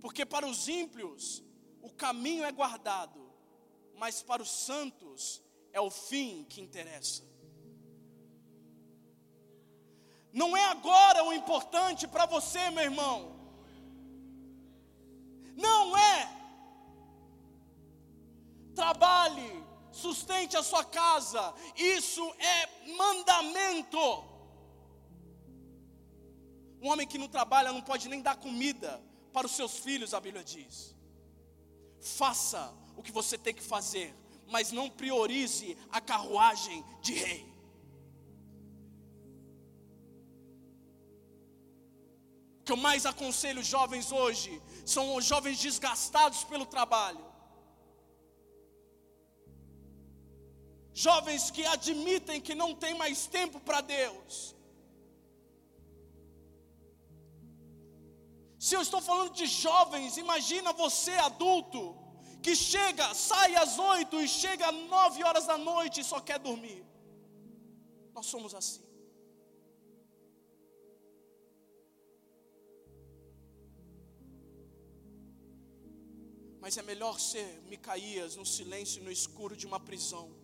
Porque 0.00 0.24
para 0.24 0.46
os 0.46 0.66
ímpios 0.66 1.44
o 1.80 1.90
caminho 1.92 2.44
é 2.44 2.50
guardado, 2.50 3.20
mas 3.94 4.22
para 4.22 4.42
os 4.42 4.50
santos 4.50 5.42
é 5.72 5.80
o 5.80 5.90
fim 5.90 6.44
que 6.44 6.60
interessa. 6.60 7.22
Não 10.32 10.56
é 10.56 10.64
agora 10.66 11.24
o 11.24 11.32
importante 11.32 12.06
para 12.06 12.26
você, 12.26 12.70
meu 12.70 12.84
irmão. 12.84 13.36
Não 15.56 15.96
é. 15.96 16.30
Trabalhe, 18.74 19.64
sustente 19.90 20.56
a 20.56 20.62
sua 20.62 20.84
casa. 20.84 21.54
Isso 21.76 22.22
é 22.38 22.94
mandamento. 22.96 23.98
Um 26.80 26.88
homem 26.88 27.06
que 27.06 27.18
não 27.18 27.28
trabalha 27.28 27.72
não 27.72 27.82
pode 27.82 28.08
nem 28.08 28.22
dar 28.22 28.36
comida 28.36 29.02
para 29.32 29.46
os 29.46 29.52
seus 29.52 29.78
filhos, 29.78 30.14
a 30.14 30.20
Bíblia 30.20 30.44
diz. 30.44 30.94
Faça 32.00 32.72
o 32.96 33.02
que 33.02 33.10
você 33.10 33.36
tem 33.36 33.52
que 33.52 33.62
fazer, 33.62 34.14
mas 34.46 34.70
não 34.70 34.88
priorize 34.88 35.76
a 35.90 36.00
carruagem 36.00 36.84
de 37.00 37.14
rei. 37.14 37.57
Que 42.68 42.72
eu 42.76 42.86
mais 42.88 43.06
aconselho 43.10 43.62
jovens 43.76 44.06
hoje 44.12 44.50
são 44.94 45.04
os 45.16 45.24
jovens 45.24 45.58
desgastados 45.66 46.40
pelo 46.50 46.66
trabalho. 46.74 47.24
Jovens 51.06 51.44
que 51.50 51.64
admitem 51.76 52.42
que 52.46 52.54
não 52.62 52.70
tem 52.82 52.92
mais 53.02 53.20
tempo 53.36 53.58
para 53.68 53.80
Deus. 53.80 54.54
Se 58.66 58.74
eu 58.76 58.82
estou 58.86 59.00
falando 59.08 59.32
de 59.40 59.46
jovens, 59.46 60.18
imagina 60.24 60.78
você 60.84 61.14
adulto 61.30 61.82
que 62.42 62.54
chega, 62.54 63.06
sai 63.14 63.50
às 63.62 63.78
oito 63.94 64.20
e 64.20 64.28
chega 64.42 64.66
às 64.68 64.78
nove 64.96 65.24
horas 65.24 65.46
da 65.52 65.56
noite 65.56 66.02
e 66.02 66.08
só 66.12 66.20
quer 66.20 66.38
dormir. 66.50 66.84
Nós 68.16 68.26
somos 68.26 68.54
assim. 68.60 68.87
Mas 76.60 76.76
é 76.76 76.82
melhor 76.82 77.18
ser 77.20 77.62
Micaías 77.62 78.36
no 78.36 78.44
silêncio 78.44 79.02
no 79.02 79.10
escuro 79.10 79.56
de 79.56 79.66
uma 79.66 79.78
prisão, 79.78 80.34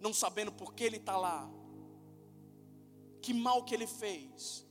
não 0.00 0.12
sabendo 0.12 0.52
por 0.52 0.74
que 0.74 0.84
ele 0.84 0.98
está 0.98 1.16
lá, 1.16 1.50
que 3.20 3.34
mal 3.34 3.64
que 3.64 3.74
ele 3.74 3.86
fez, 3.86 4.64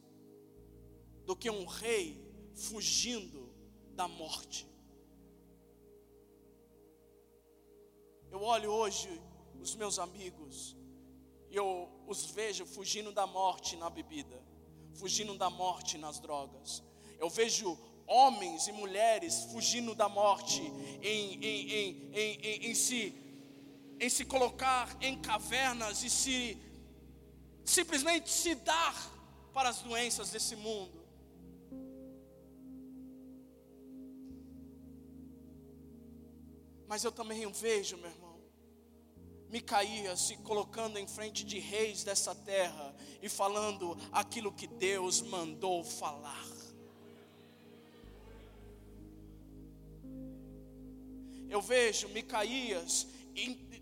do 1.25 1.35
que 1.35 1.49
um 1.49 1.65
rei 1.65 2.23
fugindo 2.53 3.53
da 3.93 4.07
morte. 4.07 4.67
Eu 8.31 8.41
olho 8.41 8.69
hoje 8.69 9.09
os 9.65 9.75
meus 9.75 9.97
amigos. 9.97 10.75
E 11.49 11.55
eu 11.55 11.89
os 12.07 12.25
vejo 12.25 12.65
fugindo 12.65 13.11
da 13.11 13.25
morte 13.25 13.75
na 13.75 13.89
bebida, 13.89 14.43
fugindo 14.93 15.37
da 15.37 15.49
morte 15.49 15.97
nas 15.97 16.19
drogas. 16.19 16.83
Eu 17.17 17.29
vejo 17.29 17.77
homens 18.07 18.67
e 18.67 18.71
mulheres 18.71 19.45
fugindo 19.51 19.95
da 19.95 20.07
morte 20.07 20.61
em, 21.01 21.43
em, 21.43 22.11
em, 22.13 22.69
em, 22.69 22.75
se, 22.75 23.13
em 23.99 24.09
se 24.09 24.25
colocar 24.25 24.95
em 25.01 25.19
cavernas 25.19 26.03
e 26.03 26.09
se 26.09 26.57
simplesmente 27.63 28.29
se 28.29 28.55
dar 28.55 28.95
para 29.53 29.69
as 29.69 29.79
doenças 29.79 30.29
desse 30.29 30.55
mundo. 30.55 31.03
Mas 36.87 37.03
eu 37.03 37.11
também 37.11 37.51
vejo, 37.51 37.97
meu 37.97 38.09
irmão 38.09 38.25
Micaías 39.49 40.21
se 40.21 40.37
colocando 40.37 40.97
em 40.97 41.07
frente 41.07 41.45
de 41.45 41.59
reis 41.59 42.03
dessa 42.03 42.33
terra 42.33 42.93
e 43.21 43.29
falando 43.29 43.97
aquilo 44.11 44.51
que 44.51 44.67
Deus 44.67 45.21
mandou 45.21 45.83
falar. 45.83 46.54
Eu 51.49 51.61
vejo 51.61 52.09
Micaías 52.09 53.07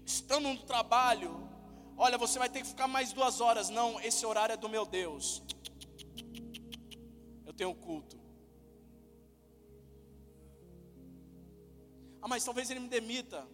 estando 0.05 0.49
no 0.49 0.64
trabalho. 0.64 1.49
Olha, 1.97 2.18
você 2.18 2.39
vai 2.39 2.49
ter 2.49 2.61
que 2.61 2.68
ficar 2.68 2.88
mais 2.88 3.14
duas 3.14 3.39
horas. 3.39 3.70
Não, 3.70 3.99
esse 4.01 4.26
horário 4.26 4.53
é 4.53 4.57
do 4.57 4.70
meu 4.70 4.86
Deus. 4.86 5.43
Eu 7.45 7.53
tenho 7.53 7.74
culto. 7.76 8.20
Ah, 12.22 12.28
mas 12.28 12.43
talvez 12.43 12.70
ele 12.70 12.80
me 12.80 12.88
demita. 12.88 13.47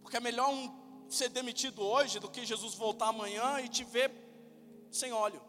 Porque 0.00 0.16
é 0.16 0.20
melhor 0.20 0.48
um 0.48 1.10
ser 1.10 1.28
demitido 1.28 1.82
hoje 1.82 2.18
do 2.18 2.30
que 2.30 2.46
Jesus 2.46 2.74
voltar 2.74 3.08
amanhã 3.08 3.60
e 3.60 3.68
te 3.68 3.84
ver 3.84 4.10
sem 4.90 5.12
óleo. 5.12 5.42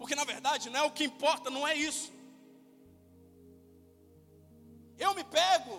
Porque 0.00 0.14
na 0.14 0.24
verdade 0.24 0.70
não 0.70 0.80
é 0.80 0.82
o 0.82 0.90
que 0.90 1.04
importa, 1.04 1.50
não 1.50 1.68
é 1.68 1.74
isso. 1.76 2.10
Eu 4.96 5.14
me 5.14 5.22
pego, 5.22 5.76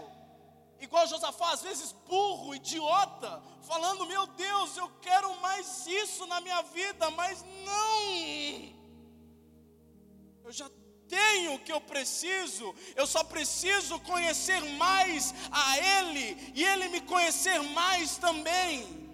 igual 0.79 1.07
Josafá, 1.07 1.53
às 1.53 1.63
vezes 1.63 1.91
burro, 2.07 2.53
idiota, 2.53 3.41
falando: 3.63 4.05
Meu 4.05 4.27
Deus, 4.27 4.77
eu 4.77 4.87
quero 5.01 5.41
mais 5.41 5.87
isso 5.87 6.27
na 6.27 6.39
minha 6.39 6.61
vida, 6.61 7.09
mas 7.09 7.43
não. 7.65 8.03
Eu 10.43 10.51
já 10.51 10.69
tenho 11.09 11.55
o 11.55 11.59
que 11.59 11.71
eu 11.71 11.81
preciso, 11.81 12.75
eu 12.95 13.07
só 13.07 13.23
preciso 13.23 13.99
conhecer 14.01 14.61
mais 14.75 15.33
a 15.51 15.79
Ele 15.79 16.53
e 16.53 16.63
Ele 16.63 16.89
me 16.89 17.01
conhecer 17.01 17.59
mais 17.63 18.17
também. 18.17 19.10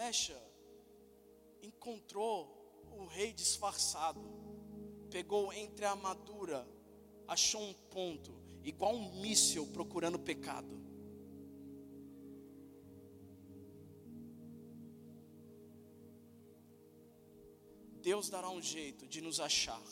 Flecha 0.00 0.42
encontrou 1.62 2.48
o 2.90 3.04
rei 3.04 3.34
disfarçado, 3.34 4.24
pegou 5.10 5.52
entre 5.52 5.84
a 5.84 5.90
armadura, 5.90 6.66
achou 7.28 7.60
um 7.60 7.74
ponto, 7.74 8.34
igual 8.64 8.94
um 8.94 9.20
míssil 9.20 9.66
procurando 9.66 10.18
pecado. 10.18 10.80
Deus 18.00 18.30
dará 18.30 18.48
um 18.48 18.62
jeito 18.62 19.06
de 19.06 19.20
nos 19.20 19.38
achar. 19.38 19.82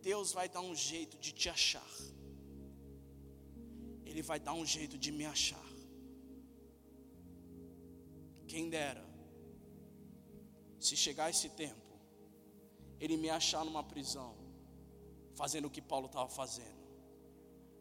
Deus 0.00 0.32
vai 0.32 0.48
dar 0.48 0.62
um 0.62 0.74
jeito 0.74 1.18
de 1.18 1.32
te 1.32 1.50
achar. 1.50 2.17
Ele 4.10 4.22
vai 4.22 4.40
dar 4.40 4.54
um 4.54 4.64
jeito 4.64 4.96
de 4.96 5.10
me 5.12 5.24
achar. 5.24 5.68
Quem 8.46 8.70
dera, 8.70 9.04
se 10.80 10.96
chegar 10.96 11.28
esse 11.28 11.48
tempo, 11.50 11.88
ele 12.98 13.16
me 13.16 13.28
achar 13.28 13.64
numa 13.64 13.84
prisão, 13.84 14.34
fazendo 15.34 15.66
o 15.66 15.70
que 15.70 15.82
Paulo 15.82 16.06
estava 16.06 16.28
fazendo, 16.28 16.82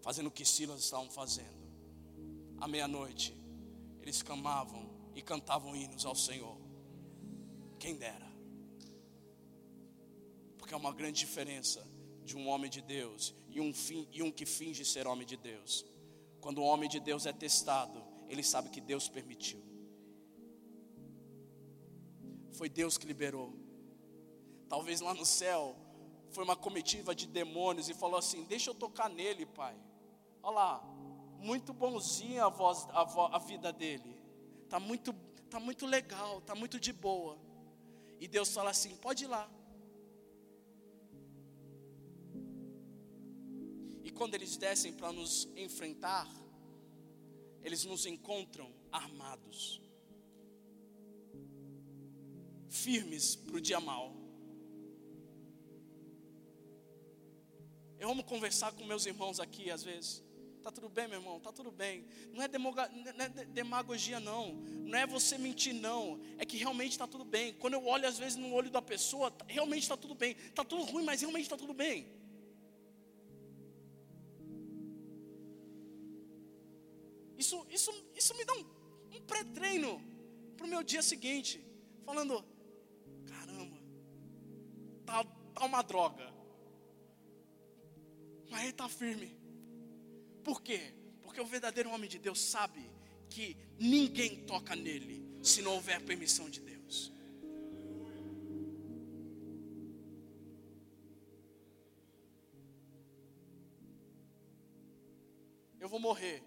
fazendo 0.01 0.27
o 0.27 0.31
que 0.31 0.45
Silas 0.45 0.81
estavam 0.81 1.09
fazendo. 1.09 1.57
À 2.59 2.67
meia-noite, 2.67 3.33
eles 4.01 4.21
clamavam 4.21 4.83
e 5.15 5.21
cantavam 5.21 5.75
hinos 5.75 6.05
ao 6.05 6.15
Senhor. 6.15 6.57
Quem 7.79 7.95
dera, 7.95 8.29
porque 10.57 10.73
é 10.73 10.77
uma 10.77 10.91
grande 10.91 11.19
diferença 11.19 11.87
de 12.25 12.35
um 12.35 12.49
homem 12.49 12.69
de 12.69 12.81
Deus 12.81 13.33
e 13.49 13.61
um, 13.61 13.73
fim, 13.73 14.05
e 14.11 14.21
um 14.21 14.31
que 14.31 14.45
finge 14.45 14.83
ser 14.83 15.07
homem 15.07 15.25
de 15.25 15.37
Deus. 15.37 15.85
Quando 16.47 16.59
o 16.59 16.63
homem 16.63 16.87
de 16.87 17.01
Deus 17.01 17.25
é 17.25 17.33
testado, 17.33 18.01
ele 18.29 18.41
sabe 18.41 18.69
que 18.69 18.79
Deus 18.79 19.09
permitiu. 19.09 19.61
Foi 22.53 22.69
Deus 22.69 22.97
que 22.97 23.05
liberou. 23.05 23.53
Talvez 24.69 25.01
lá 25.01 25.13
no 25.13 25.25
céu 25.25 25.75
foi 26.29 26.45
uma 26.45 26.55
comitiva 26.55 27.13
de 27.13 27.27
demônios 27.27 27.89
e 27.89 27.93
falou 27.93 28.17
assim: 28.17 28.45
Deixa 28.45 28.69
eu 28.69 28.73
tocar 28.73 29.09
nele, 29.09 29.45
pai. 29.45 29.75
Olha 30.41 30.55
lá, 30.55 30.83
muito 31.37 31.73
bonzinha 31.73 32.45
a, 32.45 32.49
voz, 32.49 32.87
a, 32.91 33.35
a 33.35 33.39
vida 33.39 33.73
dele. 33.73 34.17
Tá 34.69 34.79
muito, 34.79 35.11
tá 35.49 35.59
muito 35.59 35.85
legal, 35.85 36.39
tá 36.39 36.55
muito 36.55 36.79
de 36.79 36.93
boa. 36.93 37.37
E 38.21 38.25
Deus 38.25 38.53
fala 38.53 38.69
assim: 38.69 38.95
Pode 38.95 39.25
ir 39.25 39.27
lá. 39.27 39.49
Quando 44.17 44.33
eles 44.33 44.57
descem 44.57 44.91
para 44.91 45.11
nos 45.13 45.47
enfrentar, 45.55 46.27
eles 47.63 47.85
nos 47.85 48.05
encontram 48.05 48.73
armados, 48.91 49.79
firmes 52.67 53.35
para 53.35 53.55
o 53.57 53.61
dia 53.61 53.79
mal. 53.79 54.15
Eu 57.99 58.09
amo 58.09 58.23
conversar 58.23 58.71
com 58.73 58.83
meus 58.85 59.05
irmãos 59.05 59.39
aqui 59.39 59.69
às 59.69 59.83
vezes. 59.83 60.23
Tá 60.63 60.71
tudo 60.71 60.89
bem, 60.89 61.07
meu 61.07 61.19
irmão? 61.19 61.39
Tá 61.39 61.51
tudo 61.51 61.71
bem. 61.71 62.05
Não 62.33 62.43
é, 62.43 62.47
não 62.57 63.25
é 63.25 63.29
demagogia, 63.45 64.19
não. 64.19 64.53
Não 64.53 64.97
é 64.97 65.07
você 65.07 65.37
mentir, 65.37 65.73
não. 65.73 66.19
É 66.37 66.45
que 66.45 66.57
realmente 66.57 66.91
está 66.91 67.07
tudo 67.07 67.23
bem. 67.23 67.53
Quando 67.53 67.75
eu 67.75 67.85
olho 67.85 68.07
às 68.07 68.17
vezes 68.17 68.35
no 68.35 68.51
olho 68.53 68.69
da 68.69 68.81
pessoa, 68.81 69.33
realmente 69.47 69.83
está 69.83 69.95
tudo 69.95 70.13
bem. 70.13 70.31
Está 70.31 70.65
tudo 70.65 70.83
ruim, 70.83 71.05
mas 71.05 71.21
realmente 71.21 71.43
está 71.43 71.55
tudo 71.55 71.73
bem. 71.73 72.16
Isso, 77.47 77.65
isso, 77.69 78.05
isso 78.13 78.35
me 78.35 78.43
dá 78.43 78.53
um, 78.55 78.65
um 79.15 79.21
pré-treino 79.21 80.01
para 80.57 80.65
o 80.65 80.69
meu 80.69 80.83
dia 80.83 81.01
seguinte. 81.01 81.65
Falando, 82.03 82.43
caramba, 83.25 83.77
tá, 85.05 85.23
tá 85.53 85.65
uma 85.65 85.81
droga. 85.81 86.29
Mas 88.49 88.63
ele 88.63 88.71
está 88.71 88.89
firme. 88.89 89.33
Por 90.43 90.61
quê? 90.61 90.93
Porque 91.21 91.39
o 91.39 91.45
verdadeiro 91.45 91.89
homem 91.89 92.09
de 92.09 92.19
Deus 92.19 92.41
sabe 92.41 92.91
que 93.29 93.55
ninguém 93.79 94.45
toca 94.45 94.75
nele 94.75 95.25
se 95.41 95.61
não 95.61 95.75
houver 95.75 96.03
permissão 96.03 96.49
de 96.49 96.59
Deus. 96.59 97.13
Eu 105.79 105.87
vou 105.87 105.99
morrer 106.01 106.43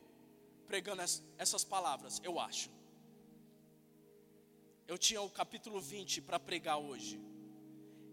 pregando 0.70 1.02
essas 1.36 1.64
palavras, 1.64 2.20
eu 2.22 2.38
acho. 2.38 2.70
Eu 4.86 4.96
tinha 4.96 5.20
o 5.20 5.28
capítulo 5.28 5.80
20 5.80 6.22
para 6.22 6.38
pregar 6.38 6.78
hoje. 6.78 7.20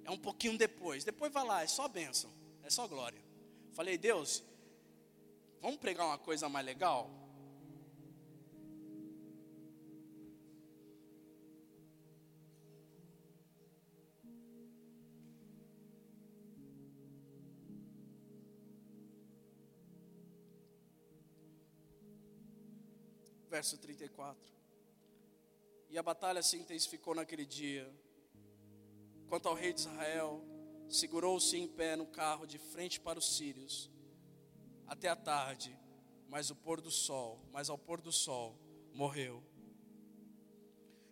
É 0.03 0.09
um 0.09 0.17
pouquinho 0.17 0.57
depois. 0.57 1.03
Depois 1.03 1.31
vai 1.31 1.45
lá, 1.45 1.61
é 1.61 1.67
só 1.67 1.87
bênção, 1.87 2.31
é 2.63 2.69
só 2.71 2.87
glória. 2.87 3.21
Falei, 3.73 3.95
Deus, 3.95 4.43
vamos 5.61 5.77
pregar 5.77 6.07
uma 6.07 6.17
coisa 6.17 6.49
mais 6.49 6.65
legal? 6.65 7.11
Verso 23.57 23.75
34. 23.79 24.53
E 25.89 25.97
a 25.97 26.03
batalha 26.03 26.43
se 26.43 26.57
intensificou 26.57 27.15
naquele 27.15 27.43
dia. 27.43 27.91
Quanto 29.27 29.47
ao 29.47 29.55
rei 29.55 29.73
de 29.73 29.79
Israel, 29.79 30.45
segurou-se 30.87 31.57
em 31.57 31.67
pé 31.67 31.95
no 31.95 32.05
carro 32.05 32.45
de 32.45 32.59
frente 32.59 32.99
para 32.99 33.17
os 33.17 33.35
sírios, 33.35 33.89
até 34.85 35.09
a 35.09 35.15
tarde, 35.15 35.75
mas 36.29 36.51
o 36.51 36.55
pôr 36.55 36.79
do 36.79 36.91
sol, 36.91 37.41
mas 37.51 37.67
ao 37.67 37.79
pôr 37.79 37.99
do 37.99 38.11
sol, 38.11 38.55
morreu. 38.93 39.43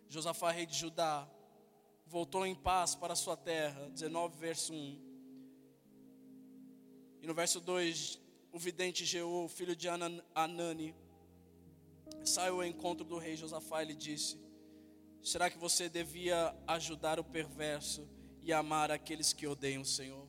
Josafá, 0.08 0.52
rei 0.52 0.66
de 0.66 0.78
Judá, 0.78 1.28
voltou 2.06 2.46
em 2.46 2.54
paz 2.54 2.94
para 2.94 3.16
sua 3.16 3.36
terra, 3.36 3.90
19 3.90 4.38
verso 4.38 4.72
1. 4.72 5.00
E 7.22 7.26
no 7.26 7.34
verso 7.34 7.60
2, 7.60 8.20
o 8.52 8.58
vidente 8.58 9.04
Jeú, 9.04 9.48
filho 9.48 9.74
de 9.74 9.88
Anani, 9.88 10.94
saiu 12.24 12.56
ao 12.56 12.64
encontro 12.64 13.04
do 13.04 13.18
rei 13.18 13.36
Josafá 13.36 13.82
e 13.82 13.86
lhe 13.86 13.94
disse: 13.94 14.38
Será 15.22 15.50
que 15.50 15.58
você 15.58 15.88
devia 15.88 16.54
ajudar 16.66 17.18
o 17.18 17.24
perverso 17.24 18.08
e 18.42 18.52
amar 18.52 18.90
aqueles 18.90 19.32
que 19.32 19.46
odeiam 19.46 19.82
o 19.82 19.86
Senhor? 19.86 20.28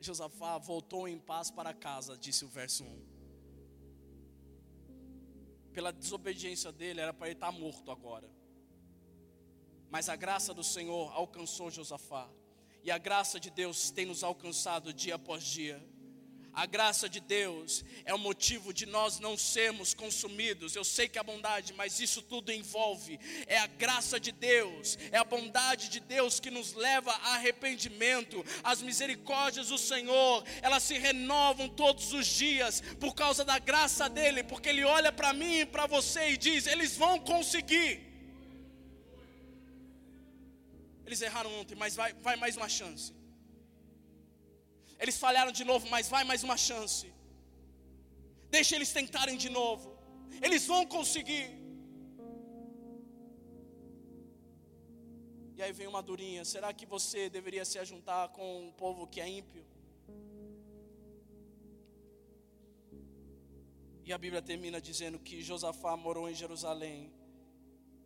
Josafá 0.00 0.58
voltou 0.58 1.06
em 1.06 1.18
paz 1.18 1.50
para 1.50 1.74
casa, 1.74 2.16
disse 2.16 2.44
o 2.44 2.48
verso 2.48 2.82
1. 2.84 3.18
Pela 5.72 5.92
desobediência 5.92 6.72
dele, 6.72 7.00
era 7.00 7.12
para 7.12 7.28
ele 7.28 7.36
estar 7.36 7.52
morto 7.52 7.90
agora. 7.90 8.28
Mas 9.90 10.08
a 10.08 10.16
graça 10.16 10.52
do 10.52 10.64
Senhor 10.64 11.12
alcançou 11.12 11.70
Josafá. 11.70 12.28
E 12.82 12.90
a 12.90 12.98
graça 12.98 13.38
de 13.38 13.50
Deus 13.50 13.90
tem 13.90 14.06
nos 14.06 14.22
alcançado 14.22 14.92
dia 14.92 15.16
após 15.16 15.44
dia. 15.44 15.82
A 16.58 16.66
graça 16.66 17.08
de 17.08 17.20
Deus 17.20 17.84
é 18.04 18.12
o 18.12 18.18
motivo 18.18 18.74
de 18.74 18.84
nós 18.84 19.20
não 19.20 19.36
sermos 19.36 19.94
consumidos. 19.94 20.74
Eu 20.74 20.82
sei 20.82 21.06
que 21.06 21.16
é 21.16 21.20
a 21.20 21.22
bondade, 21.22 21.72
mas 21.72 22.00
isso 22.00 22.20
tudo 22.20 22.50
envolve. 22.50 23.16
É 23.46 23.56
a 23.58 23.68
graça 23.68 24.18
de 24.18 24.32
Deus, 24.32 24.98
é 25.12 25.18
a 25.18 25.24
bondade 25.24 25.88
de 25.88 26.00
Deus 26.00 26.40
que 26.40 26.50
nos 26.50 26.72
leva 26.72 27.12
a 27.12 27.34
arrependimento. 27.34 28.44
As 28.64 28.82
misericórdias 28.82 29.68
do 29.68 29.78
Senhor, 29.78 30.42
elas 30.60 30.82
se 30.82 30.98
renovam 30.98 31.68
todos 31.68 32.12
os 32.12 32.26
dias 32.26 32.82
por 32.98 33.14
causa 33.14 33.44
da 33.44 33.60
graça 33.60 34.08
dele, 34.08 34.42
porque 34.42 34.68
ele 34.68 34.82
olha 34.82 35.12
para 35.12 35.32
mim 35.32 35.60
e 35.60 35.66
para 35.66 35.86
você 35.86 36.30
e 36.30 36.36
diz: 36.36 36.66
eles 36.66 36.96
vão 36.96 37.20
conseguir. 37.20 38.07
Eles 41.08 41.22
erraram 41.26 41.50
ontem, 41.58 41.76
mas 41.82 41.92
vai, 42.00 42.10
vai 42.26 42.36
mais 42.42 42.54
uma 42.60 42.68
chance. 42.78 43.10
Eles 45.02 45.16
falharam 45.22 45.52
de 45.58 45.64
novo, 45.70 45.84
mas 45.94 46.06
vai 46.14 46.22
mais 46.30 46.42
uma 46.46 46.56
chance. 46.68 47.06
Deixa 48.56 48.74
eles 48.76 48.92
tentarem 48.98 49.38
de 49.44 49.48
novo. 49.48 49.86
Eles 50.46 50.66
vão 50.72 50.80
conseguir. 50.96 51.46
E 55.56 55.62
aí 55.62 55.72
vem 55.78 55.86
uma 55.92 56.02
durinha. 56.08 56.44
Será 56.44 56.74
que 56.74 56.84
você 56.94 57.30
deveria 57.30 57.64
se 57.70 57.78
ajuntar 57.84 58.24
com 58.36 58.46
um 58.66 58.72
povo 58.82 59.06
que 59.06 59.22
é 59.22 59.28
ímpio? 59.40 59.64
E 64.04 64.12
a 64.12 64.18
Bíblia 64.18 64.42
termina 64.50 64.78
dizendo 64.90 65.18
que 65.18 65.40
Josafá 65.40 65.96
morou 65.96 66.28
em 66.28 66.34
Jerusalém 66.34 67.10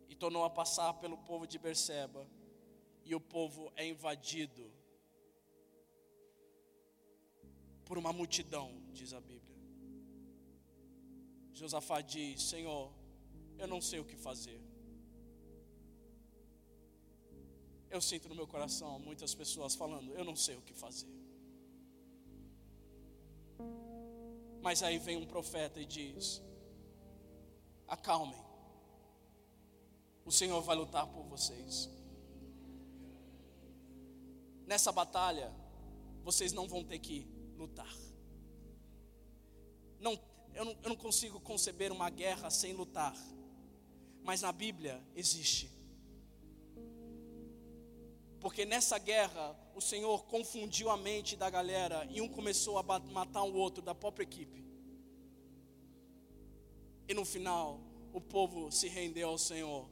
e 0.07 0.15
tornou 0.15 0.45
a 0.45 0.49
passar 0.61 0.93
pelo 1.03 1.17
povo 1.17 1.45
de 1.45 1.59
Berseba 1.59 2.25
e 3.03 3.13
o 3.15 3.19
povo 3.19 3.71
é 3.75 3.87
invadido 3.87 4.71
por 7.85 7.97
uma 7.97 8.13
multidão, 8.13 8.81
diz 8.91 9.13
a 9.13 9.19
Bíblia. 9.19 9.57
Josafá 11.53 12.01
diz: 12.01 12.41
Senhor, 12.43 12.91
eu 13.57 13.67
não 13.67 13.81
sei 13.81 13.99
o 13.99 14.05
que 14.05 14.15
fazer. 14.15 14.59
Eu 17.89 18.01
sinto 18.01 18.27
no 18.27 18.35
meu 18.35 18.47
coração 18.47 18.97
muitas 18.99 19.35
pessoas 19.35 19.75
falando: 19.75 20.13
Eu 20.13 20.23
não 20.23 20.35
sei 20.35 20.55
o 20.55 20.61
que 20.61 20.73
fazer. 20.73 21.13
Mas 24.61 24.81
aí 24.81 24.97
vem 24.97 25.17
um 25.17 25.25
profeta 25.25 25.79
e 25.79 25.85
diz: 25.85 26.41
Acalmem, 27.87 28.43
o 30.25 30.31
Senhor 30.31 30.61
vai 30.61 30.75
lutar 30.75 31.05
por 31.07 31.23
vocês. 31.25 31.89
Nessa 34.73 34.91
batalha, 34.91 35.53
vocês 36.23 36.51
não 36.51 36.67
vão 36.67 36.83
ter 36.83 36.97
que 36.97 37.27
lutar. 37.55 37.95
Não, 39.99 40.19
eu, 40.55 40.65
não, 40.65 40.71
eu 40.81 40.89
não 40.89 40.95
consigo 40.95 41.39
conceber 41.39 41.91
uma 41.91 42.09
guerra 42.09 42.49
sem 42.49 42.73
lutar, 42.73 43.15
mas 44.23 44.41
na 44.41 44.51
Bíblia 44.51 44.99
existe. 45.15 45.69
Porque 48.39 48.65
nessa 48.65 48.97
guerra, 48.97 49.55
o 49.75 49.79
Senhor 49.79 50.25
confundiu 50.25 50.89
a 50.89 50.97
mente 50.97 51.35
da 51.35 51.51
galera 51.51 52.07
e 52.09 52.19
um 52.19 52.27
começou 52.27 52.79
a 52.79 52.83
matar 52.83 53.43
o 53.43 53.53
outro 53.53 53.83
da 53.83 53.93
própria 53.93 54.23
equipe. 54.23 54.65
E 57.07 57.13
no 57.13 57.23
final, 57.23 57.79
o 58.11 58.19
povo 58.19 58.71
se 58.71 58.87
rendeu 58.87 59.29
ao 59.29 59.37
Senhor, 59.37 59.87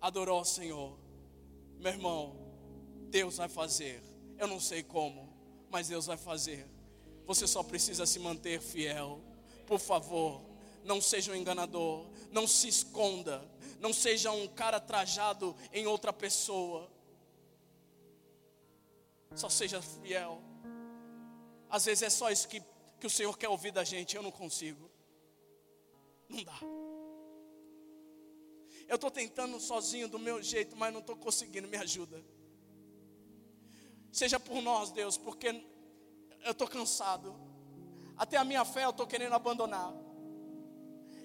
adorou 0.00 0.38
ao 0.38 0.44
Senhor. 0.44 0.98
Meu 1.78 1.92
irmão, 1.92 2.49
Deus 3.10 3.36
vai 3.36 3.48
fazer. 3.48 4.02
Eu 4.38 4.46
não 4.46 4.60
sei 4.60 4.82
como, 4.82 5.28
mas 5.68 5.88
Deus 5.88 6.06
vai 6.06 6.16
fazer. 6.16 6.66
Você 7.26 7.46
só 7.46 7.62
precisa 7.62 8.06
se 8.06 8.18
manter 8.18 8.60
fiel. 8.60 9.20
Por 9.66 9.78
favor, 9.78 10.42
não 10.84 11.00
seja 11.00 11.32
um 11.32 11.34
enganador, 11.34 12.06
não 12.30 12.46
se 12.46 12.68
esconda, 12.68 13.48
não 13.78 13.92
seja 13.92 14.30
um 14.30 14.48
cara 14.48 14.80
trajado 14.80 15.54
em 15.72 15.86
outra 15.86 16.12
pessoa. 16.12 16.90
Só 19.34 19.48
seja 19.48 19.82
fiel. 19.82 20.42
Às 21.68 21.84
vezes 21.84 22.02
é 22.02 22.10
só 22.10 22.30
isso 22.30 22.48
que, 22.48 22.62
que 22.98 23.06
o 23.06 23.10
Senhor 23.10 23.36
quer 23.36 23.48
ouvir 23.48 23.70
da 23.72 23.84
gente, 23.84 24.16
eu 24.16 24.22
não 24.22 24.32
consigo. 24.32 24.90
Não 26.28 26.42
dá. 26.42 26.58
Eu 28.88 28.96
estou 28.96 29.10
tentando 29.10 29.60
sozinho 29.60 30.08
do 30.08 30.18
meu 30.18 30.42
jeito, 30.42 30.76
mas 30.76 30.92
não 30.92 31.00
estou 31.00 31.16
conseguindo, 31.16 31.68
me 31.68 31.76
ajuda. 31.76 32.24
Seja 34.12 34.40
por 34.40 34.60
nós, 34.62 34.90
Deus, 34.90 35.16
porque 35.16 35.48
eu 36.44 36.52
estou 36.52 36.66
cansado. 36.66 37.34
Até 38.16 38.36
a 38.36 38.44
minha 38.44 38.64
fé 38.64 38.84
eu 38.84 38.90
estou 38.90 39.06
querendo 39.06 39.34
abandonar. 39.34 39.92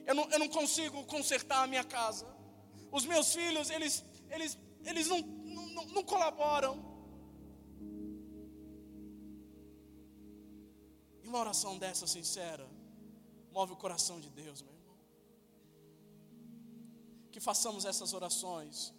Eu 0.05 0.13
não, 0.13 0.29
eu 0.29 0.39
não 0.39 0.47
consigo 0.47 1.03
consertar 1.05 1.63
a 1.63 1.67
minha 1.67 1.83
casa. 1.83 2.27
Os 2.91 3.05
meus 3.05 3.33
filhos, 3.33 3.69
eles, 3.69 4.03
eles, 4.29 4.57
eles 4.83 5.07
não, 5.07 5.19
não, 5.19 5.85
não 5.87 6.03
colaboram. 6.03 6.95
E 11.23 11.27
uma 11.27 11.39
oração 11.39 11.77
dessa 11.77 12.05
sincera 12.05 12.69
move 13.51 13.73
o 13.73 13.77
coração 13.77 14.19
de 14.19 14.29
Deus, 14.29 14.61
meu 14.61 14.73
irmão. 14.73 14.97
Que 17.31 17.39
façamos 17.39 17.83
essas 17.83 18.13
orações, 18.13 18.93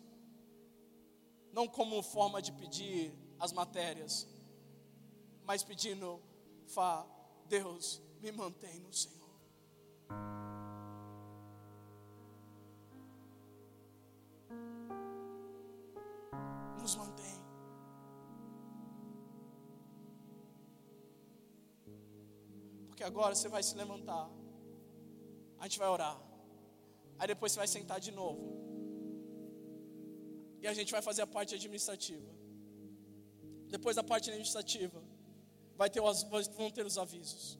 não 1.53 1.69
como 1.69 2.03
forma 2.03 2.43
de 2.43 2.53
pedir 2.53 3.15
as 3.39 3.53
matérias, 3.53 4.27
mas 5.45 5.63
pedindo, 5.63 6.21
Fá, 6.67 7.07
Deus, 7.47 8.01
me 8.21 8.33
mantém 8.33 8.81
no 8.81 8.93
Senhor. 8.93 9.17
Nos 16.81 16.97
mantém. 16.97 17.37
Porque 22.89 23.05
agora 23.05 23.35
você 23.35 23.49
vai 23.49 23.63
se 23.63 23.77
levantar. 23.77 24.29
A 25.59 25.65
gente 25.65 25.79
vai 25.79 25.89
orar. 25.89 26.21
Aí 27.19 27.29
depois 27.29 27.53
você 27.53 27.59
vai 27.59 27.69
sentar 27.69 28.01
de 28.01 28.11
novo. 28.11 28.57
E 30.61 30.67
a 30.67 30.75
gente 30.75 30.91
vai 30.91 31.03
fazer 31.03 31.23
a 31.23 31.27
parte 31.27 31.55
administrativa. 31.55 32.36
Depois 33.69 33.97
da 33.97 34.03
parte 34.03 34.31
administrativa, 34.31 35.03
vai 35.77 35.91
ter 35.91 36.01
os, 36.01 36.23
vão 36.57 36.71
ter 36.71 36.87
os 36.87 36.99
avisos. 36.99 37.59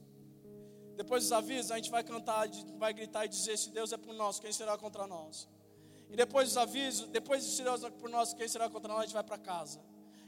Depois 0.95 1.23
dos 1.23 1.31
avisos, 1.31 1.71
a 1.71 1.75
gente 1.75 1.91
vai 1.91 2.03
cantar, 2.03 2.47
vai 2.77 2.93
gritar 2.93 3.25
e 3.25 3.27
dizer: 3.27 3.57
Se 3.57 3.69
Deus 3.69 3.91
é 3.91 3.97
por 3.97 4.13
nós, 4.13 4.39
quem 4.39 4.51
será 4.51 4.77
contra 4.77 5.05
nós? 5.05 5.47
E 6.09 6.15
depois 6.15 6.49
dos 6.49 6.57
avisos, 6.57 7.07
depois 7.09 7.43
de 7.43 7.51
se 7.51 7.63
Deus 7.63 7.83
é 7.83 7.89
por 7.89 8.09
nós, 8.09 8.33
quem 8.33 8.47
será 8.47 8.69
contra 8.69 8.87
nós? 8.87 9.01
A 9.01 9.03
gente 9.03 9.13
vai 9.13 9.23
para 9.23 9.37
casa. 9.37 9.83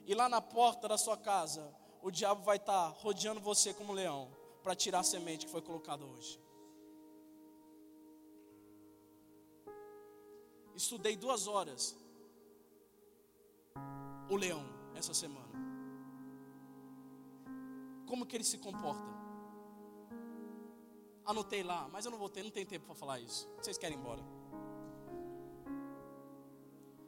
E 0.05 0.13
lá 0.13 0.27
na 0.27 0.41
porta 0.41 0.87
da 0.87 0.97
sua 0.97 1.17
casa, 1.17 1.73
o 2.01 2.11
diabo 2.11 2.43
vai 2.43 2.57
estar 2.57 2.91
tá 2.91 2.97
rodeando 2.99 3.39
você 3.39 3.73
como 3.73 3.91
um 3.91 3.95
leão 3.95 4.29
para 4.61 4.75
tirar 4.75 4.99
a 4.99 5.03
semente 5.03 5.45
que 5.45 5.51
foi 5.51 5.61
colocada 5.61 6.05
hoje. 6.05 6.39
Estudei 10.75 11.15
duas 11.15 11.47
horas 11.47 11.95
o 14.29 14.35
leão 14.35 14.63
essa 14.95 15.13
semana 15.13 15.68
como 18.09 18.25
que 18.25 18.35
ele 18.35 18.43
se 18.43 18.57
comporta. 18.57 19.07
Anotei 21.23 21.61
lá, 21.61 21.87
mas 21.89 22.05
eu 22.05 22.11
não 22.11 22.17
vou 22.17 22.27
ter, 22.27 22.41
não 22.43 22.49
tem 22.49 22.65
tempo 22.65 22.87
para 22.87 22.95
falar 22.95 23.19
isso. 23.19 23.47
Vocês 23.61 23.77
querem 23.77 23.95
ir 23.95 23.99
embora? 24.01 24.23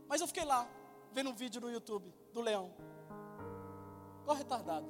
Mas 0.07 0.21
eu 0.21 0.27
fiquei 0.27 0.45
lá, 0.45 0.69
vendo 1.11 1.31
um 1.31 1.33
vídeo 1.33 1.59
no 1.59 1.71
YouTube 1.71 2.13
do 2.31 2.39
leão. 2.39 2.71
Qual 4.23 4.37
retardado? 4.37 4.87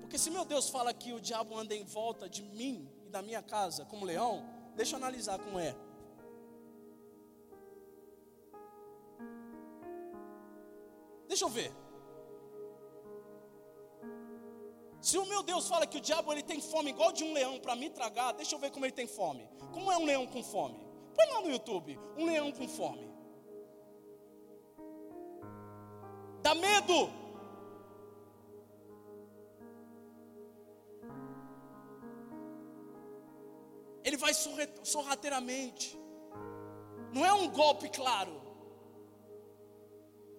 Porque 0.00 0.16
se 0.16 0.30
meu 0.30 0.44
Deus 0.44 0.68
fala 0.68 0.94
que 0.94 1.12
o 1.12 1.20
diabo 1.20 1.58
anda 1.58 1.74
em 1.74 1.82
volta 1.82 2.28
de 2.28 2.42
mim 2.42 2.88
e 3.04 3.08
da 3.10 3.20
minha 3.20 3.42
casa 3.42 3.84
como 3.84 4.04
leão, 4.04 4.48
deixa 4.76 4.94
eu 4.94 4.98
analisar 4.98 5.40
como 5.40 5.58
é. 5.58 5.74
Deixa 11.26 11.44
eu 11.44 11.48
ver. 11.48 11.81
Se 15.02 15.18
o 15.18 15.26
meu 15.26 15.42
Deus 15.42 15.66
fala 15.66 15.84
que 15.84 15.98
o 15.98 16.00
diabo 16.00 16.32
ele 16.32 16.44
tem 16.44 16.60
fome 16.60 16.90
igual 16.90 17.10
de 17.10 17.24
um 17.24 17.32
leão 17.32 17.58
para 17.58 17.74
me 17.74 17.90
tragar, 17.90 18.30
deixa 18.34 18.54
eu 18.54 18.58
ver 18.60 18.70
como 18.70 18.84
ele 18.86 18.92
tem 18.92 19.08
fome. 19.08 19.48
Como 19.72 19.90
é 19.90 19.98
um 19.98 20.04
leão 20.04 20.28
com 20.28 20.44
fome? 20.44 20.78
Põe 21.16 21.26
lá 21.32 21.40
no 21.40 21.50
YouTube, 21.50 21.98
um 22.16 22.24
leão 22.24 22.52
com 22.52 22.68
fome. 22.68 23.10
Dá 26.40 26.54
medo. 26.54 27.10
Ele 34.04 34.16
vai 34.16 34.32
sorrateiramente. 34.84 35.98
Não 37.12 37.26
é 37.26 37.32
um 37.32 37.50
golpe 37.50 37.88
claro. 37.88 38.40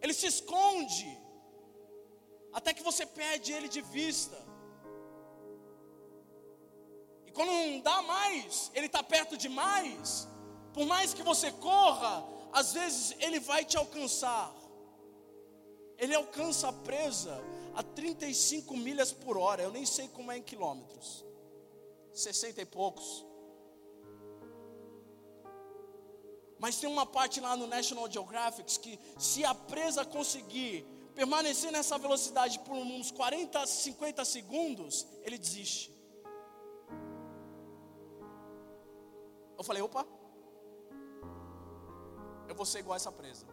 Ele 0.02 0.14
se 0.14 0.28
esconde. 0.28 1.22
Até 2.54 2.74
que 2.74 2.82
você 2.82 3.06
perde 3.06 3.52
ele 3.52 3.68
de 3.68 3.82
vista 3.82 4.53
quando 7.34 7.50
não 7.50 7.80
dá 7.80 8.02
mais, 8.02 8.72
ele 8.74 8.86
está 8.86 9.02
perto 9.02 9.36
demais, 9.36 10.28
por 10.74 10.86
mais 10.86 11.14
que 11.14 11.24
você 11.24 11.52
corra, 11.52 12.24
às 12.52 12.74
vezes 12.74 13.16
ele 13.20 13.40
vai 13.40 13.66
te 13.66 13.78
alcançar. 13.78 14.54
Ele 15.98 16.14
alcança 16.16 16.70
a 16.70 16.74
presa 16.74 17.44
a 17.76 17.82
35 17.82 18.76
milhas 18.78 19.12
por 19.12 19.38
hora, 19.38 19.64
eu 19.64 19.72
nem 19.72 19.86
sei 19.86 20.08
como 20.08 20.32
é 20.32 20.38
em 20.38 20.44
quilômetros, 20.44 21.26
60 22.14 22.62
e 22.62 22.66
poucos. 22.66 23.26
Mas 26.60 26.78
tem 26.78 26.90
uma 26.90 27.06
parte 27.06 27.40
lá 27.40 27.58
no 27.58 27.68
National 27.68 28.10
Geographic 28.10 28.80
que, 28.80 29.00
se 29.18 29.44
a 29.44 29.54
presa 29.54 30.06
conseguir 30.06 30.86
permanecer 31.14 31.72
nessa 31.72 31.98
velocidade 31.98 32.60
por 32.60 32.74
uns 32.74 33.12
40, 33.12 33.66
50 33.66 34.24
segundos, 34.26 35.06
ele 35.24 35.38
desiste. 35.38 35.93
Eu 39.58 39.64
falei, 39.64 39.82
opa, 39.82 40.06
eu 42.48 42.56
vou 42.56 42.66
ser 42.66 42.80
igual 42.80 42.94
a 42.94 42.98
essa 42.98 43.12
presa. 43.12 43.46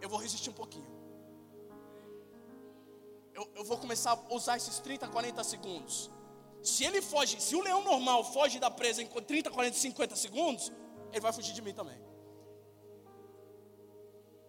Eu 0.00 0.08
vou 0.08 0.18
resistir 0.18 0.50
um 0.50 0.54
pouquinho. 0.54 0.92
Eu, 3.32 3.48
eu 3.54 3.64
vou 3.64 3.78
começar 3.78 4.12
a 4.12 4.34
usar 4.34 4.56
esses 4.56 4.78
30, 4.78 5.08
40 5.08 5.42
segundos. 5.44 6.10
Se 6.62 6.84
ele 6.84 7.02
foge, 7.02 7.40
se 7.40 7.54
o 7.56 7.62
leão 7.62 7.82
normal 7.82 8.24
foge 8.24 8.58
da 8.58 8.70
presa 8.70 9.02
em 9.02 9.06
30, 9.06 9.50
40, 9.50 9.76
50 9.76 10.16
segundos, 10.16 10.72
ele 11.10 11.20
vai 11.20 11.32
fugir 11.32 11.52
de 11.52 11.62
mim 11.62 11.74
também. 11.74 12.00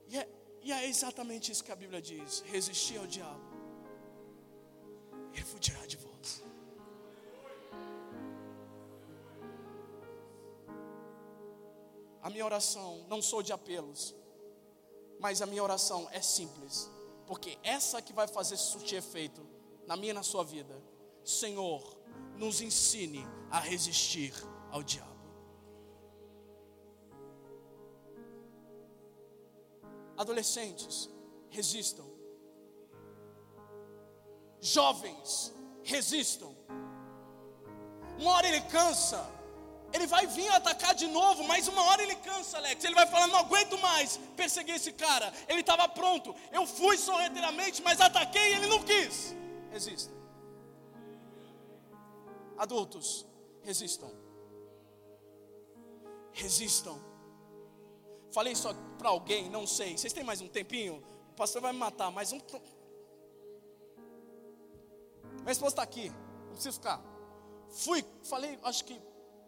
E, 0.07 0.17
é, 0.17 0.27
E 0.61 0.71
é 0.71 0.87
exatamente 0.87 1.51
isso 1.51 1.63
que 1.63 1.71
a 1.71 1.75
Bíblia 1.75 2.01
diz: 2.01 2.41
resistir 2.53 2.97
ao 2.97 3.07
diabo, 3.07 3.45
ele 5.33 5.45
fugirá 5.45 5.85
de 5.85 5.97
vós. 5.97 6.14
A 12.25 12.29
minha 12.31 12.43
oração 12.43 13.05
não 13.07 13.21
sou 13.21 13.43
de 13.43 13.53
apelos, 13.53 14.15
mas 15.19 15.43
a 15.43 15.45
minha 15.45 15.61
oração 15.61 16.09
é 16.11 16.19
simples, 16.19 16.89
porque 17.27 17.55
essa 17.61 18.01
que 18.01 18.11
vai 18.11 18.27
fazer 18.27 18.57
surtir 18.57 18.97
efeito 18.97 19.47
na 19.85 19.95
minha 19.95 20.09
e 20.09 20.13
na 20.15 20.23
sua 20.23 20.43
vida. 20.43 20.75
Senhor, 21.23 21.95
nos 22.35 22.61
ensine 22.61 23.23
a 23.51 23.59
resistir 23.59 24.33
ao 24.71 24.81
diabo. 24.81 25.13
Adolescentes, 30.17 31.07
resistam. 31.51 32.09
Jovens, 34.59 35.53
resistam. 35.83 36.57
Uma 38.17 38.31
hora 38.31 38.47
ele 38.47 38.61
cansa, 38.61 39.23
ele 39.95 40.07
vai 40.07 40.27
vir 40.27 40.49
atacar 40.49 40.93
de 40.93 41.07
novo, 41.07 41.43
mas 41.45 41.69
uma 41.69 41.81
hora 41.83 42.03
ele 42.03 42.15
cansa, 42.17 42.57
Alex. 42.57 42.83
Ele 42.83 42.93
vai 42.93 43.07
falar: 43.07 43.27
não 43.27 43.39
aguento 43.39 43.77
mais 43.79 44.17
perseguir 44.35 44.75
esse 44.75 44.91
cara. 44.91 45.33
Ele 45.47 45.61
estava 45.61 45.87
pronto. 45.87 46.35
Eu 46.51 46.67
fui 46.67 46.97
sorrateiramente, 46.97 47.81
mas 47.81 48.01
ataquei 48.01 48.49
e 48.49 48.55
ele 48.55 48.67
não 48.67 48.83
quis. 48.83 49.33
Resista. 49.71 50.13
Adultos, 52.57 53.25
resistam. 53.63 54.11
Resistam. 56.33 56.99
Falei 58.33 58.51
isso 58.51 58.67
para 58.97 59.09
alguém, 59.09 59.49
não 59.49 59.65
sei. 59.65 59.97
Vocês 59.97 60.11
têm 60.11 60.25
mais 60.25 60.41
um 60.41 60.47
tempinho? 60.49 61.01
O 61.31 61.33
pastor 61.35 61.61
vai 61.61 61.71
me 61.71 61.79
matar, 61.79 62.11
mais 62.11 62.33
um. 62.33 62.39
Minha 65.39 65.51
esposa 65.51 65.73
está 65.73 65.83
aqui, 65.83 66.09
não 66.09 66.53
precisa 66.53 66.73
ficar. 66.73 67.01
Fui, 67.69 68.03
falei, 68.23 68.59
acho 68.63 68.83
que 68.83 68.99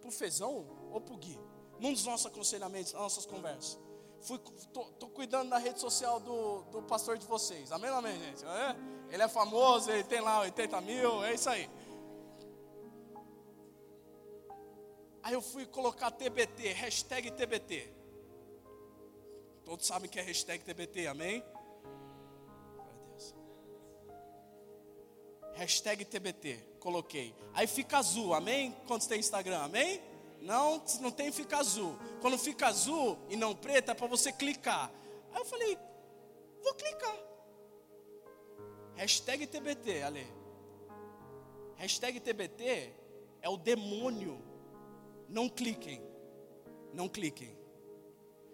pro 0.07 0.11
Fezão 0.11 0.65
ou 0.91 1.01
pro 1.01 1.17
Gui, 1.17 1.37
num 1.79 1.91
dos 1.91 2.05
nossos 2.05 2.25
aconselhamentos, 2.25 2.93
nas 2.93 3.01
nossas 3.01 3.25
conversas. 3.25 3.77
Fui, 4.21 4.39
tô, 4.73 4.85
tô, 4.85 5.07
cuidando 5.09 5.49
da 5.49 5.57
rede 5.57 5.79
social 5.79 6.19
do, 6.19 6.63
do 6.63 6.81
pastor 6.83 7.17
de 7.17 7.27
vocês. 7.27 7.71
Amém, 7.71 7.89
amém, 7.89 8.17
gente? 8.19 8.43
É? 8.43 8.75
Ele 9.11 9.21
é 9.21 9.27
famoso, 9.27 9.91
ele 9.91 10.03
tem 10.03 10.21
lá 10.21 10.39
80 10.41 10.81
mil, 10.81 11.23
é 11.23 11.33
isso 11.33 11.49
aí. 11.49 11.69
Aí 15.21 15.33
eu 15.33 15.41
fui 15.41 15.65
colocar 15.65 16.09
TBT, 16.09 16.69
hashtag 16.73 17.31
TBT. 17.31 17.93
Todos 19.65 19.85
sabem 19.85 20.09
que 20.09 20.19
é 20.19 20.23
hashtag 20.23 20.63
TBT, 20.63 21.07
amém? 21.07 21.43
Hashtag 25.57 26.05
TBT, 26.05 26.59
coloquei. 26.79 27.33
Aí 27.51 27.65
fica 27.65 27.97
azul, 27.97 28.35
amém? 28.35 28.75
Quantos 28.85 29.07
tem 29.07 29.19
Instagram, 29.19 29.57
amém? 29.57 29.99
Não, 30.39 30.83
não 31.01 31.09
tem 31.09 31.31
fica 31.31 31.57
azul. 31.57 31.97
Quando 32.21 32.37
fica 32.37 32.67
azul 32.67 33.17
e 33.27 33.35
não 33.35 33.55
preto, 33.55 33.89
é 33.89 33.95
para 33.95 34.05
você 34.05 34.31
clicar. 34.31 34.91
Aí 35.33 35.41
eu 35.41 35.45
falei, 35.45 35.75
vou 36.63 36.75
clicar. 36.75 37.17
Hashtag 38.97 39.47
TBT, 39.47 40.03
Ale. 40.03 40.27
Hashtag 41.77 42.19
TBT 42.19 42.93
é 43.41 43.49
o 43.49 43.57
demônio. 43.57 44.39
Não 45.27 45.49
cliquem. 45.49 46.03
Não 46.93 47.09
cliquem. 47.09 47.57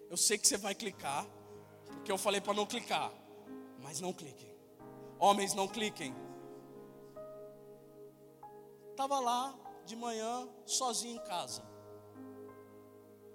Eu 0.08 0.16
sei 0.16 0.38
que 0.38 0.48
você 0.48 0.56
vai 0.56 0.74
clicar, 0.74 1.26
porque 1.86 2.10
eu 2.10 2.16
falei 2.16 2.40
para 2.40 2.54
não 2.54 2.64
clicar, 2.64 3.12
mas 3.82 4.00
não 4.00 4.12
cliquem. 4.12 4.54
Homens, 5.18 5.52
não 5.52 5.68
cliquem. 5.68 6.14
Estava 8.94 9.18
lá 9.18 9.52
de 9.84 9.96
manhã, 9.96 10.48
sozinho 10.64 11.16
em 11.16 11.24
casa, 11.24 11.64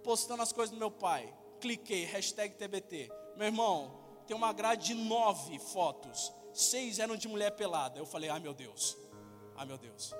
postando 0.01 0.41
as 0.41 0.53
coisas 0.53 0.73
do 0.73 0.79
meu 0.79 0.89
pai. 0.89 1.35
Cliquei, 1.59 2.05
hashtag 2.05 2.55
TBT. 2.55 3.11
Meu 3.35 3.47
irmão, 3.47 3.99
tem 4.25 4.37
uma 4.37 4.53
grade 4.53 4.85
de 4.85 4.93
nove 4.93 5.59
fotos. 5.59 6.33
Seis 6.53 6.97
eram 6.97 7.17
de 7.17 7.27
mulher 7.27 7.51
pelada. 7.57 7.99
Eu 7.99 8.05
falei, 8.05 8.29
ai 8.29 8.39
meu 8.39 8.53
Deus, 8.53 8.97
ai 9.57 9.65
meu 9.65 9.77
Deus, 9.77 10.15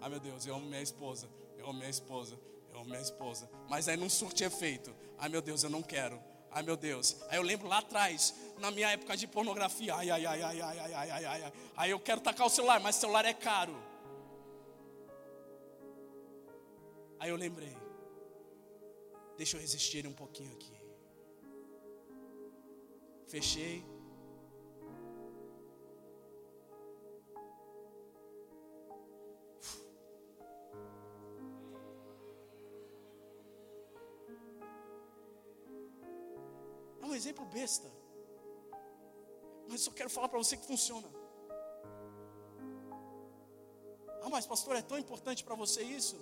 ai 0.00 0.10
meu 0.10 0.18
Deus, 0.18 0.44
eu 0.44 0.56
amo 0.56 0.66
minha 0.66 0.82
esposa, 0.82 1.28
eu 1.56 1.66
amo 1.66 1.78
minha 1.78 1.88
esposa, 1.88 2.36
eu 2.72 2.80
amo 2.80 2.90
minha 2.90 3.00
esposa. 3.00 3.48
Mas 3.68 3.86
aí 3.86 3.96
não 3.96 4.10
surte 4.10 4.42
efeito. 4.42 4.92
Ai 5.16 5.28
meu 5.28 5.40
Deus, 5.40 5.62
eu 5.62 5.70
não 5.70 5.80
quero. 5.80 6.20
Ai 6.50 6.64
meu 6.64 6.76
Deus. 6.76 7.18
Aí 7.28 7.36
eu 7.36 7.42
lembro 7.42 7.68
lá 7.68 7.78
atrás, 7.78 8.34
na 8.58 8.72
minha 8.72 8.90
época 8.90 9.16
de 9.16 9.28
pornografia. 9.28 9.94
Ai, 9.94 10.10
ai, 10.10 10.26
ai, 10.26 10.42
ai, 10.42 10.60
ai, 10.60 10.78
ai, 10.80 10.92
ai, 10.92 11.24
ai, 11.24 11.42
ai. 11.44 11.52
Aí 11.76 11.90
eu 11.92 12.00
quero 12.00 12.20
tacar 12.20 12.48
o 12.48 12.50
celular, 12.50 12.80
mas 12.80 12.96
celular 12.96 13.24
é 13.24 13.32
caro. 13.32 13.85
Aí 17.18 17.30
eu 17.30 17.36
lembrei. 17.36 17.76
Deixa 19.36 19.56
eu 19.56 19.60
resistir 19.60 20.06
um 20.06 20.12
pouquinho 20.12 20.52
aqui. 20.52 20.76
Fechei. 23.26 23.84
É 37.02 37.06
um 37.06 37.14
exemplo 37.14 37.44
besta. 37.46 37.90
Mas 39.68 39.86
eu 39.86 39.92
quero 39.92 40.08
falar 40.08 40.28
para 40.28 40.38
você 40.38 40.56
que 40.56 40.66
funciona. 40.66 41.08
Ah, 44.22 44.28
mas 44.30 44.46
pastor, 44.46 44.76
é 44.76 44.82
tão 44.82 44.98
importante 44.98 45.44
para 45.44 45.54
você 45.54 45.82
isso? 45.82 46.16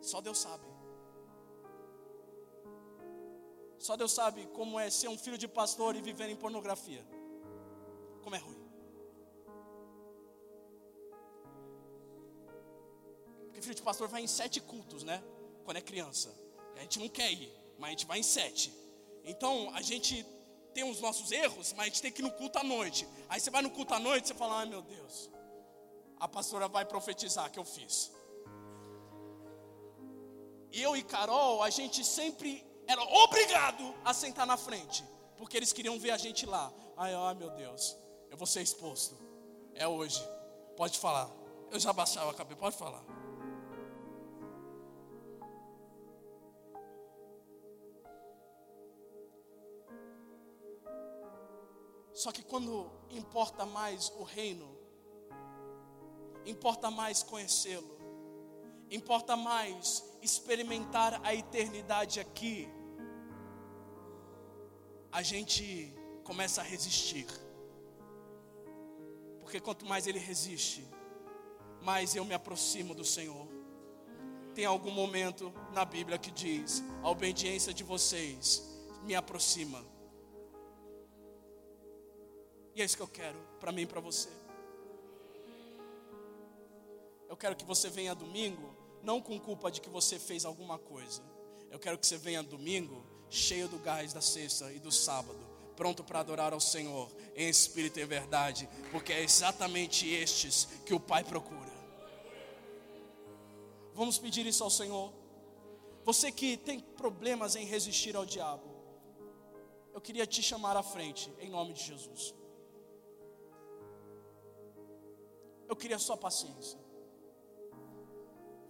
Só 0.00 0.20
Deus 0.20 0.38
sabe. 0.38 0.66
Só 3.78 3.96
Deus 3.96 4.12
sabe 4.12 4.46
como 4.48 4.78
é 4.78 4.90
ser 4.90 5.08
um 5.08 5.16
filho 5.16 5.38
de 5.38 5.48
pastor 5.48 5.96
e 5.96 6.02
viver 6.02 6.28
em 6.28 6.36
pornografia. 6.36 7.04
Como 8.22 8.36
é 8.36 8.38
ruim. 8.38 8.60
Porque 13.46 13.62
filho 13.62 13.74
de 13.74 13.82
pastor 13.82 14.08
vai 14.08 14.22
em 14.22 14.26
sete 14.26 14.60
cultos, 14.60 15.02
né? 15.02 15.22
Quando 15.64 15.78
é 15.78 15.80
criança. 15.80 16.34
A 16.76 16.80
gente 16.80 16.98
não 16.98 17.08
quer 17.08 17.32
ir, 17.32 17.52
mas 17.78 17.88
a 17.88 17.90
gente 17.90 18.06
vai 18.06 18.18
em 18.18 18.22
sete. 18.22 18.72
Então 19.24 19.70
a 19.74 19.82
gente 19.82 20.26
tem 20.72 20.84
os 20.84 21.00
nossos 21.00 21.30
erros, 21.32 21.72
mas 21.72 21.86
a 21.86 21.88
gente 21.88 22.02
tem 22.02 22.12
que 22.12 22.22
ir 22.22 22.24
no 22.24 22.32
culto 22.32 22.58
à 22.58 22.64
noite. 22.64 23.06
Aí 23.28 23.40
você 23.40 23.50
vai 23.50 23.62
no 23.62 23.70
culto 23.70 23.94
à 23.94 23.98
noite 23.98 24.24
e 24.24 24.28
você 24.28 24.34
fala: 24.34 24.60
ai 24.60 24.66
meu 24.66 24.82
Deus, 24.82 25.30
a 26.18 26.28
pastora 26.28 26.68
vai 26.68 26.84
profetizar 26.84 27.50
que 27.50 27.58
eu 27.58 27.64
fiz. 27.64 28.12
Eu 30.72 30.96
e 30.96 31.02
Carol, 31.02 31.62
a 31.62 31.70
gente 31.70 32.04
sempre 32.04 32.64
era 32.86 33.02
obrigado 33.02 33.94
a 34.04 34.12
sentar 34.14 34.46
na 34.46 34.56
frente, 34.56 35.04
porque 35.36 35.56
eles 35.56 35.72
queriam 35.72 35.98
ver 35.98 36.10
a 36.10 36.16
gente 36.16 36.46
lá. 36.46 36.72
Ai, 36.96 37.14
ai 37.14 37.34
meu 37.34 37.50
Deus, 37.50 37.96
eu 38.30 38.36
vou 38.36 38.46
ser 38.46 38.62
exposto. 38.62 39.16
É 39.74 39.86
hoje. 39.86 40.22
Pode 40.76 40.98
falar. 40.98 41.30
Eu 41.70 41.78
já 41.78 41.92
baixava 41.92 42.30
a 42.30 42.34
cabeça, 42.34 42.58
pode 42.58 42.76
falar. 42.76 43.02
Só 52.12 52.30
que 52.32 52.42
quando 52.42 52.90
importa 53.08 53.64
mais 53.64 54.12
o 54.18 54.24
reino, 54.24 54.76
importa 56.44 56.90
mais 56.90 57.22
conhecê-lo, 57.22 57.96
importa 58.90 59.36
mais 59.36 60.04
experimentar 60.22 61.20
a 61.24 61.34
eternidade 61.34 62.20
aqui, 62.20 62.68
a 65.10 65.22
gente 65.22 65.94
começa 66.24 66.60
a 66.60 66.64
resistir. 66.64 67.26
Porque 69.40 69.60
quanto 69.60 69.84
mais 69.84 70.06
ele 70.06 70.18
resiste, 70.18 70.86
mais 71.82 72.14
eu 72.14 72.24
me 72.24 72.34
aproximo 72.34 72.94
do 72.94 73.04
Senhor. 73.04 73.48
Tem 74.54 74.64
algum 74.64 74.90
momento 74.90 75.52
na 75.72 75.84
Bíblia 75.84 76.18
que 76.18 76.30
diz: 76.30 76.82
a 77.02 77.10
obediência 77.10 77.72
de 77.72 77.82
vocês 77.82 78.62
me 79.02 79.14
aproxima 79.14 79.84
e 82.74 82.82
é 82.82 82.84
isso 82.84 82.96
que 82.96 83.02
eu 83.02 83.08
quero 83.08 83.38
para 83.58 83.72
mim 83.72 83.82
e 83.82 83.86
para 83.86 84.00
você. 84.00 84.28
Eu 87.28 87.36
quero 87.36 87.54
que 87.54 87.64
você 87.64 87.88
venha 87.88 88.14
domingo, 88.14 88.74
não 89.02 89.20
com 89.20 89.38
culpa 89.38 89.70
de 89.70 89.80
que 89.80 89.88
você 89.88 90.18
fez 90.18 90.44
alguma 90.44 90.78
coisa. 90.78 91.22
Eu 91.70 91.78
quero 91.78 91.98
que 91.98 92.06
você 92.06 92.16
venha 92.16 92.42
domingo 92.42 93.04
cheio 93.28 93.68
do 93.68 93.78
gás 93.78 94.12
da 94.12 94.20
sexta 94.20 94.72
e 94.72 94.80
do 94.80 94.90
sábado, 94.90 95.38
pronto 95.76 96.02
para 96.02 96.20
adorar 96.20 96.52
ao 96.52 96.60
Senhor 96.60 97.10
em 97.36 97.48
espírito 97.48 98.00
e 98.00 98.04
verdade, 98.04 98.68
porque 98.90 99.12
é 99.12 99.22
exatamente 99.22 100.08
estes 100.08 100.66
que 100.84 100.92
o 100.92 101.00
Pai 101.00 101.22
procura. 101.22 101.70
Vamos 103.94 104.18
pedir 104.18 104.46
isso 104.46 104.64
ao 104.64 104.70
Senhor. 104.70 105.12
Você 106.04 106.32
que 106.32 106.56
tem 106.56 106.80
problemas 106.80 107.54
em 107.54 107.64
resistir 107.64 108.16
ao 108.16 108.26
diabo, 108.26 108.68
eu 109.92 110.00
queria 110.00 110.26
te 110.26 110.42
chamar 110.42 110.76
à 110.76 110.82
frente, 110.82 111.32
em 111.38 111.48
nome 111.48 111.72
de 111.72 111.84
Jesus. 111.84 112.34
Eu 115.68 115.76
queria 115.76 115.98
só 115.98 116.16
paciência. 116.16 116.78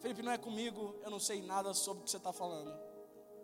Felipe, 0.01 0.23
não 0.23 0.33
é 0.33 0.39
comigo, 0.39 0.97
eu 1.03 1.11
não 1.11 1.21
sei 1.21 1.43
nada 1.43 1.75
sobre 1.75 2.01
o 2.01 2.05
que 2.05 2.11
você 2.11 2.17
está 2.17 2.33
falando. 2.33 2.73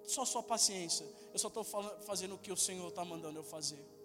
Só 0.04 0.24
sua 0.24 0.42
paciência. 0.42 1.06
Eu 1.32 1.38
só 1.38 1.48
estou 1.48 1.64
fazendo 1.64 2.34
o 2.34 2.38
que 2.38 2.50
o 2.50 2.56
Senhor 2.56 2.88
está 2.88 3.04
mandando 3.04 3.38
eu 3.38 3.44
fazer. 3.44 3.95